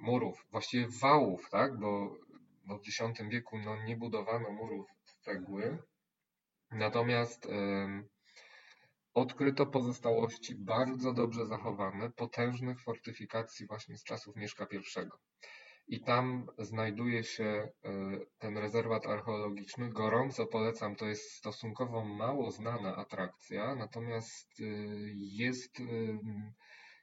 murów, 0.00 0.46
właściwie 0.50 0.86
wałów, 1.02 1.50
tak? 1.50 1.78
bo, 1.78 2.16
bo 2.64 2.78
w 2.78 2.80
X 2.88 3.02
wieku 3.30 3.58
no, 3.58 3.84
nie 3.84 3.96
budowano 3.96 4.50
murów 4.50 4.86
z 5.04 5.16
cegły. 5.24 5.78
Natomiast 6.70 7.48
odkryto 9.16 9.66
pozostałości 9.66 10.54
bardzo 10.54 11.12
dobrze 11.12 11.46
zachowane, 11.46 12.10
potężnych 12.10 12.80
fortyfikacji 12.80 13.66
właśnie 13.66 13.96
z 13.96 14.04
czasów 14.04 14.36
Mieszka 14.36 14.66
I 14.70 14.76
i 15.88 16.00
tam 16.00 16.46
znajduje 16.58 17.24
się 17.24 17.44
e, 17.44 17.68
ten 18.38 18.58
rezerwat 18.58 19.06
archeologiczny. 19.06 19.90
Gorąco 19.90 20.46
polecam, 20.46 20.96
to 20.96 21.06
jest 21.06 21.30
stosunkowo 21.30 22.04
mało 22.04 22.50
znana 22.50 22.96
atrakcja, 22.96 23.74
natomiast 23.74 24.60
e, 24.60 24.64
jest, 25.14 25.80
e, 25.80 25.84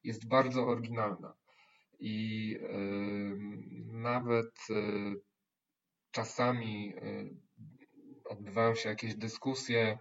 jest 0.04 0.28
bardzo 0.28 0.68
oryginalna. 0.68 1.34
I 2.00 2.58
nawet 3.86 4.52
czasami 6.12 6.94
odbywają 8.26 8.76
się 8.76 8.90
jakieś 8.90 9.16
dyskusje, 9.16 9.98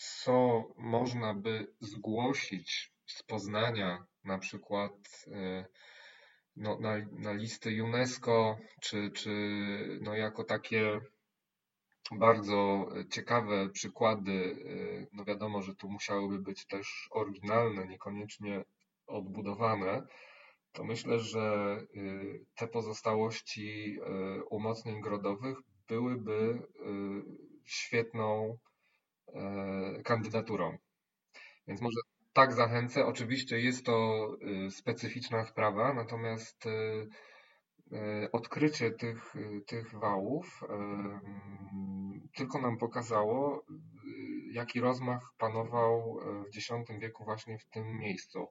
co 0.00 0.64
można 0.76 1.34
by 1.34 1.74
zgłosić 1.80 2.92
z 3.06 3.22
Poznania, 3.22 4.06
na 4.24 4.38
przykład 4.38 4.92
no, 6.56 6.78
na, 6.78 6.96
na 7.12 7.32
listy 7.32 7.84
UNESCO, 7.84 8.58
czy, 8.80 9.10
czy 9.10 9.30
no 10.02 10.14
jako 10.14 10.44
takie 10.44 11.00
bardzo 12.12 12.88
ciekawe 13.10 13.68
przykłady. 13.68 14.56
No 15.12 15.24
wiadomo, 15.24 15.62
że 15.62 15.74
tu 15.74 15.88
musiałyby 15.88 16.38
być 16.38 16.66
też 16.66 17.08
oryginalne, 17.10 17.86
niekoniecznie 17.86 18.64
odbudowane. 19.06 20.06
To 20.72 20.84
myślę, 20.84 21.18
że 21.18 21.76
y, 21.96 22.46
te 22.54 22.68
pozostałości 22.68 23.98
umocnień 24.50 25.00
grodowych 25.00 25.58
byłyby 25.88 26.62
świetną 27.64 28.58
kandydaturą. 30.04 30.78
Więc 31.68 31.80
może 31.80 32.00
tak, 32.32 32.52
zachęcę. 32.52 33.06
Oczywiście 33.06 33.60
jest 33.60 33.86
to 33.86 34.28
y, 34.66 34.70
specyficzna 34.70 35.44
sprawa, 35.44 35.94
natomiast 35.94 36.66
y, 36.66 37.08
odkrycie 38.32 38.90
tych, 38.90 39.34
tych 39.66 39.98
wałów 39.98 40.60
tylko 42.36 42.60
nam 42.60 42.78
pokazało, 42.78 43.66
jaki 44.52 44.80
rozmach 44.80 45.32
panował 45.38 46.20
w 46.54 46.56
X 46.56 46.68
wieku 47.00 47.24
właśnie 47.24 47.58
w 47.58 47.66
tym 47.66 47.98
miejscu. 47.98 48.48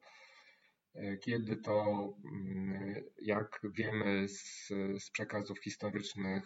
Kiedy 1.22 1.58
to, 1.58 2.10
jak 3.22 3.62
wiemy 3.64 4.28
z, 4.28 4.68
z 5.04 5.12
przekazów 5.12 5.60
historycznych, 5.60 6.44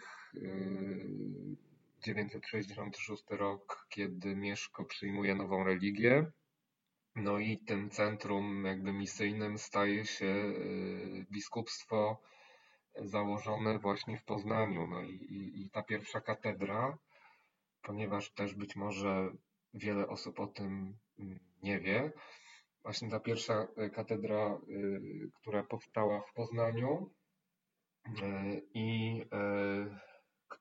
966 2.04 3.24
rok, 3.30 3.86
kiedy 3.88 4.36
Mieszko 4.36 4.84
przyjmuje 4.84 5.34
nową 5.34 5.64
religię, 5.64 6.26
no 7.16 7.38
i 7.38 7.58
tym 7.58 7.90
centrum 7.90 8.64
jakby 8.64 8.92
misyjnym 8.92 9.58
staje 9.58 10.06
się 10.06 10.26
y, 10.26 11.26
biskupstwo 11.30 12.20
założone 12.94 13.78
właśnie 13.78 14.18
w 14.18 14.24
Poznaniu. 14.24 14.86
No 14.86 15.02
i, 15.02 15.14
i, 15.14 15.62
i 15.62 15.70
ta 15.70 15.82
pierwsza 15.82 16.20
katedra, 16.20 16.98
ponieważ 17.82 18.32
też 18.32 18.54
być 18.54 18.76
może 18.76 19.30
wiele 19.74 20.08
osób 20.08 20.40
o 20.40 20.46
tym 20.46 20.98
mm, 21.18 21.38
nie 21.62 21.80
wie, 21.80 22.12
właśnie 22.82 23.10
ta 23.10 23.20
pierwsza 23.20 23.66
y, 23.78 23.90
katedra, 23.90 24.60
y, 24.68 25.30
która 25.34 25.62
powstała 25.62 26.20
w 26.20 26.32
Poznaniu 26.32 27.10
i 28.74 29.22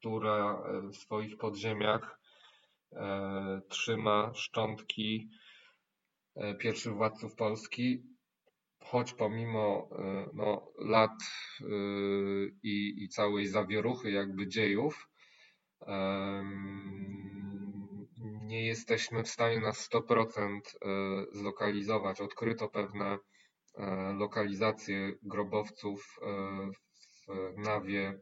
która 0.04 0.64
w 0.92 0.96
swoich 0.96 1.38
podziemiach 1.38 2.20
trzyma 3.70 4.32
szczątki 4.34 5.30
E, 6.36 6.56
pierwszych 6.56 6.94
władców 6.94 7.36
Polski, 7.36 8.04
choć 8.80 9.14
pomimo 9.14 9.90
e, 9.92 10.30
no, 10.34 10.72
lat 10.78 11.12
e, 11.62 11.66
i, 12.64 13.04
i 13.04 13.10
całej 13.10 13.48
zawieruchy 13.48 14.12
jakby 14.12 14.48
dziejów, 14.48 15.08
nie 18.42 18.66
jesteśmy 18.66 19.24
w 19.24 19.30
stanie 19.30 19.60
na 19.60 19.72
100% 19.72 20.60
zlokalizować. 21.32 22.22
Odkryto 22.22 22.70
pewne 22.70 23.18
lokalizacje 24.18 25.12
grobowców 25.24 26.20
w 27.28 27.58
nawie 27.58 28.20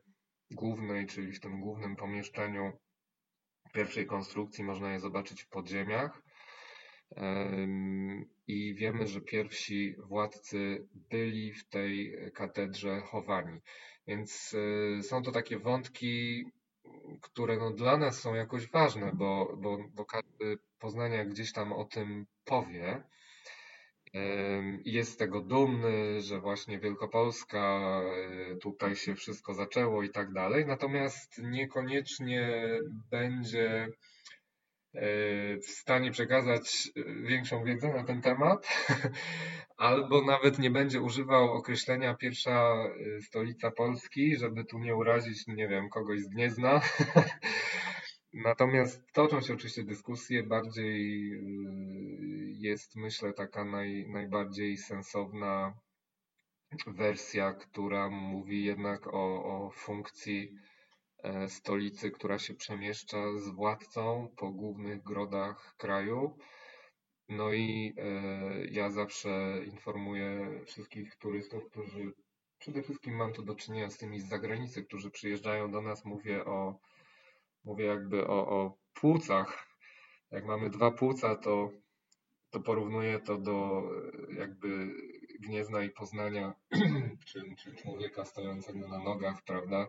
głównej, 0.52 1.08
czyli 1.08 1.32
w 1.32 1.40
tym 1.40 1.62
głównym 1.62 1.96
pomieszczeniu 1.96 2.74
pierwszej 3.74 4.06
konstrukcji. 4.06 4.64
Można 4.64 4.94
je 4.94 5.00
zobaczyć 5.00 5.44
w 5.44 5.50
podziemiach. 5.50 6.22
I 8.48 8.76
wiemy, 8.76 9.08
że 9.08 9.22
pierwsi 9.22 9.96
władcy 10.08 10.88
byli 11.10 11.54
w 11.54 11.70
tej 11.70 12.18
katedrze 12.34 13.02
chowani. 13.02 13.60
Więc 14.08 14.56
e, 15.00 15.04
są 15.04 15.22
to 15.24 15.32
takie 15.32 15.60
wątki, 15.60 16.46
które 17.22 17.58
no 17.58 17.72
dla 17.72 17.98
nas 17.98 18.20
są 18.20 18.36
jakoś 18.36 18.72
ważne, 18.72 19.12
bo, 19.14 19.58
bo, 19.58 19.78
bo 19.94 20.06
każdy 20.06 20.58
Poznania 20.80 21.26
gdzieś 21.26 21.54
tam 21.54 21.74
o 21.74 21.86
tym 21.86 22.26
powie. 22.46 23.04
Jest 24.86 25.12
z 25.12 25.18
tego 25.18 25.42
dumny, 25.42 26.22
że 26.22 26.40
właśnie 26.40 26.80
Wielkopolska 26.80 28.02
e, 28.52 28.56
tutaj 28.56 28.96
się 28.96 29.16
wszystko 29.16 29.54
zaczęło 29.54 30.04
i 30.04 30.10
tak 30.10 30.34
dalej, 30.34 30.66
natomiast 30.66 31.38
niekoniecznie 31.38 32.68
będzie 33.12 33.88
e, 34.94 35.02
w 35.58 35.66
stanie 35.66 36.12
przekazać 36.12 36.90
większą 37.24 37.64
wiedzę 37.64 37.94
na 37.94 38.04
ten 38.04 38.22
temat, 38.22 38.68
albo 39.78 40.22
nawet 40.22 40.60
nie 40.60 40.72
będzie 40.72 41.02
używał 41.02 41.52
określenia 41.52 42.14
pierwsza 42.14 42.74
e, 43.18 43.22
stolica 43.22 43.72
Polski, 43.72 44.38
żeby 44.38 44.66
tu 44.66 44.80
nie 44.80 44.96
urazić, 44.96 45.48
nie 45.48 45.68
wiem, 45.68 45.90
kogoś 45.90 46.22
z 46.22 46.30
Gniezna. 46.30 46.82
Natomiast 48.34 49.12
toczą 49.14 49.42
się 49.42 49.54
oczywiście 49.54 49.84
dyskusje, 49.84 50.44
bardziej 50.44 51.34
y, 51.34 52.52
jest 52.58 52.96
myślę 52.96 53.34
taka 53.34 53.66
naj, 53.66 54.06
najbardziej 54.10 54.78
sensowna 54.78 55.74
wersja, 56.88 57.54
która 57.54 58.10
mówi 58.10 58.66
jednak 58.66 59.08
o, 59.08 59.44
o 59.44 59.72
funkcji 59.72 60.56
e, 61.24 61.50
stolicy, 61.50 62.12
która 62.12 62.40
się 62.40 62.54
przemieszcza 62.54 63.18
z 63.38 63.50
władcą 63.50 64.34
po 64.38 64.52
głównych 64.52 65.04
grodach 65.04 65.76
kraju. 65.78 66.38
No 67.30 67.54
i 67.54 67.94
e, 67.98 68.66
ja 68.66 68.90
zawsze 68.90 69.62
informuję 69.66 70.62
wszystkich 70.66 71.16
turystów, 71.16 71.66
którzy 71.66 72.14
przede 72.60 72.82
wszystkim 72.84 73.16
mam 73.16 73.34
tu 73.34 73.44
do 73.44 73.56
czynienia 73.56 73.90
z 73.90 73.98
tymi 73.98 74.20
z 74.20 74.30
zagranicy, 74.30 74.84
którzy 74.84 75.12
przyjeżdżają 75.12 75.72
do 75.72 75.82
nas, 75.82 76.06
mówię 76.06 76.46
o 76.46 76.80
mówię 77.64 77.86
jakby 77.86 78.28
o, 78.28 78.48
o 78.48 78.78
płucach. 78.94 79.68
Jak 80.32 80.46
mamy 80.46 80.70
dwa 80.70 80.92
płuca, 80.92 81.36
to, 81.36 81.72
to 82.50 82.60
porównuję 82.60 83.20
to 83.20 83.38
do 83.38 83.84
jakby 84.38 84.96
Gniezna 85.40 85.84
i 85.84 85.90
Poznania, 85.90 86.54
czy, 87.26 87.56
czy 87.58 87.76
człowieka 87.76 88.26
stojącego 88.26 88.88
na 88.88 89.00
nogach, 89.00 89.42
prawda? 89.44 89.88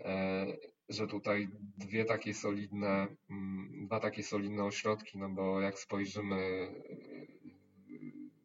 E, 0.00 0.46
że 0.88 1.06
tutaj 1.06 1.48
dwie 1.78 2.04
takie 2.04 2.34
solidne, 2.34 3.06
mm, 3.30 3.86
dwa 3.86 4.00
takie 4.00 4.22
solidne 4.22 4.64
ośrodki, 4.64 5.18
no 5.18 5.28
bo 5.28 5.60
jak 5.60 5.78
spojrzymy, 5.78 6.68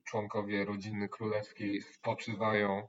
członkowie 0.03 0.65
rodziny 0.65 1.09
królewskiej 1.09 1.81
spoczywają 1.81 2.87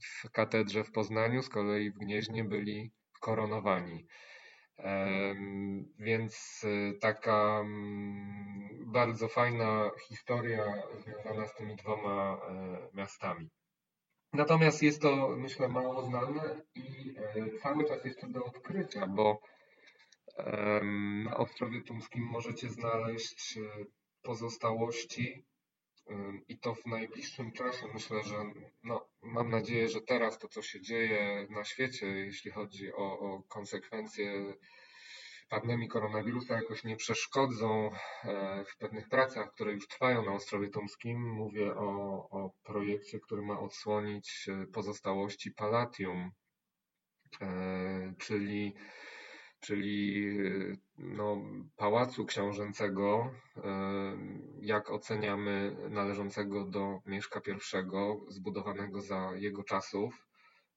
w 0.00 0.30
katedrze 0.30 0.84
w 0.84 0.92
Poznaniu, 0.92 1.42
z 1.42 1.48
kolei 1.48 1.90
w 1.90 1.98
Gnieźnie 1.98 2.44
byli 2.44 2.90
koronowani. 3.20 4.06
Więc 5.98 6.64
y, 6.64 6.98
taka 7.00 7.60
mm, 7.60 8.92
bardzo 8.92 9.28
fajna 9.28 9.90
historia 10.08 10.82
związana 10.98 11.46
z 11.46 11.54
tymi 11.54 11.76
dwoma 11.76 12.40
e, 12.48 12.96
miastami. 12.96 13.48
Natomiast 14.32 14.82
jest 14.82 15.02
to, 15.02 15.28
myślę, 15.36 15.68
mało 15.68 16.02
znane 16.02 16.60
i 16.74 17.14
e, 17.18 17.58
cały 17.62 17.84
czas 17.84 18.04
jeszcze 18.04 18.28
do 18.28 18.44
odkrycia, 18.44 19.06
bo 19.06 19.40
na 21.24 21.36
Ostrowie 21.36 21.82
Tumskim 21.82 22.24
możecie 22.24 22.68
znaleźć 22.68 23.58
e, 23.58 23.84
pozostałości 24.22 25.44
i 26.48 26.58
to 26.58 26.74
w 26.74 26.86
najbliższym 26.86 27.52
czasie. 27.52 27.86
Myślę, 27.94 28.22
że 28.22 28.36
no, 28.82 29.08
mam 29.22 29.50
nadzieję, 29.50 29.88
że 29.88 30.00
teraz 30.00 30.38
to, 30.38 30.48
co 30.48 30.62
się 30.62 30.80
dzieje 30.80 31.46
na 31.50 31.64
świecie, 31.64 32.06
jeśli 32.06 32.50
chodzi 32.50 32.92
o, 32.92 33.18
o 33.18 33.42
konsekwencje 33.48 34.54
pandemii 35.50 35.88
koronawirusa, 35.88 36.54
jakoś 36.54 36.84
nie 36.84 36.96
przeszkodzą 36.96 37.90
e, 38.24 38.64
w 38.64 38.76
pewnych 38.76 39.08
pracach, 39.08 39.54
które 39.54 39.72
już 39.72 39.88
trwają 39.88 40.24
na 40.24 40.32
Ostrowie 40.32 40.68
Tomskim. 40.68 41.30
Mówię 41.30 41.74
o, 41.74 42.28
o 42.30 42.50
projekcie, 42.62 43.20
który 43.20 43.42
ma 43.42 43.60
odsłonić 43.60 44.48
e, 44.48 44.66
pozostałości 44.66 45.50
Palatium, 45.50 46.30
e, 47.40 48.14
czyli 48.18 48.74
czyli 49.60 50.30
no, 50.98 51.42
pałacu 51.76 52.26
książęcego, 52.26 53.30
jak 54.60 54.90
oceniamy 54.90 55.76
należącego 55.90 56.64
do 56.64 57.00
Mieszka 57.06 57.40
I, 57.48 58.32
zbudowanego 58.32 59.00
za 59.00 59.32
jego 59.36 59.64
czasów. 59.64 60.26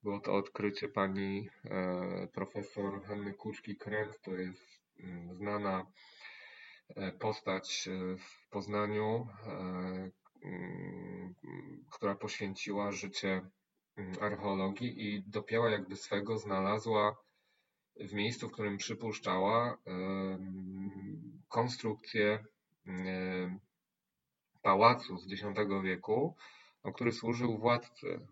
Było 0.04 0.20
to 0.20 0.34
odkrycie 0.36 0.90
pani 0.90 1.50
e, 1.66 2.28
profesor 2.34 3.04
Henny 3.04 3.34
Kuczki-Kręg, 3.34 4.20
to 4.24 4.32
jest 4.32 4.82
mm, 5.00 5.36
znana 5.36 5.86
e, 6.96 7.12
postać 7.12 7.88
e, 7.88 8.18
w 8.18 8.50
Poznaniu, 8.50 9.28
mm, 10.44 11.36
która 11.92 12.16
poświęciła 12.16 12.92
życie 12.92 13.42
mm, 13.98 14.14
archeologii 14.22 15.08
i 15.08 15.24
dopięła 15.28 15.70
jakby 15.70 15.96
swego 15.96 16.38
znalazła 16.38 17.16
w 18.00 18.14
miejscu, 18.14 18.50
w 18.50 18.52
którym 18.52 18.78
przypuszczała 18.78 19.78
konstrukcję 21.48 22.46
pałacu 24.62 25.18
z 25.18 25.34
X 25.34 25.44
wieku, 25.84 26.36
który 26.94 27.12
służył 27.12 27.58
władcy. 27.58 28.28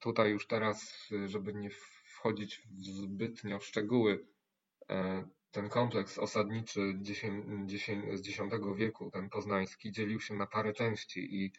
Tutaj 0.00 0.30
już 0.30 0.46
teraz, 0.46 1.08
żeby 1.26 1.54
nie 1.54 1.70
wchodzić 2.04 2.62
w 2.70 2.80
zbytnio 2.82 3.60
szczegóły, 3.60 4.26
ten 5.50 5.68
kompleks 5.68 6.18
osadniczy 6.18 6.98
z 8.14 8.28
X 8.28 8.40
wieku, 8.76 9.10
ten 9.10 9.30
poznański, 9.30 9.92
dzielił 9.92 10.20
się 10.20 10.34
na 10.34 10.46
parę 10.46 10.72
części 10.72 11.44
i 11.44 11.52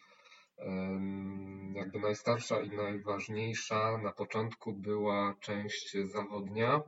jakby 1.74 2.00
najstarsza 2.00 2.60
i 2.60 2.70
najważniejsza 2.70 3.98
na 3.98 4.12
początku 4.12 4.72
była 4.72 5.34
część 5.40 5.96
zachodnia, 6.04 6.82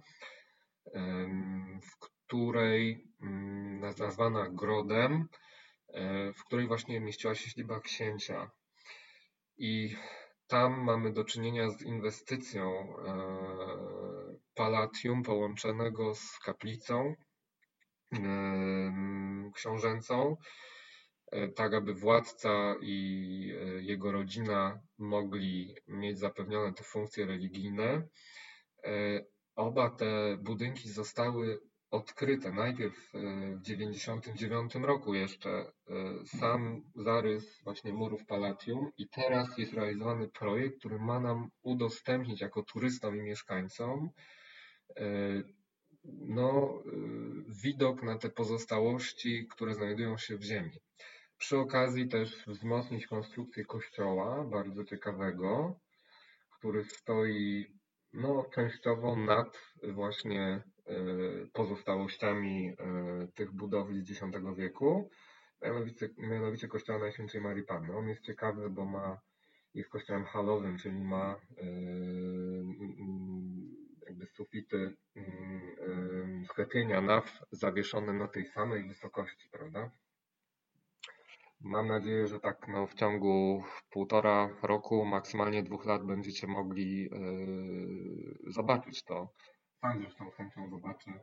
w 1.82 1.98
której 1.98 3.06
mm, 3.22 3.80
nazwana 3.98 4.50
Grodem, 4.50 5.28
e, 5.88 6.32
w 6.32 6.44
której 6.44 6.66
właśnie 6.66 7.00
mieściła 7.00 7.34
się 7.34 7.50
siedziba 7.50 7.80
księcia. 7.80 8.50
I 9.58 9.96
tam 10.46 10.84
mamy 10.84 11.12
do 11.12 11.24
czynienia 11.24 11.70
z 11.70 11.82
inwestycją 11.82 12.70
e, 12.70 12.84
palatium 14.54 15.22
połączonego 15.22 16.14
z 16.14 16.38
kaplicą 16.38 17.14
książęcą, 19.54 20.36
tak 21.56 21.74
aby 21.74 21.94
władca 21.94 22.74
i 22.80 22.96
e, 23.60 23.82
jego 23.82 24.12
rodzina 24.12 24.80
mogli 24.98 25.74
mieć 25.88 26.18
zapewnione 26.18 26.72
te 26.72 26.84
funkcje 26.84 27.26
religijne. 27.26 28.08
E, 28.84 29.24
oba 29.56 29.90
te 29.90 30.36
budynki 30.36 30.88
zostały 30.88 31.60
odkryte. 31.90 32.52
Najpierw 32.52 32.94
w 32.94 33.12
1999 33.64 34.74
roku 34.74 35.14
jeszcze 35.14 35.72
sam 36.24 36.82
zarys 36.94 37.62
właśnie 37.64 37.92
murów 37.92 38.26
Palatium 38.26 38.90
i 38.98 39.08
teraz 39.08 39.58
jest 39.58 39.72
realizowany 39.72 40.28
projekt, 40.28 40.78
który 40.78 40.98
ma 40.98 41.20
nam 41.20 41.48
udostępnić 41.62 42.40
jako 42.40 42.62
turystom 42.62 43.16
i 43.16 43.22
mieszkańcom 43.22 44.10
no, 46.04 46.82
widok 47.62 48.02
na 48.02 48.18
te 48.18 48.30
pozostałości, 48.30 49.46
które 49.50 49.74
znajdują 49.74 50.18
się 50.18 50.36
w 50.36 50.42
ziemi. 50.42 50.80
Przy 51.44 51.58
okazji 51.58 52.08
też 52.08 52.44
wzmocnić 52.46 53.06
konstrukcję 53.06 53.64
kościoła, 53.64 54.44
bardzo 54.44 54.84
ciekawego, 54.84 55.80
który 56.50 56.84
stoi 56.84 57.66
no, 58.12 58.46
częściowo 58.54 59.16
nad 59.16 59.58
właśnie 59.82 60.42
e, 60.42 60.62
pozostałościami 61.52 62.68
e, 62.68 62.74
tych 63.34 63.52
budowli 63.52 64.04
z 64.04 64.10
X 64.10 64.22
wieku, 64.56 65.10
mianowicie, 65.62 66.08
mianowicie 66.18 66.68
kościoła 66.68 66.98
Najświętszej 66.98 67.40
Marii 67.40 67.64
Panny. 67.64 67.96
On 67.96 68.08
jest 68.08 68.22
ciekawy, 68.22 68.70
bo 68.70 68.84
ma, 68.84 69.20
jest 69.74 69.90
kościołem 69.90 70.24
halowym, 70.24 70.78
czyli 70.78 71.04
ma 71.04 71.40
e, 71.58 71.66
jakby 74.06 74.26
sufity 74.26 74.96
sklepienia 76.48 77.00
naw 77.00 77.40
zawieszone 77.50 78.12
na 78.12 78.28
tej 78.28 78.46
samej 78.46 78.88
wysokości, 78.88 79.48
prawda? 79.52 79.90
Mam 81.64 81.88
nadzieję, 81.88 82.26
że 82.26 82.40
tak 82.40 82.68
no, 82.68 82.86
w 82.86 82.94
ciągu 82.94 83.62
półtora 83.90 84.48
roku, 84.62 85.04
maksymalnie 85.04 85.62
dwóch 85.62 85.84
lat 85.84 86.06
będziecie 86.06 86.46
mogli 86.46 87.02
yy, 87.02 88.52
zobaczyć 88.52 89.02
to. 89.02 89.32
Sam 89.80 90.00
zresztą 90.00 90.30
chęcią 90.30 90.70
zobaczę, 90.70 91.20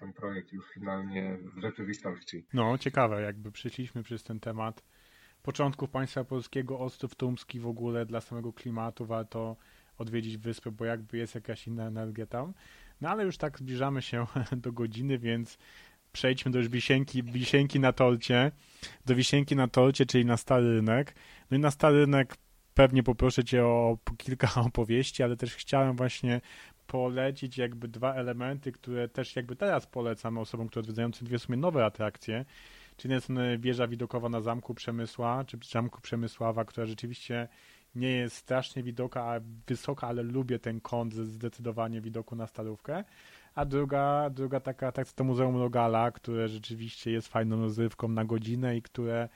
ten 0.00 0.12
projekt 0.16 0.52
już 0.52 0.64
finalnie 0.74 1.38
w 1.56 1.60
rzeczywistości. 1.60 2.46
No, 2.52 2.78
ciekawe, 2.78 3.22
jakby 3.22 3.52
przeszliśmy 3.52 4.02
przez 4.02 4.22
ten 4.22 4.40
temat 4.40 4.82
początków 5.42 5.90
państwa 5.90 6.24
polskiego, 6.24 6.78
Ostrów 6.78 7.14
Tumski 7.14 7.60
w 7.60 7.66
ogóle 7.66 8.06
dla 8.06 8.20
samego 8.20 8.52
klimatu 8.52 9.06
warto 9.06 9.56
odwiedzić 9.98 10.36
wyspę, 10.36 10.70
bo 10.70 10.84
jakby 10.84 11.18
jest 11.18 11.34
jakaś 11.34 11.66
inna 11.66 11.86
energia 11.86 12.26
tam. 12.26 12.54
No 13.00 13.08
ale 13.10 13.24
już 13.24 13.38
tak 13.38 13.58
zbliżamy 13.58 14.02
się 14.02 14.26
do 14.56 14.72
godziny, 14.72 15.18
więc 15.18 15.58
przejdźmy 16.12 16.50
do 16.50 16.58
już 16.58 16.68
wisienki, 16.68 17.22
wisienki 17.22 17.80
na 17.80 17.92
torcie, 17.92 18.52
do 19.06 19.14
wisienki 19.14 19.56
na 19.56 19.68
torcie, 19.68 20.06
czyli 20.06 20.24
na 20.24 20.36
stary 20.36 20.74
rynek. 20.74 21.14
No 21.50 21.56
i 21.56 21.60
na 21.60 21.70
stary 21.70 22.00
rynek 22.00 22.36
pewnie 22.74 23.02
poproszę 23.02 23.44
cię 23.44 23.64
o 23.64 23.98
kilka 24.18 24.48
opowieści, 24.68 25.22
ale 25.22 25.36
też 25.36 25.54
chciałem 25.54 25.96
właśnie 25.96 26.40
polecić 26.86 27.58
jakby 27.58 27.88
dwa 27.88 28.14
elementy, 28.14 28.72
które 28.72 29.08
też 29.08 29.36
jakby 29.36 29.56
teraz 29.56 29.86
polecamy 29.86 30.40
osobom, 30.40 30.68
które 30.68 30.80
odwiedzają 30.80 31.10
dwie 31.10 31.38
w 31.38 31.42
sumie 31.42 31.58
nowe 31.58 31.84
atrakcje. 31.84 32.44
Czyli 32.96 33.14
jest 33.14 33.28
wieża 33.58 33.88
widokowa 33.88 34.28
na 34.28 34.40
Zamku 34.40 34.74
Przemysła, 34.74 35.44
czy 35.44 35.58
Zamku 35.70 36.00
Przemysława, 36.00 36.64
która 36.64 36.86
rzeczywiście 36.86 37.48
nie 37.94 38.10
jest 38.10 38.36
strasznie 38.36 38.82
widoka, 38.82 39.40
wysoka, 39.66 40.08
ale 40.08 40.22
lubię 40.22 40.58
ten 40.58 40.80
kąt 40.80 41.14
zdecydowanie 41.14 42.00
widoku 42.00 42.36
na 42.36 42.46
Starówkę. 42.46 43.04
A 43.54 43.64
druga, 43.64 44.30
druga 44.30 44.60
taka, 44.60 44.92
tak 44.92 45.12
to 45.12 45.24
Muzeum 45.24 45.56
Rogala, 45.56 46.10
które 46.10 46.48
rzeczywiście 46.48 47.10
jest 47.10 47.28
fajną 47.28 47.60
rozrywką 47.60 48.08
na 48.08 48.24
godzinę 48.24 48.76
i 48.76 48.82
które 48.82 49.28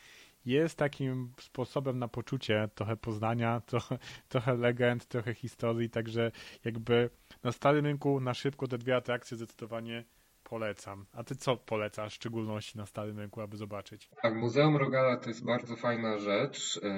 jest 0.45 0.79
takim 0.79 1.33
sposobem 1.41 1.99
na 1.99 2.09
poczucie 2.09 2.69
trochę 2.75 2.97
Poznania, 2.97 3.61
trochę, 3.67 3.99
trochę 4.29 4.55
legend, 4.55 5.07
trochę 5.07 5.35
historii, 5.35 5.91
także 5.91 6.33
jakby 6.65 7.11
na 7.43 7.53
Starym 7.53 7.87
Rynku 7.87 8.21
na 8.21 8.35
szybko 8.35 8.67
te 8.69 8.79
dwie 8.79 8.97
atrakcje 8.97 9.37
zdecydowanie 9.37 10.05
polecam. 10.45 11.07
A 11.13 11.25
ty 11.25 11.37
co 11.37 11.57
polecasz 11.57 12.13
w 12.13 12.17
szczególności 12.17 12.79
na 12.79 12.87
Starym 12.87 13.19
Rynku, 13.19 13.41
aby 13.41 13.57
zobaczyć? 13.57 14.11
Tak, 14.23 14.35
Muzeum 14.35 14.77
Rogala 14.77 15.17
to 15.17 15.29
jest 15.29 15.45
bardzo 15.45 15.77
fajna 15.77 16.19
rzecz. 16.19 16.81
E, 16.83 16.89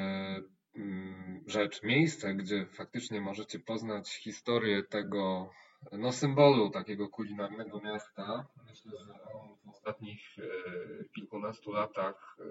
mm, 0.77 1.45
rzecz, 1.47 1.83
miejsce, 1.83 2.35
gdzie 2.35 2.67
faktycznie 2.67 3.21
możecie 3.21 3.59
poznać 3.59 4.15
historię 4.15 4.83
tego 4.83 5.51
no, 5.93 6.13
symbolu 6.13 6.71
takiego 6.71 7.09
kulinarnego 7.09 7.81
miasta. 7.81 8.47
Myślę, 8.69 8.93
że 9.07 9.13
on 9.33 9.57
w 9.65 9.69
ostatnich 9.69 10.39
e, 10.39 11.05
kilkunastu 11.15 11.73
latach 11.73 12.37
e, 12.41 12.45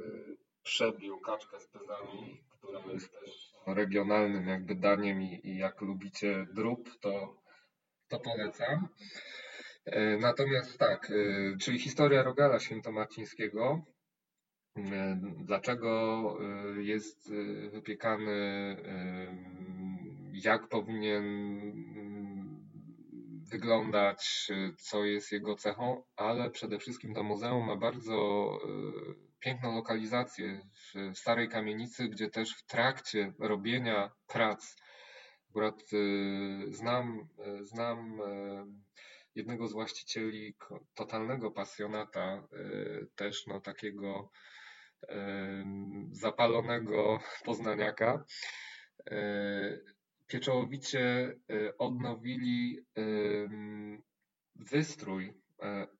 przebił 0.64 1.20
kaczkę 1.20 1.60
z 1.60 1.68
pezami, 1.68 2.44
która 2.52 2.80
jest 2.94 3.12
też 3.20 3.54
regionalnym 3.68 4.48
jakby 4.48 4.76
daniem 4.76 5.22
i, 5.22 5.40
i 5.44 5.58
jak 5.58 5.82
lubicie 5.82 6.48
drób, 6.54 7.00
to, 7.00 7.42
to 8.08 8.20
polecam. 8.20 8.88
E, 9.86 10.18
natomiast 10.18 10.78
tak, 10.78 11.12
czyli 11.62 11.80
historia 11.80 12.24
Rogala 12.24 12.60
Świętomarcińskiego, 12.60 13.86
dlaczego 15.38 16.38
jest 16.78 17.34
wypiekany, 17.72 18.76
jak 20.34 20.68
powinien 20.68 21.58
wyglądać, 23.50 24.52
co 24.80 25.06
jest 25.06 25.32
jego 25.32 25.56
cechą, 25.56 26.04
ale 26.16 26.50
przede 26.50 26.80
wszystkim 26.80 27.14
to 27.14 27.24
muzeum 27.24 27.68
ma 27.68 27.76
bardzo 27.76 28.50
piękną 29.40 29.76
lokalizację 29.76 30.62
w 30.74 31.18
starej 31.18 31.50
kamienicy, 31.50 32.10
gdzie 32.10 32.30
też 32.30 32.56
w 32.56 32.66
trakcie 32.66 33.34
robienia 33.40 34.12
prac, 34.28 34.76
akurat 35.50 35.84
znam, 36.70 37.28
znam 37.62 38.20
jednego 39.36 39.68
z 39.68 39.74
właścicieli, 39.74 40.56
totalnego 40.94 41.52
pasjonata, 41.52 42.48
też 43.16 43.48
no, 43.48 43.62
takiego 43.62 44.32
zapalonego 46.12 47.20
poznaniaka, 47.46 48.26
pieczołowicie 50.28 51.34
odnowili 51.78 52.86
wystrój 54.56 55.34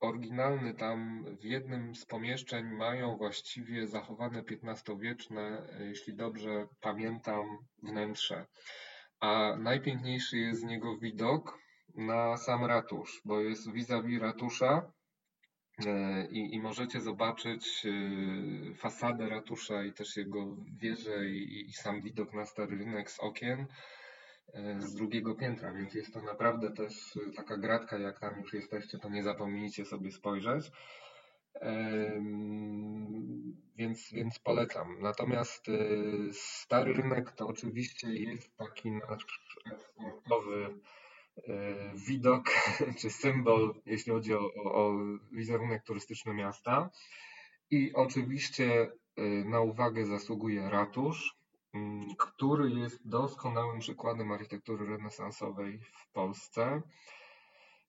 oryginalny 0.00 0.74
tam 0.74 1.24
w 1.40 1.44
jednym 1.44 1.94
z 1.94 2.06
pomieszczeń 2.06 2.66
mają 2.66 3.16
właściwie 3.16 3.86
zachowane 3.86 4.44
XV-wieczne, 4.62 5.62
jeśli 5.80 6.14
dobrze 6.14 6.66
pamiętam, 6.80 7.58
wnętrze. 7.82 8.46
A 9.20 9.56
najpiękniejszy 9.58 10.38
jest 10.38 10.60
z 10.60 10.64
niego 10.64 10.98
widok, 10.98 11.58
na 11.94 12.36
sam 12.36 12.64
ratusz, 12.64 13.22
bo 13.24 13.40
jest 13.40 13.72
vis-a-vis 13.72 14.20
ratusza 14.20 14.92
i, 16.30 16.54
i 16.54 16.60
możecie 16.60 17.00
zobaczyć 17.00 17.86
fasadę 18.76 19.28
ratusza 19.28 19.84
i 19.84 19.92
też 19.92 20.16
jego 20.16 20.56
wieżę 20.76 21.28
i, 21.28 21.66
i 21.68 21.72
sam 21.72 22.00
widok 22.02 22.34
na 22.34 22.46
stary 22.46 22.78
rynek 22.78 23.10
z 23.10 23.20
okien 23.20 23.66
z 24.78 24.94
drugiego 24.94 25.34
piętra, 25.34 25.72
więc 25.72 25.94
jest 25.94 26.14
to 26.14 26.22
naprawdę 26.22 26.70
też 26.70 27.18
taka 27.36 27.56
gratka, 27.56 27.98
jak 27.98 28.20
tam 28.20 28.40
już 28.40 28.54
jesteście, 28.54 28.98
to 28.98 29.08
nie 29.08 29.22
zapomnijcie 29.22 29.84
sobie 29.84 30.12
spojrzeć. 30.12 30.70
Więc, 33.76 34.12
więc 34.12 34.38
polecam. 34.38 35.00
Natomiast 35.00 35.66
stary 36.32 36.92
rynek 36.92 37.32
to 37.32 37.46
oczywiście 37.46 38.08
jest 38.08 38.56
taki 38.56 38.90
nasz 38.90 39.26
eksportowy 39.72 40.80
E, 41.46 41.74
widok 41.94 42.50
czy 42.98 43.10
symbol, 43.10 43.74
jeśli 43.86 44.12
chodzi 44.12 44.34
o, 44.34 44.50
o 44.64 44.98
wizerunek 45.32 45.82
turystyczny 45.84 46.34
miasta. 46.34 46.90
I 47.70 47.92
oczywiście 47.94 48.92
e, 49.16 49.22
na 49.24 49.60
uwagę 49.60 50.06
zasługuje 50.06 50.70
ratusz, 50.70 51.37
który 52.18 52.70
jest 52.70 53.08
doskonałym 53.08 53.78
przykładem 53.78 54.32
architektury 54.32 54.86
renesansowej 54.86 55.80
w 55.80 56.12
Polsce. 56.12 56.82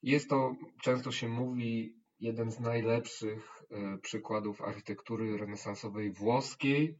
Jest 0.03 0.29
to, 0.29 0.55
często 0.81 1.11
się 1.11 1.27
mówi, 1.27 1.95
jeden 2.19 2.51
z 2.51 2.59
najlepszych 2.59 3.63
e, 3.71 3.97
przykładów 3.97 4.61
architektury 4.61 5.37
renesansowej 5.37 6.11
włoskiej 6.11 6.99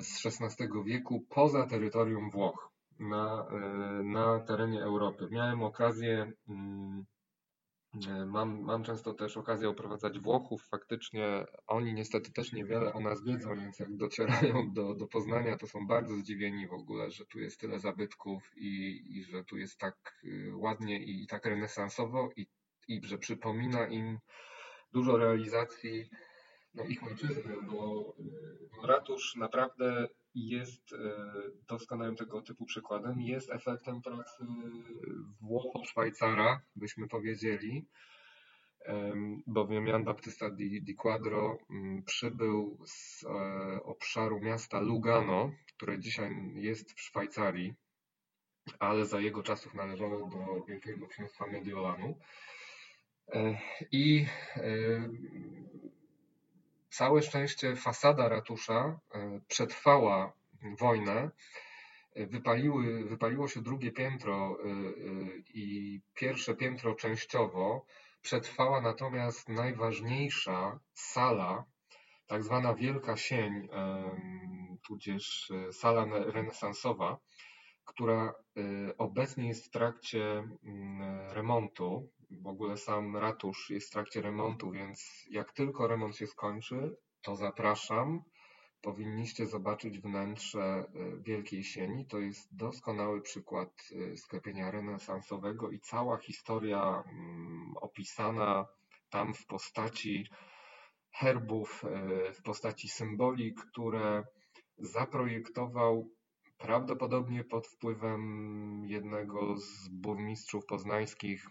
z 0.00 0.26
XVI 0.26 0.68
wieku 0.84 1.26
poza 1.28 1.66
terytorium 1.66 2.30
Włoch 2.30 2.70
na, 2.98 3.46
e, 3.50 3.58
na 4.02 4.40
terenie 4.40 4.82
Europy. 4.82 5.28
Miałem 5.30 5.62
okazję, 5.62 6.32
mm, 6.48 7.00
e, 7.00 7.04
mam, 8.26 8.60
mam 8.62 8.84
często 8.84 9.14
też 9.14 9.36
okazję 9.36 9.68
oprowadzać 9.68 10.18
Włochów. 10.18 10.62
Faktycznie 10.68 11.46
oni 11.66 11.94
niestety 11.94 12.32
też 12.32 12.52
niewiele 12.52 12.92
o 12.92 13.00
nas 13.00 13.24
wiedzą, 13.24 13.56
więc 13.56 13.78
jak 13.78 13.96
docierają 13.96 14.52
do, 14.72 14.94
do 14.94 15.06
Poznania, 15.06 15.56
to 15.56 15.66
są 15.66 15.86
bardzo 15.86 16.16
zdziwieni 16.16 16.66
w 16.66 16.72
ogóle, 16.72 17.10
że 17.10 17.26
tu 17.26 17.40
jest 17.40 17.60
tyle 17.60 17.78
zabytków 17.78 18.52
i, 18.56 19.02
i 19.18 19.24
że 19.24 19.44
tu 19.44 19.56
jest 19.56 19.78
tak 19.78 20.20
y, 20.24 20.52
ładnie 20.56 21.04
i 21.04 21.26
tak 21.26 21.46
renesansowo 21.46 22.30
i, 22.36 22.46
i 22.88 23.00
że 23.06 23.18
przypomina 23.18 23.86
im 23.86 24.18
dużo 24.92 25.16
realizacji 25.16 26.10
no, 26.74 26.84
ich 26.84 27.04
ojczyzny, 27.04 27.56
bo 27.62 28.14
y, 28.82 28.86
ratusz 28.86 29.36
naprawdę 29.36 30.08
jest 30.34 30.92
e, 30.92 30.96
doskonałym 31.68 32.16
tego 32.16 32.42
typu 32.42 32.64
przykładem, 32.64 33.20
jest 33.20 33.50
efektem 33.50 34.02
pracy 34.02 34.44
Włocho-Szwajcara, 35.80 36.60
byśmy 36.76 37.08
powiedzieli, 37.08 37.86
bowiem 39.46 39.86
Jan 39.86 40.04
Baptista 40.04 40.50
di, 40.50 40.82
di 40.82 40.94
Quadro 40.94 41.58
mm, 41.70 42.02
przybył 42.02 42.78
z 42.86 43.24
e, 43.24 43.28
obszaru 43.82 44.40
miasta 44.40 44.80
Lugano, 44.80 45.52
które 45.66 45.98
dzisiaj 45.98 46.30
jest 46.54 46.92
w 46.92 47.00
Szwajcarii, 47.00 47.74
ale 48.78 49.06
za 49.06 49.20
jego 49.20 49.42
czasów 49.42 49.74
należało 49.74 50.28
do 50.28 50.64
Wielkiego 50.64 51.06
Księstwa 51.06 51.46
Mediolanu. 51.46 52.18
E, 53.32 53.58
I 53.92 54.26
Całe 56.90 57.22
szczęście 57.22 57.76
fasada 57.76 58.28
ratusza 58.28 59.00
e, 59.14 59.40
przetrwała 59.48 60.32
wojnę. 60.78 61.30
Wypaliły, 62.16 63.04
wypaliło 63.04 63.48
się 63.48 63.62
drugie 63.62 63.92
piętro 63.92 64.56
e, 64.58 64.68
e, 64.68 64.72
i 65.54 66.00
pierwsze 66.14 66.54
piętro 66.54 66.94
częściowo. 66.94 67.86
Przetrwała 68.22 68.80
natomiast 68.80 69.48
najważniejsza 69.48 70.80
sala, 70.94 71.64
tak 72.26 72.44
zwana 72.44 72.74
Wielka 72.74 73.16
Sień, 73.16 73.68
tudzież 74.86 75.52
sala 75.72 76.04
renesansowa, 76.04 77.18
która 77.84 78.34
obecnie 78.98 79.48
jest 79.48 79.66
w 79.66 79.70
trakcie 79.70 80.48
mm, 80.64 81.30
remontu 81.30 82.10
w 82.30 82.46
ogóle 82.46 82.76
sam 82.76 83.16
ratusz 83.16 83.70
jest 83.70 83.88
w 83.88 83.92
trakcie 83.92 84.20
remontu, 84.22 84.70
więc 84.70 85.26
jak 85.30 85.52
tylko 85.52 85.86
remont 85.86 86.16
się 86.16 86.26
skończy, 86.26 86.96
to 87.22 87.36
zapraszam. 87.36 88.22
Powinniście 88.82 89.46
zobaczyć 89.46 90.00
wnętrze 90.00 90.84
Wielkiej 91.20 91.64
Sieni. 91.64 92.06
To 92.06 92.18
jest 92.18 92.56
doskonały 92.56 93.20
przykład 93.22 93.68
sklepienia 94.16 94.70
renesansowego 94.70 95.70
i 95.70 95.80
cała 95.80 96.18
historia 96.18 97.04
mm, 97.06 97.72
opisana 97.80 98.66
tam 99.10 99.34
w 99.34 99.46
postaci 99.46 100.26
herbów, 101.12 101.84
w 102.34 102.42
postaci 102.42 102.88
symboli, 102.88 103.54
które 103.54 104.24
zaprojektował 104.78 106.10
prawdopodobnie 106.58 107.44
pod 107.44 107.66
wpływem 107.66 108.82
jednego 108.86 109.56
z 109.56 109.88
burmistrzów 109.88 110.66
poznańskich, 110.66 111.46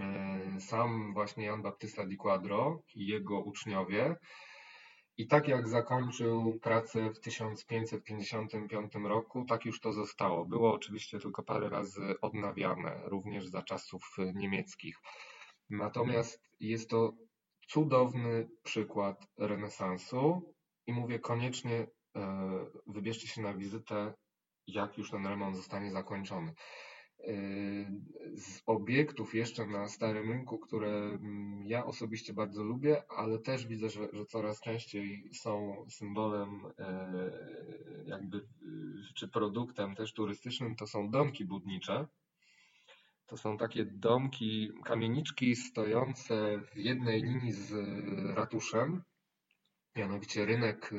e, 0.00 0.60
sam 0.60 1.14
właśnie 1.14 1.44
Jan 1.44 1.62
Baptysta 1.62 2.06
di 2.06 2.16
Quadro 2.16 2.82
i 2.94 3.06
jego 3.06 3.40
uczniowie. 3.40 4.16
I 5.16 5.26
tak 5.26 5.48
jak 5.48 5.68
zakończył 5.68 6.58
pracę 6.62 7.10
w 7.10 7.20
1555 7.20 8.92
roku, 9.04 9.44
tak 9.44 9.64
już 9.64 9.80
to 9.80 9.92
zostało. 9.92 10.44
Było 10.44 10.74
oczywiście 10.74 11.20
tylko 11.20 11.42
parę 11.42 11.68
razy 11.68 12.20
odnawiane, 12.20 13.00
również 13.04 13.46
za 13.46 13.62
czasów 13.62 14.16
niemieckich. 14.34 14.96
Natomiast 15.70 16.40
jest 16.60 16.90
to 16.90 17.12
cudowny 17.68 18.48
przykład 18.62 19.26
renesansu 19.38 20.54
i 20.86 20.92
mówię 20.92 21.18
koniecznie 21.18 21.86
E, 22.16 22.66
wybierzcie 22.86 23.28
się 23.28 23.42
na 23.42 23.54
wizytę, 23.54 24.14
jak 24.66 24.98
już 24.98 25.10
ten 25.10 25.26
remont 25.26 25.56
zostanie 25.56 25.90
zakończony. 25.90 26.52
E, 27.22 27.34
z 28.36 28.62
obiektów 28.66 29.34
jeszcze 29.34 29.66
na 29.66 29.88
Starym 29.88 30.30
Rynku, 30.30 30.58
które 30.58 30.88
mm, 30.88 31.62
ja 31.66 31.84
osobiście 31.84 32.32
bardzo 32.32 32.62
lubię, 32.62 33.02
ale 33.08 33.38
też 33.38 33.66
widzę, 33.66 33.90
że, 33.90 34.08
że 34.12 34.26
coraz 34.26 34.60
częściej 34.60 35.28
są 35.34 35.84
symbolem 35.90 36.60
e, 36.78 37.30
jakby, 38.06 38.46
czy 39.14 39.28
produktem 39.28 39.94
też 39.94 40.12
turystycznym, 40.12 40.76
to 40.76 40.86
są 40.86 41.10
domki 41.10 41.44
budnicze. 41.44 42.06
To 43.26 43.36
są 43.36 43.58
takie 43.58 43.84
domki, 43.84 44.70
kamieniczki 44.84 45.56
stojące 45.56 46.60
w 46.72 46.76
jednej 46.76 47.22
linii 47.22 47.52
z 47.52 47.72
ratuszem. 48.36 49.02
Mianowicie 49.96 50.46
rynek 50.46 50.90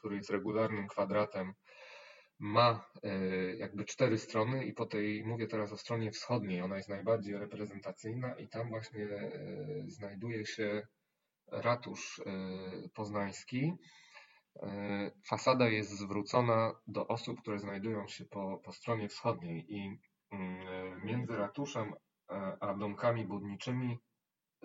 który 0.00 0.16
jest 0.16 0.30
regularnym 0.30 0.88
kwadratem, 0.88 1.54
ma 2.40 2.84
e, 3.02 3.16
jakby 3.56 3.84
cztery 3.84 4.18
strony 4.18 4.64
i 4.64 4.72
po 4.72 4.86
tej, 4.86 5.24
mówię 5.24 5.46
teraz 5.46 5.72
o 5.72 5.76
stronie 5.76 6.10
wschodniej, 6.10 6.62
ona 6.62 6.76
jest 6.76 6.88
najbardziej 6.88 7.38
reprezentacyjna 7.38 8.34
i 8.34 8.48
tam 8.48 8.68
właśnie 8.68 9.04
e, 9.04 9.30
znajduje 9.86 10.46
się 10.46 10.86
ratusz 11.52 12.20
e, 12.26 12.32
poznański. 12.94 13.72
Fasada 15.28 15.68
jest 15.68 15.90
zwrócona 15.90 16.72
do 16.86 17.06
osób, 17.06 17.40
które 17.40 17.58
znajdują 17.58 18.08
się 18.08 18.24
po, 18.24 18.60
po 18.64 18.72
stronie 18.72 19.08
wschodniej 19.08 19.74
i 19.74 19.98
mm, 20.30 21.04
między 21.04 21.36
ratuszem 21.36 21.94
a 22.60 22.74
domkami 22.74 23.26
budniczymi 23.26 23.98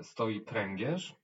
stoi 0.01 0.41
pręgierz, 0.41 1.15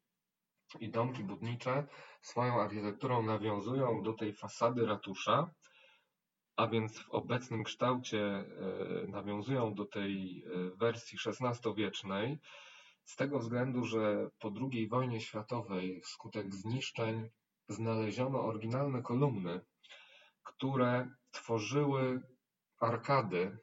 i 0.79 0.89
domki 0.89 1.23
budnicze 1.23 1.87
swoją 2.21 2.61
architekturą 2.61 3.23
nawiązują 3.23 4.03
do 4.03 4.13
tej 4.13 4.33
fasady 4.33 4.85
ratusza, 4.85 5.51
a 6.55 6.67
więc 6.67 6.99
w 6.99 7.09
obecnym 7.09 7.63
kształcie 7.63 8.25
e, 8.25 8.45
nawiązują 9.07 9.73
do 9.73 9.85
tej 9.85 10.43
e, 10.45 10.75
wersji 10.77 11.17
XVI-wiecznej, 11.25 12.39
z 13.05 13.15
tego 13.15 13.39
względu, 13.39 13.85
że 13.85 14.29
po 14.39 14.51
II 14.71 14.87
wojnie 14.87 15.21
światowej 15.21 16.01
wskutek 16.01 16.55
zniszczeń 16.55 17.29
znaleziono 17.67 18.43
oryginalne 18.43 19.01
kolumny, 19.01 19.61
które 20.43 21.09
tworzyły 21.31 22.21
arkady, 22.79 23.57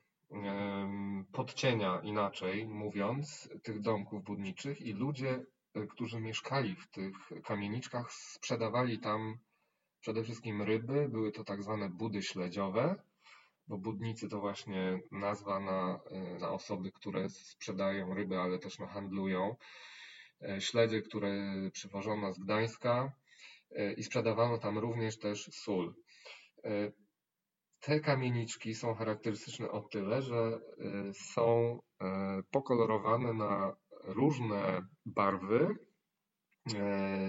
podcienia 1.33 2.01
inaczej 2.03 2.67
mówiąc, 2.67 3.49
tych 3.63 3.81
domków 3.81 4.25
budniczych 4.25 4.81
i 4.81 4.93
ludzie 4.93 5.45
którzy 5.87 6.21
mieszkali 6.21 6.77
w 6.77 6.89
tych 6.91 7.17
kamieniczkach, 7.45 8.13
sprzedawali 8.13 8.99
tam 8.99 9.39
przede 10.09 10.25
wszystkim 10.25 10.63
ryby. 10.63 11.09
Były 11.09 11.33
to 11.33 11.45
tak 11.45 11.63
zwane 11.63 11.91
budy 11.91 12.23
śledziowe, 12.23 13.03
bo 13.67 13.79
budnicy 13.79 14.29
to 14.29 14.41
właśnie 14.41 15.01
nazwa 15.13 15.61
na, 15.61 16.01
na 16.41 16.51
osoby, 16.51 16.93
które 16.93 17.29
sprzedają 17.29 18.15
ryby, 18.15 18.39
ale 18.39 18.59
też 18.59 18.77
handlują. 18.77 19.57
E, 20.43 20.61
śledzie, 20.61 21.03
które 21.03 21.31
przywożono 21.73 22.33
z 22.33 22.39
Gdańska 22.39 23.13
e, 23.71 23.93
i 23.93 24.03
sprzedawano 24.03 24.59
tam 24.59 24.79
również 24.79 25.19
też 25.19 25.51
sól. 25.53 25.95
E, 26.65 26.93
te 27.81 28.01
kamieniczki 28.01 28.75
są 28.75 28.95
charakterystyczne 28.95 29.71
o 29.71 29.81
tyle, 29.81 30.23
że 30.23 30.61
są 31.35 31.79
pokolorowane 32.51 33.33
na 33.35 33.77
różne 34.05 34.83
barwy, 35.07 35.69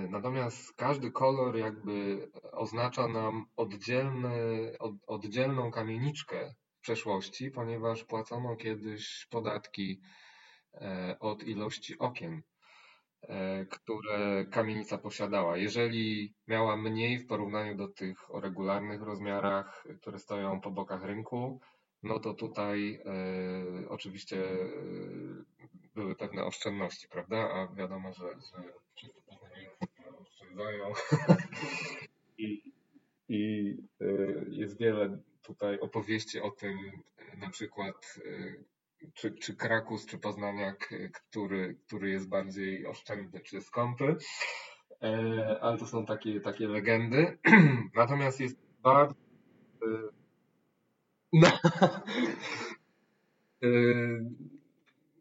natomiast 0.10 0.74
każdy 0.76 1.12
kolor 1.12 1.58
jakby 1.58 2.28
oznacza 2.52 3.08
nam 3.08 3.46
oddzielny, 3.56 4.32
od, 4.80 4.94
oddzielną 5.08 5.72
kamieniczkę 5.72 6.54
w 6.78 6.82
przeszłości, 6.82 7.52
ponieważ 7.52 8.04
płacono 8.04 8.56
kiedyś 8.56 9.28
podatki 9.30 10.02
e, 10.74 11.16
od 11.20 11.44
ilości 11.44 12.00
okien, 12.00 12.42
e, 13.22 13.66
które 13.66 14.46
kamienica 14.46 14.98
posiadała. 14.98 15.58
Jeżeli 15.58 16.36
miała 16.48 16.78
mniej 16.78 17.20
w 17.20 17.28
porównaniu 17.28 17.76
do 17.76 17.88
tych 17.88 18.36
o 18.36 18.42
regularnych 18.42 19.02
rozmiarach, 19.02 19.86
które 20.02 20.20
stoją 20.20 20.62
po 20.62 20.72
bokach 20.72 21.04
rynku, 21.04 21.60
no 22.04 22.20
to 22.20 22.34
tutaj 22.34 23.02
e, 23.06 23.90
oczywiście 23.90 24.52
e, 24.52 24.68
były 25.96 26.16
pewne 26.16 26.46
oszczędności, 26.46 27.08
prawda? 27.08 27.38
A 27.38 27.76
wiadomo, 27.76 28.14
że, 28.14 28.26
że 28.26 28.74
i, 32.38 32.74
i 33.30 33.76
e, 34.02 34.06
jest 34.50 34.80
wiele 34.80 35.20
tutaj 35.42 35.80
opowieści 35.80 36.42
o 36.42 36.52
tym, 36.52 36.78
na 37.38 37.50
przykład 37.50 38.20
czy, 39.14 39.32
czy 39.32 39.56
Krakus, 39.56 40.06
czy 40.06 40.18
Poznaniak, 40.18 40.94
który, 41.14 41.78
który 41.88 42.10
jest 42.10 42.30
bardziej 42.30 42.86
oszczędny, 42.86 43.40
czy 43.40 43.62
skąpy. 43.62 44.16
Ale 45.62 45.78
to 45.78 45.88
są 45.88 46.06
takie, 46.06 46.42
takie 46.42 46.68
legendy. 46.68 47.38
Natomiast 47.96 48.40
jest 48.40 48.58
bardzo 48.82 49.16
no, 51.34 51.60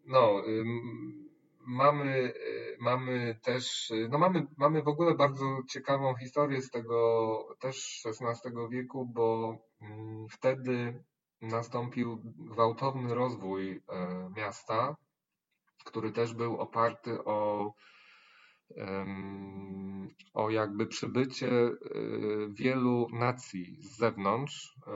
no 0.07 0.43
mamy, 1.69 2.33
mamy 2.81 3.39
też, 3.43 3.93
no 4.11 4.19
mamy, 4.19 4.47
mamy 4.57 4.83
w 4.83 4.89
ogóle 4.89 5.14
bardzo 5.14 5.45
ciekawą 5.69 6.14
historię 6.14 6.62
z 6.62 6.71
tego 6.71 7.57
też 7.61 8.03
XVI 8.07 8.51
wieku, 8.71 9.07
bo 9.07 9.57
mm, 9.81 10.29
wtedy 10.29 11.05
nastąpił 11.41 12.23
gwałtowny 12.25 13.14
rozwój 13.14 13.71
e, 13.89 14.31
miasta, 14.37 14.97
który 15.85 16.12
też 16.12 16.35
był 16.35 16.57
oparty 16.57 17.25
o 17.25 17.73
o 20.35 20.51
jakby 20.51 20.87
przybycie 20.87 21.49
e, 21.51 21.73
wielu 22.51 23.07
nacji 23.12 23.77
z 23.81 23.97
zewnątrz, 23.97 24.77
e, 24.87 24.93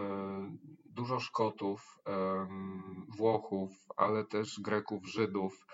dużo 0.87 1.21
Szkotów, 1.21 1.99
Włochów, 3.17 3.71
ale 3.97 4.25
też 4.25 4.61
Greków, 4.61 5.07
Żydów. 5.07 5.67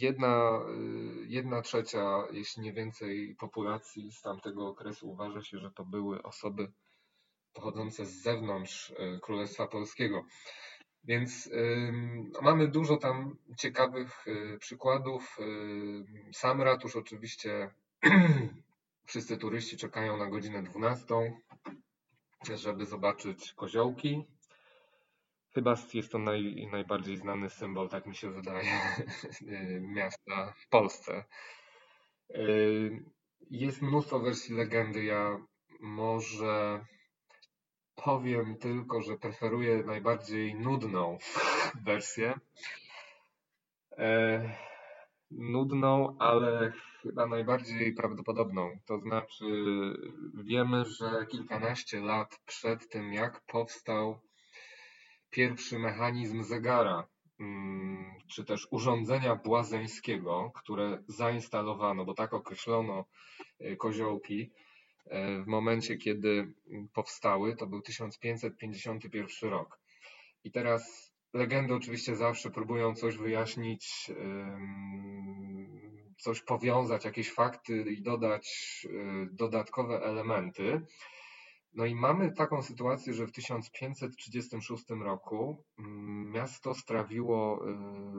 Jedna, 0.00 0.60
jedna 1.26 1.62
trzecia, 1.62 2.24
jeśli 2.32 2.62
nie 2.62 2.72
więcej, 2.72 3.36
populacji 3.38 4.12
z 4.12 4.22
tamtego 4.22 4.68
okresu 4.68 5.10
uważa 5.10 5.42
się, 5.42 5.58
że 5.58 5.70
to 5.70 5.84
były 5.84 6.22
osoby 6.22 6.72
pochodzące 7.52 8.06
z 8.06 8.22
zewnątrz 8.22 8.90
e, 8.90 9.18
Królestwa 9.20 9.66
Polskiego. 9.66 10.24
Więc 11.04 11.50
mamy 12.42 12.68
dużo 12.68 12.96
tam 12.96 13.36
ciekawych 13.56 14.28
y, 14.28 14.58
przykładów. 14.58 15.38
Sam 16.32 16.62
ratusz 16.62 16.96
oczywiście 16.96 17.70
wszyscy 19.06 19.36
turyści 19.36 19.76
czekają 19.76 20.16
na 20.16 20.26
godzinę 20.26 20.62
12, 20.62 21.04
żeby 22.54 22.86
zobaczyć 22.86 23.52
koziołki. 23.52 24.24
Chyba 25.54 25.74
jest 25.94 26.12
to 26.12 26.18
naj, 26.18 26.68
najbardziej 26.72 27.16
znany 27.16 27.50
symbol, 27.50 27.88
tak 27.88 28.06
mi 28.06 28.14
się 28.14 28.30
wydaje, 28.30 28.70
y, 29.42 29.80
miasta 29.96 30.54
w 30.56 30.68
Polsce. 30.68 31.24
Jest 33.50 33.82
mnóstwo 33.82 34.20
wersji 34.20 34.54
legendy. 34.54 35.04
Ja 35.04 35.38
może 35.80 36.84
Powiem 38.04 38.56
tylko, 38.56 39.02
że 39.02 39.16
preferuję 39.16 39.82
najbardziej 39.86 40.54
nudną 40.54 41.18
wersję. 41.86 42.34
E, 43.98 44.40
nudną, 45.30 46.16
ale 46.18 46.72
chyba 47.02 47.26
najbardziej 47.26 47.94
prawdopodobną. 47.94 48.78
To 48.86 48.98
znaczy, 48.98 49.44
wiemy, 50.34 50.84
że 50.84 51.26
kilkanaście 51.26 52.00
lat 52.00 52.40
przed 52.46 52.88
tym, 52.88 53.12
jak 53.12 53.40
powstał 53.46 54.20
pierwszy 55.30 55.78
mechanizm 55.78 56.42
zegara, 56.42 57.06
mm, 57.40 58.14
czy 58.28 58.44
też 58.44 58.68
urządzenia 58.70 59.36
błazeńskiego, 59.36 60.52
które 60.54 61.02
zainstalowano, 61.08 62.04
bo 62.04 62.14
tak 62.14 62.34
określono 62.34 63.04
e, 63.58 63.76
koziołki, 63.76 64.50
e, 65.06 65.42
w 65.42 65.46
momencie, 65.46 65.96
kiedy 65.96 66.52
powstały, 66.92 67.56
to 67.56 67.66
był 67.66 67.82
1551 67.82 69.50
rok. 69.50 69.80
I 70.44 70.50
teraz 70.50 71.12
legendy 71.34 71.74
oczywiście 71.74 72.16
zawsze 72.16 72.50
próbują 72.50 72.94
coś 72.94 73.16
wyjaśnić, 73.16 74.10
coś 76.18 76.42
powiązać, 76.42 77.04
jakieś 77.04 77.32
fakty 77.32 77.92
i 77.92 78.02
dodać 78.02 78.48
e, 78.90 79.26
dodatkowe 79.32 80.00
elementy. 80.02 80.80
No 81.74 81.86
i 81.86 81.94
mamy 81.94 82.32
taką 82.32 82.62
sytuację, 82.62 83.14
że 83.14 83.26
w 83.26 83.32
1536 83.32 84.84
roku 84.90 85.64
mm, 85.78 86.30
miasto 86.30 86.74
strawiło, 86.74 87.68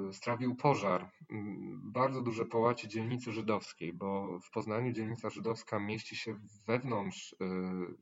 y, 0.10 0.14
strawił 0.14 0.56
pożar, 0.56 1.12
mm, 1.30 1.82
bardzo 1.92 2.22
duże 2.22 2.46
połacie 2.46 2.88
dzielnicy 2.88 3.32
żydowskiej, 3.32 3.94
bo 3.94 4.40
w 4.40 4.52
Poznaniu 4.52 4.92
dzielnica 4.92 5.30
żydowska 5.30 5.80
mieści 5.80 6.16
się 6.16 6.40
wewnątrz 6.68 7.34
y, 7.34 7.36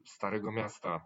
Starego 0.05 0.51
Miasta. 0.51 1.05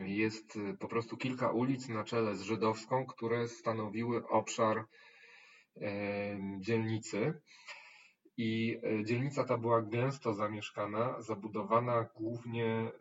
Jest 0.00 0.56
y, 0.56 0.76
po 0.80 0.88
prostu 0.88 1.16
kilka 1.16 1.50
ulic 1.50 1.88
na 1.88 2.04
czele 2.04 2.36
z 2.36 2.42
żydowską, 2.42 3.06
które 3.06 3.48
stanowiły 3.48 4.28
obszar 4.28 4.84
dzielnicy. 6.60 7.40
I 8.36 8.80
e, 8.82 9.04
dzielnica 9.04 9.44
ta 9.44 9.58
była 9.58 9.82
gęsto 9.82 10.34
zamieszkana, 10.34 11.22
zabudowana 11.22 12.06
głównie 12.16 12.92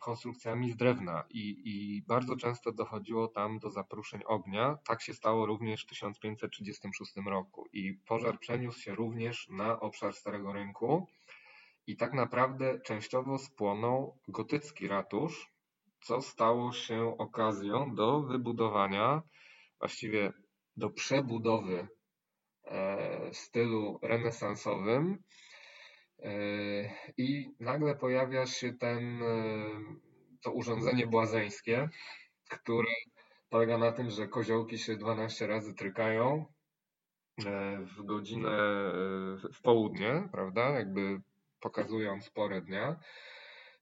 konstrukcjami 0.00 0.72
z 0.72 0.76
drewna. 0.76 1.24
I, 1.30 1.62
i, 1.64 2.02
bardzo 2.02 2.36
często 2.36 2.72
dochodziło 2.72 3.28
tam 3.28 3.58
do 3.58 3.70
zapruszeń 3.70 4.20
ognia. 4.26 4.78
Tak 4.84 5.02
się 5.02 5.14
stało 5.14 5.46
również 5.46 5.84
w 5.84 5.86
1536 5.86 7.12
roku. 7.26 7.66
I 7.72 7.94
pożar 7.94 8.38
przeniósł 8.38 8.80
się 8.80 8.94
również 8.94 9.48
na 9.48 9.80
obszar 9.80 10.14
Starego 10.14 10.52
Rynku. 10.52 11.06
I 11.86 11.96
tak 11.96 12.12
naprawdę 12.12 12.80
częściowo 12.80 13.38
spłonął 13.38 14.18
gotycki 14.28 14.88
ratusz, 14.88 15.50
co 16.00 16.22
stało 16.22 16.72
się 16.72 17.18
okazją 17.18 17.94
do 17.94 18.20
wybudowania, 18.20 19.22
właściwie 19.78 20.32
do 20.76 20.90
przebudowy 20.90 21.88
E, 22.70 23.19
stylu 23.32 23.98
renesansowym 24.02 25.22
e, 26.18 26.32
i 27.16 27.54
nagle 27.60 27.96
pojawia 27.96 28.46
się 28.46 28.72
ten, 28.72 29.22
e, 29.22 29.26
to 30.42 30.52
urządzenie 30.52 31.06
błazeńskie, 31.06 31.88
które 32.48 32.92
polega 33.48 33.78
na 33.78 33.92
tym, 33.92 34.10
że 34.10 34.28
koziołki 34.28 34.78
się 34.78 34.96
12 34.96 35.46
razy 35.46 35.74
trykają 35.74 36.44
w 37.96 38.02
godzinę, 38.04 38.50
w 39.52 39.62
południe, 39.62 40.28
prawda, 40.32 40.70
jakby 40.70 41.20
pokazując 41.60 42.30
porę 42.30 42.60
dnia 42.60 42.96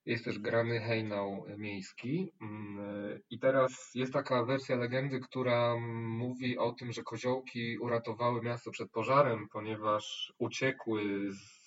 jest 0.09 0.25
też 0.25 0.39
grany 0.39 0.81
hejnał 0.81 1.45
miejski. 1.59 2.33
Mm, 2.41 3.21
I 3.31 3.39
teraz 3.39 3.91
jest 3.95 4.13
taka 4.13 4.45
wersja 4.45 4.77
legendy, 4.77 5.21
która 5.21 5.77
mówi 6.19 6.59
o 6.59 6.73
tym, 6.73 6.93
że 6.93 7.03
koziołki 7.03 7.79
uratowały 7.79 8.43
miasto 8.43 8.71
przed 8.71 8.91
pożarem, 8.91 9.49
ponieważ 9.53 10.33
uciekły 10.39 11.33
z, 11.33 11.67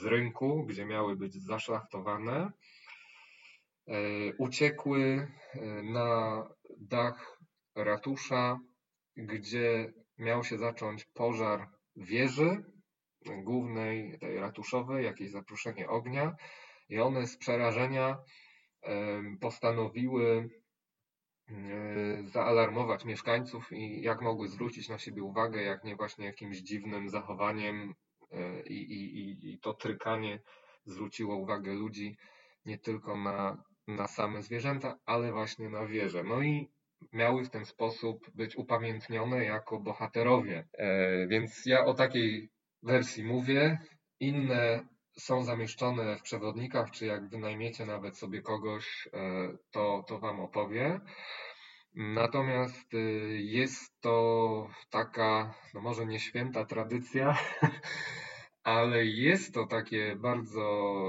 z 0.00 0.04
rynku, 0.04 0.66
gdzie 0.66 0.86
miały 0.86 1.16
być 1.16 1.34
zaszlachtowane. 1.34 2.50
E, 3.88 3.92
uciekły 4.38 5.28
e, 5.54 5.82
na 5.82 6.42
dach 6.78 7.38
ratusza, 7.74 8.58
gdzie 9.16 9.92
miał 10.18 10.44
się 10.44 10.58
zacząć 10.58 11.04
pożar 11.04 11.68
wieży 11.96 12.64
głównej, 13.44 14.18
tej 14.18 14.40
ratuszowej, 14.40 15.04
jakieś 15.04 15.30
zapruszenie 15.30 15.88
ognia 15.88 16.36
i 16.90 17.00
one 17.00 17.26
z 17.26 17.36
przerażenia 17.36 18.18
postanowiły 19.40 20.50
zaalarmować 22.24 23.04
mieszkańców 23.04 23.72
i 23.72 24.02
jak 24.02 24.22
mogły 24.22 24.48
zwrócić 24.48 24.88
na 24.88 24.98
siebie 24.98 25.22
uwagę, 25.22 25.62
jak 25.62 25.84
nie 25.84 25.96
właśnie 25.96 26.26
jakimś 26.26 26.58
dziwnym 26.58 27.08
zachowaniem 27.08 27.94
e, 28.30 28.62
i, 28.62 28.92
i, 28.92 29.52
i 29.52 29.58
to 29.58 29.74
trykanie 29.74 30.40
zwróciło 30.84 31.36
uwagę 31.36 31.74
ludzi 31.74 32.16
nie 32.64 32.78
tylko 32.78 33.16
na, 33.16 33.64
na 33.86 34.06
same 34.08 34.42
zwierzęta, 34.42 34.98
ale 35.06 35.32
właśnie 35.32 35.68
na 35.68 35.86
wieże. 35.86 36.24
No 36.24 36.42
i 36.42 36.70
miały 37.12 37.44
w 37.44 37.50
ten 37.50 37.64
sposób 37.64 38.30
być 38.34 38.56
upamiętnione 38.56 39.44
jako 39.44 39.80
bohaterowie. 39.80 40.68
E, 40.72 41.26
więc 41.26 41.66
ja 41.66 41.84
o 41.84 41.94
takiej 41.94 42.50
wersji 42.82 43.24
mówię. 43.24 43.78
Inne 44.20 44.88
są 45.20 45.44
zamieszczone 45.44 46.16
w 46.16 46.22
przewodnikach, 46.22 46.90
czy 46.90 47.06
jak 47.06 47.28
wynajmiecie 47.28 47.86
nawet 47.86 48.18
sobie 48.18 48.42
kogoś, 48.42 49.08
e, 49.12 49.52
to, 49.70 50.04
to 50.08 50.18
Wam 50.18 50.40
opowie. 50.40 51.00
Natomiast 51.94 52.94
y, 52.94 53.40
jest 53.42 54.00
to 54.00 54.68
taka, 54.90 55.54
no 55.74 55.80
może 55.80 56.06
nie 56.06 56.20
święta 56.20 56.64
tradycja, 56.64 57.38
ale 58.62 59.06
jest 59.06 59.54
to 59.54 59.66
takie 59.66 60.16
bardzo 60.16 61.02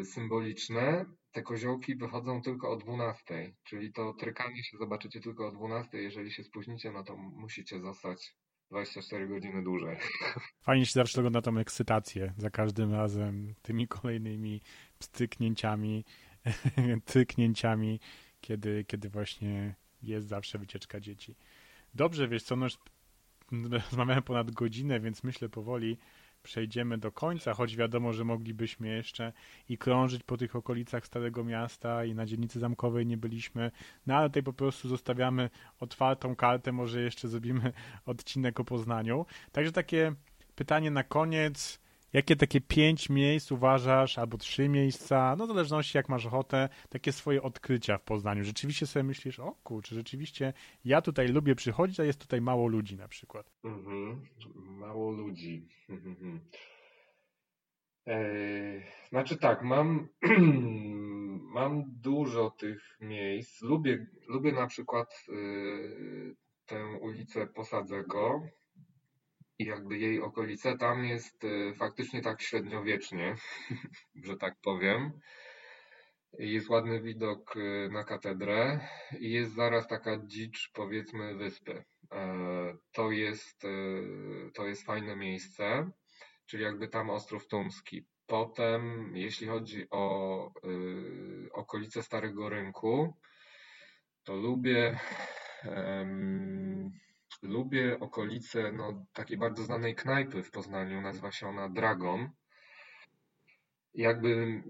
y, 0.00 0.04
symboliczne. 0.04 1.04
Te 1.32 1.42
koziołki 1.42 1.96
wychodzą 1.96 2.42
tylko 2.42 2.70
o 2.70 2.76
12, 2.76 3.54
czyli 3.64 3.92
to 3.92 4.14
trykanie 4.14 4.64
się 4.64 4.76
zobaczycie 4.78 5.20
tylko 5.20 5.46
o 5.46 5.52
12. 5.52 5.98
Jeżeli 5.98 6.30
się 6.30 6.44
spóźnicie, 6.44 6.92
no 6.92 7.04
to 7.04 7.16
musicie 7.16 7.80
zostać 7.80 8.34
24 8.74 9.28
godziny 9.28 9.62
dłużej. 9.62 9.96
Fajnie 10.62 10.86
się 10.86 10.92
zawsze 10.92 11.20
ogląda 11.20 11.42
tą 11.42 11.58
ekscytację 11.58 12.32
za 12.38 12.50
każdym 12.50 12.92
razem, 12.92 13.54
tymi 13.62 13.88
kolejnymi 13.88 14.60
styknięciami, 15.00 16.04
tyknięciami, 17.04 18.00
kiedy, 18.40 18.84
kiedy 18.84 19.08
właśnie 19.08 19.74
jest 20.02 20.28
zawsze 20.28 20.58
wycieczka 20.58 21.00
dzieci. 21.00 21.36
Dobrze, 21.94 22.28
wiesz 22.28 22.42
co, 22.42 22.56
no 22.56 22.66
już 22.66 22.78
rozmawiałem 23.90 24.22
ponad 24.22 24.50
godzinę, 24.50 25.00
więc 25.00 25.24
myślę 25.24 25.48
powoli 25.48 25.98
przejdziemy 26.44 26.98
do 26.98 27.12
końca, 27.12 27.54
choć 27.54 27.76
wiadomo, 27.76 28.12
że 28.12 28.24
moglibyśmy 28.24 28.88
jeszcze 28.88 29.32
i 29.68 29.78
krążyć 29.78 30.22
po 30.22 30.36
tych 30.36 30.56
okolicach 30.56 31.06
Starego 31.06 31.44
Miasta 31.44 32.04
i 32.04 32.14
na 32.14 32.26
dzielnicy 32.26 32.60
zamkowej 32.60 33.06
nie 33.06 33.16
byliśmy, 33.16 33.70
no 34.06 34.14
ale 34.14 34.28
tutaj 34.28 34.42
po 34.42 34.52
prostu 34.52 34.88
zostawiamy 34.88 35.50
otwartą 35.80 36.36
kartę, 36.36 36.72
może 36.72 37.00
jeszcze 37.00 37.28
zrobimy 37.28 37.72
odcinek 38.06 38.60
o 38.60 38.64
Poznaniu. 38.64 39.26
Także 39.52 39.72
takie 39.72 40.14
pytanie 40.54 40.90
na 40.90 41.04
koniec, 41.04 41.80
jakie 42.14 42.36
takie 42.36 42.60
pięć 42.60 43.10
miejsc 43.10 43.52
uważasz, 43.52 44.18
albo 44.18 44.38
trzy 44.38 44.68
miejsca, 44.68 45.36
no 45.38 45.44
w 45.44 45.48
zależności 45.48 45.96
jak 45.98 46.08
masz 46.08 46.26
ochotę, 46.26 46.68
takie 46.88 47.12
swoje 47.12 47.42
odkrycia 47.42 47.98
w 47.98 48.02
Poznaniu. 48.02 48.44
Rzeczywiście 48.44 48.86
sobie 48.86 49.02
myślisz, 49.02 49.40
o 49.40 49.52
kurczę, 49.62 49.94
rzeczywiście 49.94 50.52
ja 50.84 51.02
tutaj 51.02 51.28
lubię 51.28 51.54
przychodzić, 51.54 52.00
a 52.00 52.04
jest 52.04 52.20
tutaj 52.20 52.40
mało 52.40 52.68
ludzi 52.68 52.96
na 52.96 53.08
przykład. 53.08 53.52
Mhm, 53.64 54.26
mało 54.54 55.10
ludzi. 55.10 55.68
Eee, 58.06 58.82
znaczy 59.08 59.36
tak, 59.36 59.62
mam, 59.62 60.08
mam 61.58 61.82
dużo 61.86 62.50
tych 62.50 62.96
miejsc. 63.00 63.62
Lubię, 63.62 64.06
lubię 64.28 64.52
na 64.52 64.66
przykład 64.66 65.24
y, 65.28 66.36
tę 66.66 66.86
ulicę 67.00 67.46
Posadzego, 67.46 68.42
i 69.58 69.64
jakby 69.64 69.98
jej 69.98 70.20
okolice, 70.20 70.78
tam 70.78 71.04
jest 71.04 71.44
y, 71.44 71.74
faktycznie 71.74 72.22
tak 72.22 72.42
średniowiecznie, 72.42 73.34
że 74.24 74.36
tak 74.36 74.54
powiem. 74.62 75.12
Jest 76.38 76.68
ładny 76.68 77.00
widok 77.00 77.56
y, 77.56 77.88
na 77.92 78.04
katedrę 78.04 78.80
i 79.18 79.30
jest 79.30 79.54
zaraz 79.54 79.88
taka 79.88 80.18
dzicz, 80.26 80.70
powiedzmy, 80.72 81.34
wyspy. 81.34 81.84
E, 82.12 82.76
to 82.92 83.10
jest, 83.10 83.64
y, 83.64 84.50
to 84.54 84.66
jest 84.66 84.86
fajne 84.86 85.16
miejsce, 85.16 85.90
czyli 86.46 86.62
jakby 86.62 86.88
tam 86.88 87.10
Ostrów 87.10 87.46
Tumski. 87.48 88.04
Potem, 88.26 89.12
jeśli 89.16 89.46
chodzi 89.46 89.86
o 89.90 90.52
okolice 91.52 92.02
Starego 92.02 92.48
Rynku, 92.48 93.14
to 94.24 94.36
lubię 94.36 94.98
Lubię 97.44 98.00
okolice 98.00 98.72
no, 98.72 99.06
takiej 99.12 99.38
bardzo 99.38 99.62
znanej 99.62 99.94
knajpy 99.94 100.42
w 100.42 100.50
Poznaniu, 100.50 101.00
nazywa 101.00 101.32
się 101.32 101.48
ona 101.48 101.68
Dragon. 101.68 102.30
Jakby 103.94 104.62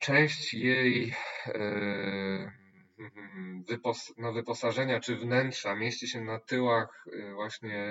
część 0.00 0.54
jej 0.54 1.14
e, 1.46 2.52
wypos 3.68 4.14
no, 4.16 4.32
wyposażenia 4.32 5.00
czy 5.00 5.16
wnętrza 5.16 5.74
mieści 5.74 6.08
się 6.08 6.20
na 6.20 6.38
tyłach 6.38 7.06
y, 7.06 7.34
właśnie 7.34 7.86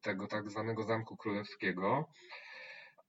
tego 0.00 0.26
tak 0.26 0.50
zwanego 0.50 0.82
Zamku 0.82 1.16
Królewskiego, 1.16 2.08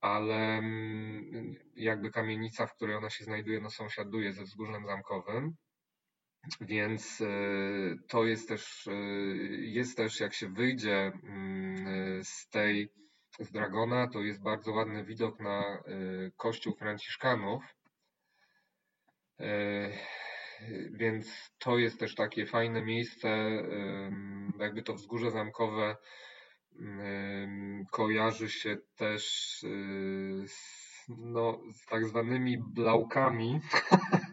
ale 0.02 0.58
mm, 0.58 1.56
jakby 1.76 2.12
kamienica, 2.12 2.66
w 2.66 2.76
której 2.76 2.96
ona 2.96 3.10
się 3.10 3.24
znajduje, 3.24 3.62
no 3.62 3.70
sąsiaduje 3.70 4.34
ze 4.34 4.44
wzgórzem 4.44 4.86
zamkowym. 4.86 5.56
Więc 6.62 7.22
y, 7.22 7.98
to 8.08 8.26
jest 8.26 8.50
też, 8.50 8.88
y, 8.88 8.92
jest 9.62 9.98
też 9.98 10.20
jak 10.20 10.34
się 10.34 10.50
wyjdzie 10.50 11.12
mm, 11.24 12.24
z 12.24 12.50
tej, 12.50 12.90
z 13.40 13.52
Dragona, 13.52 14.08
to 14.08 14.20
jest 14.20 14.42
bardzo 14.42 14.72
ładny 14.72 15.06
widok 15.06 15.40
na 15.40 15.84
kościół 16.38 16.76
Franciszkanów. 16.76 17.64
Więc 20.92 21.52
to 21.60 21.78
jest 21.78 22.00
też 22.00 22.16
takie 22.16 22.46
fajne 22.46 22.82
miejsce, 22.82 23.30
jakby 24.60 24.84
to 24.84 24.94
wzgórze 24.94 25.32
zamkowe 25.32 25.96
kojarzy 27.92 28.50
się 28.50 28.78
też 28.96 29.56
z, 30.48 30.80
no, 31.10 31.60
z 31.74 31.86
tak 31.86 32.06
zwanymi 32.06 32.58
blałkami, 32.58 33.60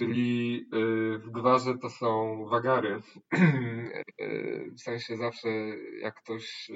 czyli 0.00 0.66
y, 0.74 1.18
w 1.18 1.30
gwarze 1.30 1.78
to 1.78 1.90
są 1.90 2.44
wagary. 2.50 3.00
Y, 4.20 4.70
w 4.76 4.80
sensie 4.80 5.16
zawsze 5.16 5.48
jak 6.00 6.14
ktoś 6.14 6.70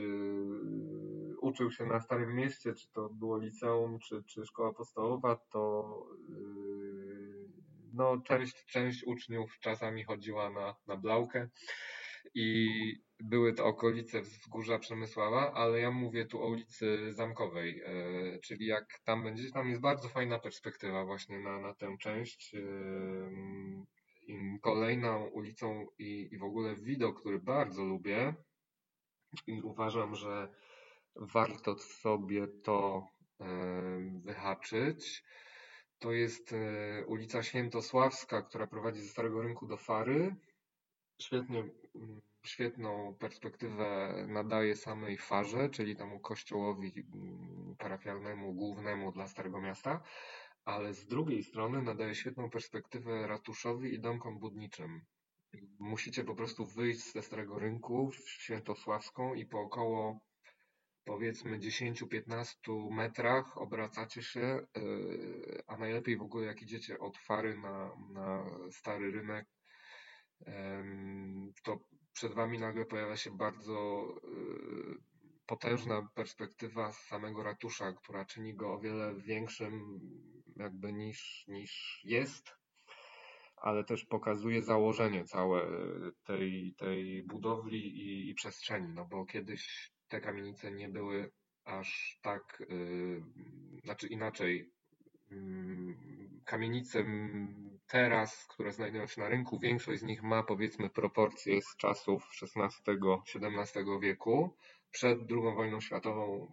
uczył 1.40 1.70
się 1.70 1.86
na 1.86 2.00
Starym 2.00 2.34
Mieście, 2.34 2.74
czy 2.74 2.92
to 2.92 3.08
było 3.08 3.38
liceum, 3.38 3.98
czy, 3.98 4.22
czy 4.26 4.46
szkoła 4.46 4.72
podstawowa, 4.72 5.36
to 5.36 5.84
no, 7.92 8.20
część, 8.20 8.64
część 8.64 9.04
uczniów 9.06 9.58
czasami 9.60 10.04
chodziła 10.04 10.50
na, 10.50 10.74
na 10.86 10.96
i 12.34 12.68
były 13.24 13.52
to 13.52 13.64
okolice 13.64 14.20
wzgórza 14.20 14.78
Przemysława, 14.78 15.52
ale 15.52 15.80
ja 15.80 15.90
mówię 15.90 16.26
tu 16.26 16.42
o 16.42 16.46
ulicy 16.46 17.12
Zamkowej, 17.12 17.82
e, 17.84 18.38
czyli 18.38 18.66
jak 18.66 18.98
tam 19.04 19.24
będzie, 19.24 19.50
tam 19.50 19.68
jest 19.68 19.80
bardzo 19.80 20.08
fajna 20.08 20.38
perspektywa 20.38 21.04
właśnie 21.04 21.38
na, 21.38 21.60
na 21.60 21.74
tę 21.74 21.96
część. 22.00 22.54
E, 22.54 22.60
kolejną 24.62 25.26
ulicą 25.26 25.86
i, 25.98 26.28
i 26.32 26.38
w 26.38 26.44
ogóle 26.44 26.76
widok, 26.76 27.20
który 27.20 27.38
bardzo 27.38 27.84
lubię 27.84 28.34
i 29.46 29.62
uważam, 29.62 30.14
że 30.14 30.48
warto 31.16 31.78
sobie 31.78 32.48
to 32.48 33.08
e, 33.40 33.46
wyhaczyć, 34.24 35.24
to 35.98 36.12
jest 36.12 36.54
ulica 37.06 37.42
Świętosławska, 37.42 38.42
która 38.42 38.66
prowadzi 38.66 39.00
ze 39.00 39.08
Starego 39.08 39.42
Rynku 39.42 39.66
do 39.66 39.76
Fary. 39.76 40.36
Świetnie, 41.18 41.58
mm, 41.94 42.20
świetną 42.46 43.14
perspektywę 43.18 44.14
nadaje 44.28 44.76
samej 44.76 45.18
Farze, 45.18 45.70
czyli 45.70 45.96
temu 45.96 46.20
kościołowi 46.20 46.92
mm, 47.14 47.76
parafialnemu, 47.78 48.54
głównemu 48.54 49.12
dla 49.12 49.28
Starego 49.28 49.60
Miasta, 49.60 50.02
ale 50.64 50.94
z 50.94 51.06
drugiej 51.06 51.44
strony 51.44 51.82
nadaje 51.82 52.14
świetną 52.14 52.50
perspektywę 52.50 53.26
ratuszowi 53.26 53.94
i 53.94 54.00
domkom 54.00 54.38
budniczym. 54.38 55.00
Musicie 55.78 56.24
po 56.24 56.34
prostu 56.34 56.66
wyjść 56.66 57.12
ze 57.12 57.22
Starego 57.22 57.58
Rynku 57.58 58.10
w 58.10 58.30
Świętosławską 58.30 59.34
i 59.34 59.46
po 59.46 59.60
około 59.60 60.20
powiedzmy 61.04 61.58
10-15 61.58 62.90
metrach 62.90 63.58
obracacie 63.58 64.22
się, 64.22 64.40
e, 64.40 64.66
a 65.66 65.76
najlepiej 65.76 66.16
w 66.16 66.22
ogóle 66.22 66.46
jak 66.46 66.62
idziecie 66.62 66.98
od 66.98 67.18
Fary 67.18 67.58
na, 67.58 67.96
na 68.10 68.44
stary 68.70 69.10
rynek, 69.10 69.46
to 71.64 71.78
przed 72.12 72.34
Wami 72.34 72.58
nagle 72.58 72.86
pojawia 72.86 73.16
się 73.16 73.30
bardzo 73.30 74.06
e, 74.16 74.28
potężna 75.46 76.08
perspektywa 76.14 76.92
samego 76.92 77.42
ratusza, 77.42 77.92
która 77.92 78.24
czyni 78.24 78.54
go 78.54 78.72
o 78.72 78.80
wiele 78.80 79.14
większym 79.14 80.00
jakby 80.56 80.92
niż, 80.92 81.44
niż 81.48 82.00
jest, 82.04 82.56
ale 83.56 83.84
też 83.84 84.04
pokazuje 84.04 84.62
założenie 84.62 85.24
całe 85.24 85.66
tej, 86.24 86.74
tej 86.78 87.22
budowli 87.22 87.78
i, 87.78 88.30
i 88.30 88.34
przestrzeni, 88.34 88.88
no 88.94 89.04
bo 89.04 89.26
kiedyś 89.26 89.92
te 90.08 90.20
kamienice 90.20 90.72
nie 90.72 90.88
były 90.88 91.30
aż 91.64 92.18
tak, 92.22 92.62
yy, 92.68 93.22
znaczy 93.84 94.06
inaczej, 94.06 94.70
yy, 95.30 95.96
kamienice 96.44 97.04
teraz, 97.86 98.46
które 98.46 98.72
znajdują 98.72 99.06
się 99.06 99.20
na 99.20 99.28
rynku, 99.28 99.58
większość 99.58 100.00
z 100.00 100.04
nich 100.04 100.22
ma 100.22 100.42
powiedzmy 100.42 100.90
proporcje 100.90 101.62
z 101.62 101.76
czasów 101.76 102.30
XVI-XVII 102.42 104.00
wieku. 104.00 104.56
Przed 104.90 105.18
II 105.30 105.54
wojną 105.56 105.80
światową 105.80 106.52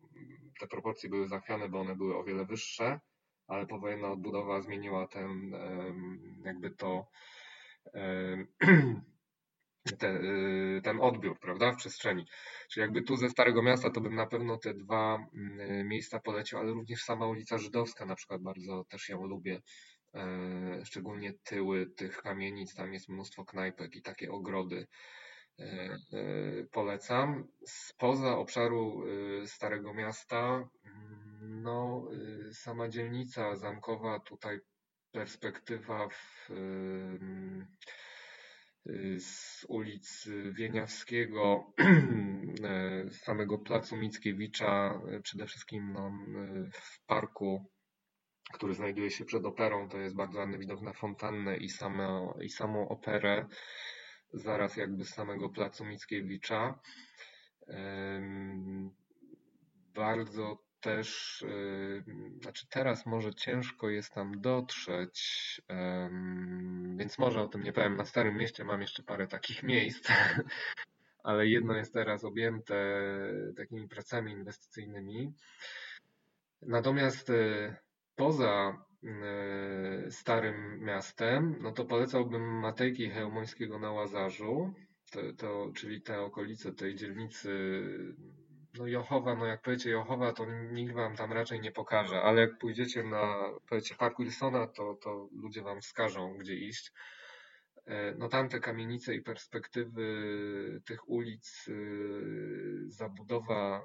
te 0.59 0.67
proporcje 0.67 1.09
były 1.09 1.27
zachwiane, 1.27 1.69
bo 1.69 1.79
one 1.79 1.95
były 1.95 2.17
o 2.17 2.23
wiele 2.23 2.45
wyższe, 2.45 2.99
ale 3.47 3.67
powojenna 3.67 4.11
odbudowa 4.11 4.61
zmieniła 4.61 5.07
ten, 5.07 5.55
jakby 6.45 6.71
to 6.71 7.07
ten, 9.99 10.15
y, 10.15 10.81
ten 10.83 11.01
odbiór, 11.01 11.39
prawda, 11.39 11.71
w 11.71 11.75
przestrzeni. 11.75 12.25
Czyli 12.69 12.81
jakby 12.81 13.01
tu 13.01 13.15
ze 13.15 13.29
Starego 13.29 13.61
Miasta 13.61 13.89
to 13.89 14.01
bym 14.01 14.15
na 14.15 14.25
pewno 14.25 14.57
te 14.57 14.73
dwa 14.73 15.27
mm, 15.33 15.87
miejsca 15.87 16.19
polecił, 16.19 16.59
ale 16.59 16.71
również 16.71 17.01
sama 17.03 17.27
ulica 17.27 17.57
Żydowska 17.57 18.05
na 18.05 18.15
przykład 18.15 18.41
bardzo 18.41 18.83
też 18.89 19.09
ją 19.09 19.25
lubię. 19.25 19.61
E, 20.13 20.85
szczególnie 20.85 21.33
tyły 21.33 21.85
tych 21.85 22.21
kamienic, 22.21 22.75
tam 22.75 22.93
jest 22.93 23.09
mnóstwo 23.09 23.45
knajpek 23.45 23.95
i 23.95 24.01
takie 24.01 24.31
ogrody. 24.31 24.87
E, 25.59 25.63
e, 25.63 25.97
polecam. 26.71 27.47
Spoza 27.65 28.37
obszaru 28.37 29.03
Starego 29.45 29.93
Miasta, 29.93 30.69
mm, 30.85 31.61
no, 31.61 32.07
sama 32.51 32.89
dzielnica 32.89 33.55
zamkowa, 33.55 34.19
tutaj 34.19 34.59
perspektywa 35.11 36.09
w 36.09 36.49
Y, 38.85 39.19
z 39.19 39.65
ulic 39.69 40.29
Wieniawskiego, 40.51 41.73
samego 43.25 43.57
placu 43.57 43.97
Mickiewicza, 43.97 45.01
przede 45.23 45.45
wszystkim 45.45 45.93
no, 45.93 46.11
w 46.73 47.05
parku, 47.05 47.65
który 48.53 48.73
znajduje 48.73 49.11
się 49.11 49.25
przed 49.25 49.45
operą, 49.45 49.89
to 49.89 49.97
jest 49.97 50.15
bardzo 50.15 50.39
ładny 50.39 50.57
widok 50.57 50.81
na 50.81 50.93
fontannę 50.93 51.57
i, 51.57 51.69
same, 51.69 52.33
i 52.41 52.49
samą 52.49 52.89
operę, 52.89 53.45
zaraz 54.33 54.77
jakby 54.77 55.05
z 55.05 55.09
samego 55.09 55.49
placu 55.49 55.85
Mickiewicza. 55.85 56.79
Bardzo 59.93 60.57
też, 60.81 61.43
znaczy 62.41 62.67
teraz 62.69 63.05
może 63.05 63.33
ciężko 63.33 63.89
jest 63.89 64.13
tam 64.13 64.41
dotrzeć, 64.41 65.61
więc 66.95 67.19
może 67.19 67.41
o 67.41 67.47
tym 67.47 67.63
nie 67.63 67.73
powiem. 67.73 67.95
Na 67.95 68.05
Starym 68.05 68.37
Mieście 68.37 68.63
mam 68.63 68.81
jeszcze 68.81 69.03
parę 69.03 69.27
takich 69.27 69.63
miejsc, 69.73 70.11
ale 71.23 71.47
jedno 71.47 71.73
jest 71.73 71.93
teraz 71.93 72.23
objęte 72.23 73.03
takimi 73.57 73.87
pracami 73.87 74.31
inwestycyjnymi. 74.31 75.33
Natomiast 76.61 77.29
y, 77.29 77.75
poza 78.15 78.85
y, 79.03 80.11
Starym 80.11 80.79
Miastem, 80.85 81.55
no 81.61 81.71
to 81.71 81.85
polecałbym 81.85 82.59
Matejki 82.59 83.09
Chełmońskiego 83.09 83.79
na 83.79 83.91
Łazarzu, 83.91 84.73
to, 85.11 85.19
to, 85.37 85.71
czyli 85.75 86.01
te 86.01 86.21
okolice 86.21 86.73
tej 86.73 86.95
dzielnicy 86.95 87.49
no 88.77 88.87
Jochowa, 88.87 89.35
no 89.35 89.45
jak 89.45 89.61
powiecie 89.61 89.89
Jochowa, 89.89 90.33
to 90.33 90.45
nikt 90.71 90.93
wam 90.93 91.15
tam 91.15 91.33
raczej 91.33 91.61
nie 91.61 91.71
pokaże, 91.71 92.21
ale 92.21 92.41
jak 92.41 92.57
pójdziecie 92.57 93.03
na, 93.03 93.49
powiecie 93.69 93.95
Park 93.95 94.17
Wilsona, 94.19 94.67
to, 94.67 94.97
to 95.01 95.29
ludzie 95.31 95.61
wam 95.61 95.81
wskażą, 95.81 96.37
gdzie 96.37 96.55
iść. 96.55 96.91
E, 97.85 98.15
no 98.15 98.27
tamte 98.27 98.59
kamienice 98.59 99.15
i 99.15 99.21
perspektywy 99.21 100.81
tych 100.85 101.09
ulic, 101.09 101.67
y, 101.67 102.83
zabudowa 102.87 103.77
e, 103.77 103.81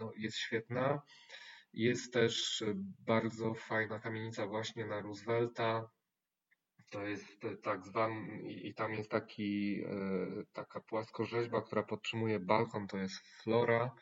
no, 0.00 0.12
jest 0.16 0.36
świetna. 0.36 1.02
Jest 1.78 2.12
też 2.12 2.64
bardzo 3.06 3.54
fajna 3.54 3.98
kamienica 3.98 4.46
właśnie 4.46 4.86
na 4.86 5.00
Roosevelta, 5.00 5.90
to 6.90 7.02
jest 7.06 7.44
e, 7.44 7.56
tak 7.56 7.86
zwany, 7.86 8.42
i 8.42 8.74
tam 8.74 8.92
jest 8.92 9.10
taki, 9.10 9.82
e, 9.84 9.90
taka 10.52 10.80
płaskorzeźba, 10.80 11.62
która 11.62 11.82
podtrzymuje 11.82 12.40
balkon, 12.40 12.86
to 12.86 12.96
jest 12.98 13.26
flora. 13.42 13.94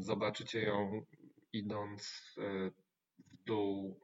Zobaczycie 0.00 0.62
ją 0.62 1.04
idąc 1.52 2.34
e, 2.38 2.70
w 3.18 3.44
dół, 3.44 4.00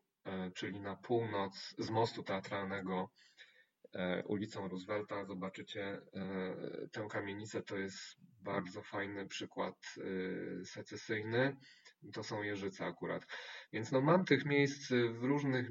czyli 0.54 0.80
na 0.80 0.96
północ 0.96 1.74
z 1.78 1.90
mostu 1.90 2.22
teatralnego 2.22 3.10
ulicą 4.24 4.68
Roosevelta. 4.68 5.24
Zobaczycie 5.24 6.00
tę 6.92 7.06
kamienicę, 7.10 7.62
to 7.62 7.76
jest 7.76 7.98
bardzo 8.42 8.82
fajny 8.82 9.26
przykład 9.26 9.74
secesyjny. 10.64 11.56
To 12.12 12.22
są 12.22 12.42
Jeżyce 12.42 12.86
akurat. 12.86 13.26
Więc 13.72 13.92
no 13.92 14.00
mam 14.00 14.24
tych 14.24 14.44
miejsc 14.44 14.92
w 15.12 15.24
różnych, 15.24 15.68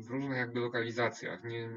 w 0.00 0.10
różnych 0.10 0.38
jakby 0.38 0.60
lokalizacjach. 0.60 1.44
Nie, 1.44 1.68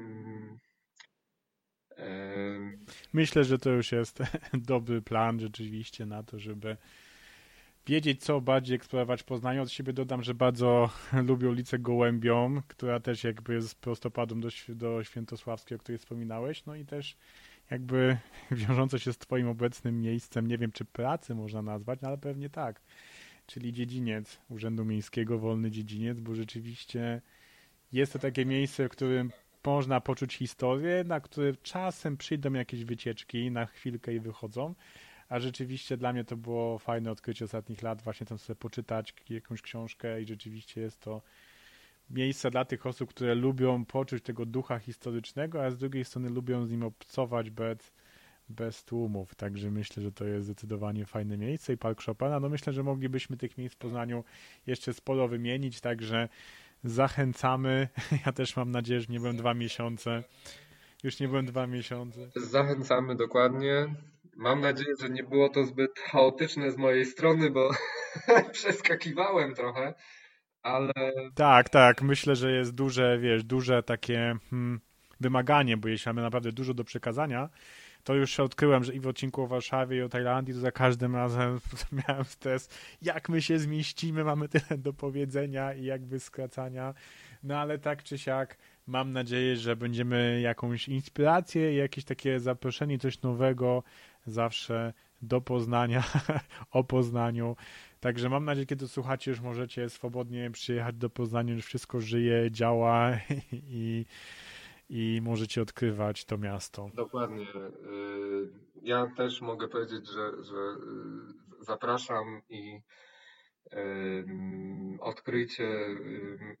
Myślę, 3.12 3.44
że 3.44 3.58
to 3.58 3.70
już 3.70 3.92
jest 3.92 4.18
dobry 4.54 5.02
plan 5.02 5.40
rzeczywiście 5.40 6.06
na 6.06 6.22
to, 6.22 6.38
żeby 6.38 6.76
wiedzieć, 7.86 8.24
co 8.24 8.40
bardziej 8.40 8.76
eksplorować 8.76 9.22
Poznaniu. 9.22 9.62
Od 9.62 9.70
siebie 9.70 9.92
dodam, 9.92 10.22
że 10.22 10.34
bardzo 10.34 10.90
lubię 11.28 11.48
ulicę 11.48 11.78
Gołębią, 11.78 12.62
która 12.68 13.00
też 13.00 13.24
jakby 13.24 13.54
jest 13.54 13.74
prostopadą 13.74 14.40
do, 14.40 14.48
do 14.68 15.04
Świętosławskiej, 15.04 15.76
o 15.76 15.78
której 15.78 15.98
wspominałeś, 15.98 16.66
no 16.66 16.76
i 16.76 16.84
też 16.84 17.16
jakby 17.70 18.16
wiążące 18.50 18.98
się 18.98 19.12
z 19.12 19.18
twoim 19.18 19.48
obecnym 19.48 20.00
miejscem, 20.00 20.46
nie 20.46 20.58
wiem, 20.58 20.72
czy 20.72 20.84
pracy 20.84 21.34
można 21.34 21.62
nazwać, 21.62 22.00
no 22.02 22.08
ale 22.08 22.18
pewnie 22.18 22.50
tak, 22.50 22.80
czyli 23.50 23.72
dziedziniec 23.72 24.38
Urzędu 24.48 24.84
Miejskiego, 24.84 25.38
wolny 25.38 25.70
dziedziniec, 25.70 26.20
bo 26.20 26.34
rzeczywiście 26.34 27.22
jest 27.92 28.12
to 28.12 28.18
takie 28.18 28.46
miejsce, 28.46 28.88
w 28.88 28.90
którym 28.90 29.32
można 29.66 30.00
poczuć 30.00 30.34
historię, 30.34 31.04
na 31.04 31.20
które 31.20 31.54
czasem 31.62 32.16
przyjdą 32.16 32.52
jakieś 32.52 32.84
wycieczki 32.84 33.50
na 33.50 33.66
chwilkę 33.66 34.14
i 34.14 34.20
wychodzą, 34.20 34.74
a 35.28 35.40
rzeczywiście 35.40 35.96
dla 35.96 36.12
mnie 36.12 36.24
to 36.24 36.36
było 36.36 36.78
fajne 36.78 37.10
odkrycie 37.10 37.44
ostatnich 37.44 37.82
lat, 37.82 38.02
właśnie 38.02 38.26
tam 38.26 38.38
sobie 38.38 38.56
poczytać 38.56 39.14
jakąś 39.30 39.62
książkę 39.62 40.22
i 40.22 40.26
rzeczywiście 40.26 40.80
jest 40.80 41.00
to 41.00 41.22
miejsce 42.10 42.50
dla 42.50 42.64
tych 42.64 42.86
osób, 42.86 43.10
które 43.10 43.34
lubią 43.34 43.84
poczuć 43.84 44.24
tego 44.24 44.46
ducha 44.46 44.78
historycznego, 44.78 45.64
a 45.64 45.70
z 45.70 45.78
drugiej 45.78 46.04
strony 46.04 46.30
lubią 46.30 46.66
z 46.66 46.70
nim 46.70 46.82
obcować 46.82 47.50
bez, 47.50 47.92
bez 48.50 48.84
tłumów. 48.84 49.34
Także 49.34 49.70
myślę, 49.70 50.02
że 50.02 50.12
to 50.12 50.24
jest 50.24 50.44
zdecydowanie 50.44 51.06
fajne 51.06 51.38
miejsce 51.38 51.72
i 51.72 51.76
Park 51.76 52.04
Chopina. 52.04 52.40
No 52.40 52.48
myślę, 52.48 52.72
że 52.72 52.82
moglibyśmy 52.82 53.36
tych 53.36 53.58
miejsc 53.58 53.74
w 53.74 53.78
Poznaniu 53.78 54.24
jeszcze 54.66 54.94
sporo 54.94 55.28
wymienić, 55.28 55.80
także 55.80 56.28
zachęcamy. 56.84 57.88
Ja 58.26 58.32
też 58.32 58.56
mam 58.56 58.70
nadzieję, 58.70 59.00
że 59.00 59.06
nie 59.08 59.20
byłem 59.20 59.36
dwa 59.36 59.54
miesiące. 59.54 60.22
Już 61.02 61.20
nie 61.20 61.28
byłem 61.28 61.46
dwa 61.46 61.66
miesiące. 61.66 62.30
Zachęcamy 62.36 63.16
dokładnie. 63.16 63.94
Mam 64.36 64.60
nadzieję, 64.60 64.94
że 65.00 65.10
nie 65.10 65.22
było 65.22 65.48
to 65.48 65.64
zbyt 65.64 65.98
chaotyczne 65.98 66.70
z 66.70 66.76
mojej 66.76 67.06
strony, 67.06 67.50
bo 67.50 67.70
przeskakiwałem 68.52 69.54
trochę, 69.54 69.94
ale. 70.62 70.92
Tak, 71.34 71.68
tak. 71.68 72.02
Myślę, 72.02 72.36
że 72.36 72.52
jest 72.52 72.74
duże, 72.74 73.18
wiesz, 73.18 73.44
duże 73.44 73.82
takie 73.82 74.36
hmm, 74.50 74.80
wymaganie, 75.20 75.76
bo 75.76 75.88
jeśli 75.88 76.08
mamy 76.08 76.22
naprawdę 76.22 76.52
dużo 76.52 76.74
do 76.74 76.84
przekazania, 76.84 77.48
to 78.04 78.14
już 78.14 78.40
odkryłem, 78.40 78.84
że 78.84 78.94
i 78.94 79.00
w 79.00 79.06
odcinku 79.06 79.42
o 79.42 79.46
Warszawie 79.46 79.96
i 79.96 80.02
o 80.02 80.08
Tajlandii, 80.08 80.54
to 80.54 80.60
za 80.60 80.72
każdym 80.72 81.16
razem 81.16 81.60
miałem 82.08 82.24
stres, 82.24 82.68
jak 83.02 83.28
my 83.28 83.42
się 83.42 83.58
zmieścimy, 83.58 84.24
mamy 84.24 84.48
tyle 84.48 84.78
do 84.78 84.92
powiedzenia 84.92 85.74
i 85.74 85.84
jakby 85.84 86.20
skracania. 86.20 86.94
No 87.42 87.58
ale 87.58 87.78
tak 87.78 88.02
czy 88.02 88.18
siak, 88.18 88.56
mam 88.86 89.12
nadzieję, 89.12 89.56
że 89.56 89.76
będziemy 89.76 90.40
jakąś 90.40 90.88
inspirację, 90.88 91.74
jakieś 91.74 92.04
takie 92.04 92.40
zaproszenie, 92.40 92.98
coś 92.98 93.22
nowego 93.22 93.82
zawsze 94.26 94.92
do 95.22 95.40
Poznania, 95.40 96.04
o 96.70 96.84
Poznaniu. 96.84 97.56
Także 98.00 98.28
mam 98.28 98.44
nadzieję, 98.44 98.66
kiedy 98.66 98.88
słuchacie, 98.88 99.30
już 99.30 99.40
możecie 99.40 99.90
swobodnie 99.90 100.50
przyjechać 100.50 100.96
do 100.96 101.10
Poznania, 101.10 101.54
już 101.54 101.66
wszystko 101.66 102.00
żyje, 102.00 102.50
działa 102.50 103.10
i, 103.52 104.06
i 104.90 105.20
możecie 105.22 105.62
odkrywać 105.62 106.24
to 106.24 106.38
miasto. 106.38 106.90
Dokładnie. 106.94 107.42
Y, 107.42 107.46
ja 108.82 109.06
też 109.16 109.40
mogę 109.40 109.68
powiedzieć, 109.68 110.08
że, 110.08 110.44
że 110.44 110.54
y, 110.54 111.64
zapraszam 111.64 112.42
i 112.48 112.80
y, 113.72 114.24
odkryjcie 115.00 115.68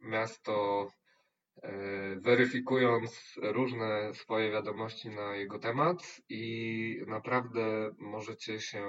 miasto 0.00 0.86
weryfikując 2.16 3.38
różne 3.42 4.14
swoje 4.14 4.50
wiadomości 4.50 5.10
na 5.10 5.36
jego 5.36 5.58
temat 5.58 6.20
i 6.28 7.02
naprawdę 7.06 7.90
możecie 7.98 8.60
się 8.60 8.84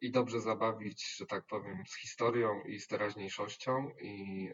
i 0.00 0.10
dobrze 0.10 0.40
zabawić, 0.40 1.16
że 1.16 1.26
tak 1.26 1.46
powiem, 1.46 1.82
z 1.86 1.96
historią 1.96 2.62
i 2.62 2.80
z 2.80 2.86
teraźniejszością 2.86 3.90
i 4.00 4.48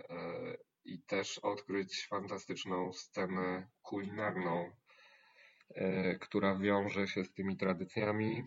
i 0.86 0.98
też 0.98 1.38
odkryć 1.38 2.06
fantastyczną 2.06 2.92
scenę 2.92 3.66
kulinarną, 3.82 4.70
e, 5.74 6.18
która 6.18 6.58
wiąże 6.58 7.08
się 7.08 7.24
z 7.24 7.32
tymi 7.32 7.56
tradycjami, 7.56 8.42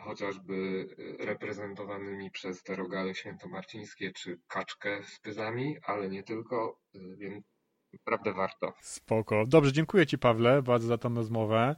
chociażby 0.00 0.88
reprezentowanymi 1.18 2.30
przez 2.30 2.62
te 2.62 2.76
rogale 2.76 3.14
świętomarcińskie 3.14 4.12
czy 4.12 4.40
kaczkę 4.48 5.02
z 5.02 5.20
pyzami, 5.20 5.76
ale 5.82 6.08
nie 6.08 6.22
tylko, 6.22 6.80
e, 6.94 6.98
więc 7.16 7.44
naprawdę 7.92 8.32
warto. 8.32 8.72
Spoko. 8.80 9.44
Dobrze, 9.46 9.72
dziękuję 9.72 10.06
Ci 10.06 10.18
Pawle 10.18 10.62
bardzo 10.62 10.86
za 10.86 10.98
tą 10.98 11.14
rozmowę. 11.14 11.76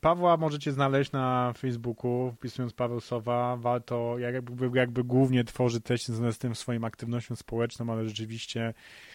Pawła 0.00 0.36
możecie 0.36 0.72
znaleźć 0.72 1.12
na 1.12 1.52
Facebooku, 1.58 2.32
wpisując 2.36 2.72
Paweł 2.72 3.00
Sowa. 3.00 3.56
Warto, 3.56 4.18
jakby, 4.18 4.78
jakby 4.78 5.04
głównie 5.04 5.44
tworzy 5.44 5.80
treści 5.80 6.06
związane 6.06 6.32
z 6.32 6.38
tym 6.38 6.54
swoim 6.54 6.84
aktywnością 6.84 7.36
społeczną, 7.36 7.92
ale 7.92 8.08
rzeczywiście 8.08 8.74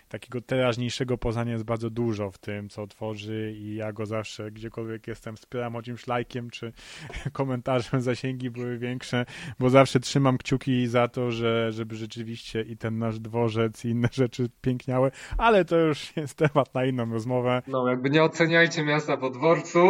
takiego 0.09 0.41
teraźniejszego 0.41 1.17
poznania 1.17 1.51
jest 1.51 1.63
bardzo 1.63 1.89
dużo 1.89 2.31
w 2.31 2.37
tym, 2.37 2.69
co 2.69 2.87
tworzy 2.87 3.53
i 3.57 3.75
ja 3.75 3.93
go 3.93 4.05
zawsze, 4.05 4.51
gdziekolwiek 4.51 5.07
jestem, 5.07 5.35
wspieram 5.35 5.73
jakimś 5.73 6.07
lajkiem 6.07 6.49
czy 6.49 6.73
komentarzem, 7.33 8.01
zasięgi 8.01 8.49
były 8.49 8.77
większe, 8.77 9.25
bo 9.59 9.69
zawsze 9.69 9.99
trzymam 9.99 10.37
kciuki 10.37 10.87
za 10.87 11.07
to, 11.07 11.31
że, 11.31 11.71
żeby 11.71 11.95
rzeczywiście 11.95 12.61
i 12.61 12.77
ten 12.77 12.97
nasz 12.97 13.19
dworzec 13.19 13.85
i 13.85 13.89
inne 13.89 14.09
rzeczy 14.11 14.49
piękniały, 14.61 15.11
ale 15.37 15.65
to 15.65 15.77
już 15.77 16.17
jest 16.17 16.37
temat 16.37 16.73
na 16.73 16.85
inną 16.85 17.11
rozmowę. 17.11 17.61
No, 17.67 17.87
jakby 17.89 18.09
nie 18.09 18.23
oceniajcie 18.23 18.85
miasta 18.85 19.17
po 19.17 19.29
dworcu. 19.29 19.89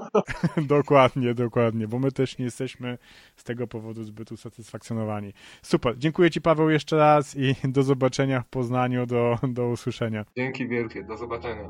dokładnie, 0.56 1.34
dokładnie, 1.34 1.88
bo 1.88 1.98
my 1.98 2.12
też 2.12 2.38
nie 2.38 2.44
jesteśmy 2.44 2.98
z 3.36 3.44
tego 3.44 3.66
powodu 3.66 4.04
zbyt 4.04 4.32
usatysfakcjonowani. 4.32 5.32
Super, 5.62 5.98
dziękuję 5.98 6.30
Ci 6.30 6.40
Paweł 6.40 6.70
jeszcze 6.70 6.96
raz 6.96 7.36
i 7.36 7.54
do 7.64 7.82
zobaczenia 7.82 8.40
w 8.40 8.48
Poznaniu, 8.48 9.06
do, 9.06 9.38
do 9.56 9.68
usłyszenia. 9.68 10.24
Dzięki 10.36 10.68
wielkie, 10.68 11.04
do 11.04 11.16
zobaczenia. 11.16 11.68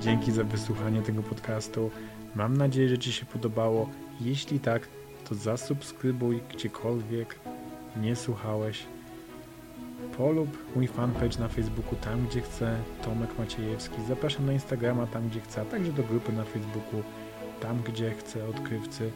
Dzięki 0.00 0.32
za 0.32 0.44
wysłuchanie 0.44 1.02
tego 1.02 1.22
podcastu. 1.22 1.90
Mam 2.34 2.56
nadzieję, 2.56 2.88
że 2.88 2.98
Ci 2.98 3.12
się 3.12 3.26
podobało. 3.26 3.88
Jeśli 4.20 4.60
tak, 4.60 4.88
to 5.28 5.34
zasubskrybuj 5.34 6.40
gdziekolwiek 6.50 7.38
nie 7.96 8.16
słuchałeś 8.16 8.86
polub 10.16 10.76
mój 10.76 10.88
fanpage 10.88 11.38
na 11.38 11.48
Facebooku 11.48 11.94
tam, 11.96 12.26
gdzie 12.26 12.40
chcę, 12.40 12.76
Tomek 13.02 13.38
Maciejewski. 13.38 13.96
Zapraszam 14.08 14.46
na 14.46 14.52
Instagrama 14.52 15.06
tam, 15.06 15.28
gdzie 15.28 15.40
chcę, 15.40 15.60
a 15.60 15.64
także 15.64 15.92
do 15.92 16.02
grupy 16.02 16.32
na 16.32 16.44
Facebooku 16.44 17.02
tam, 17.60 17.82
gdzie 17.82 18.10
chcę, 18.10 18.48
odkrywcy. 18.48 19.10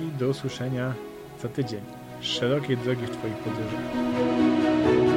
I 0.00 0.02
do 0.18 0.28
usłyszenia 0.28 0.94
za 1.42 1.48
tydzień 1.48 1.97
szerokiej 2.20 2.76
drogi 2.76 3.06
w 3.06 3.10
Twoich 3.10 3.36
podróżach. 3.36 5.07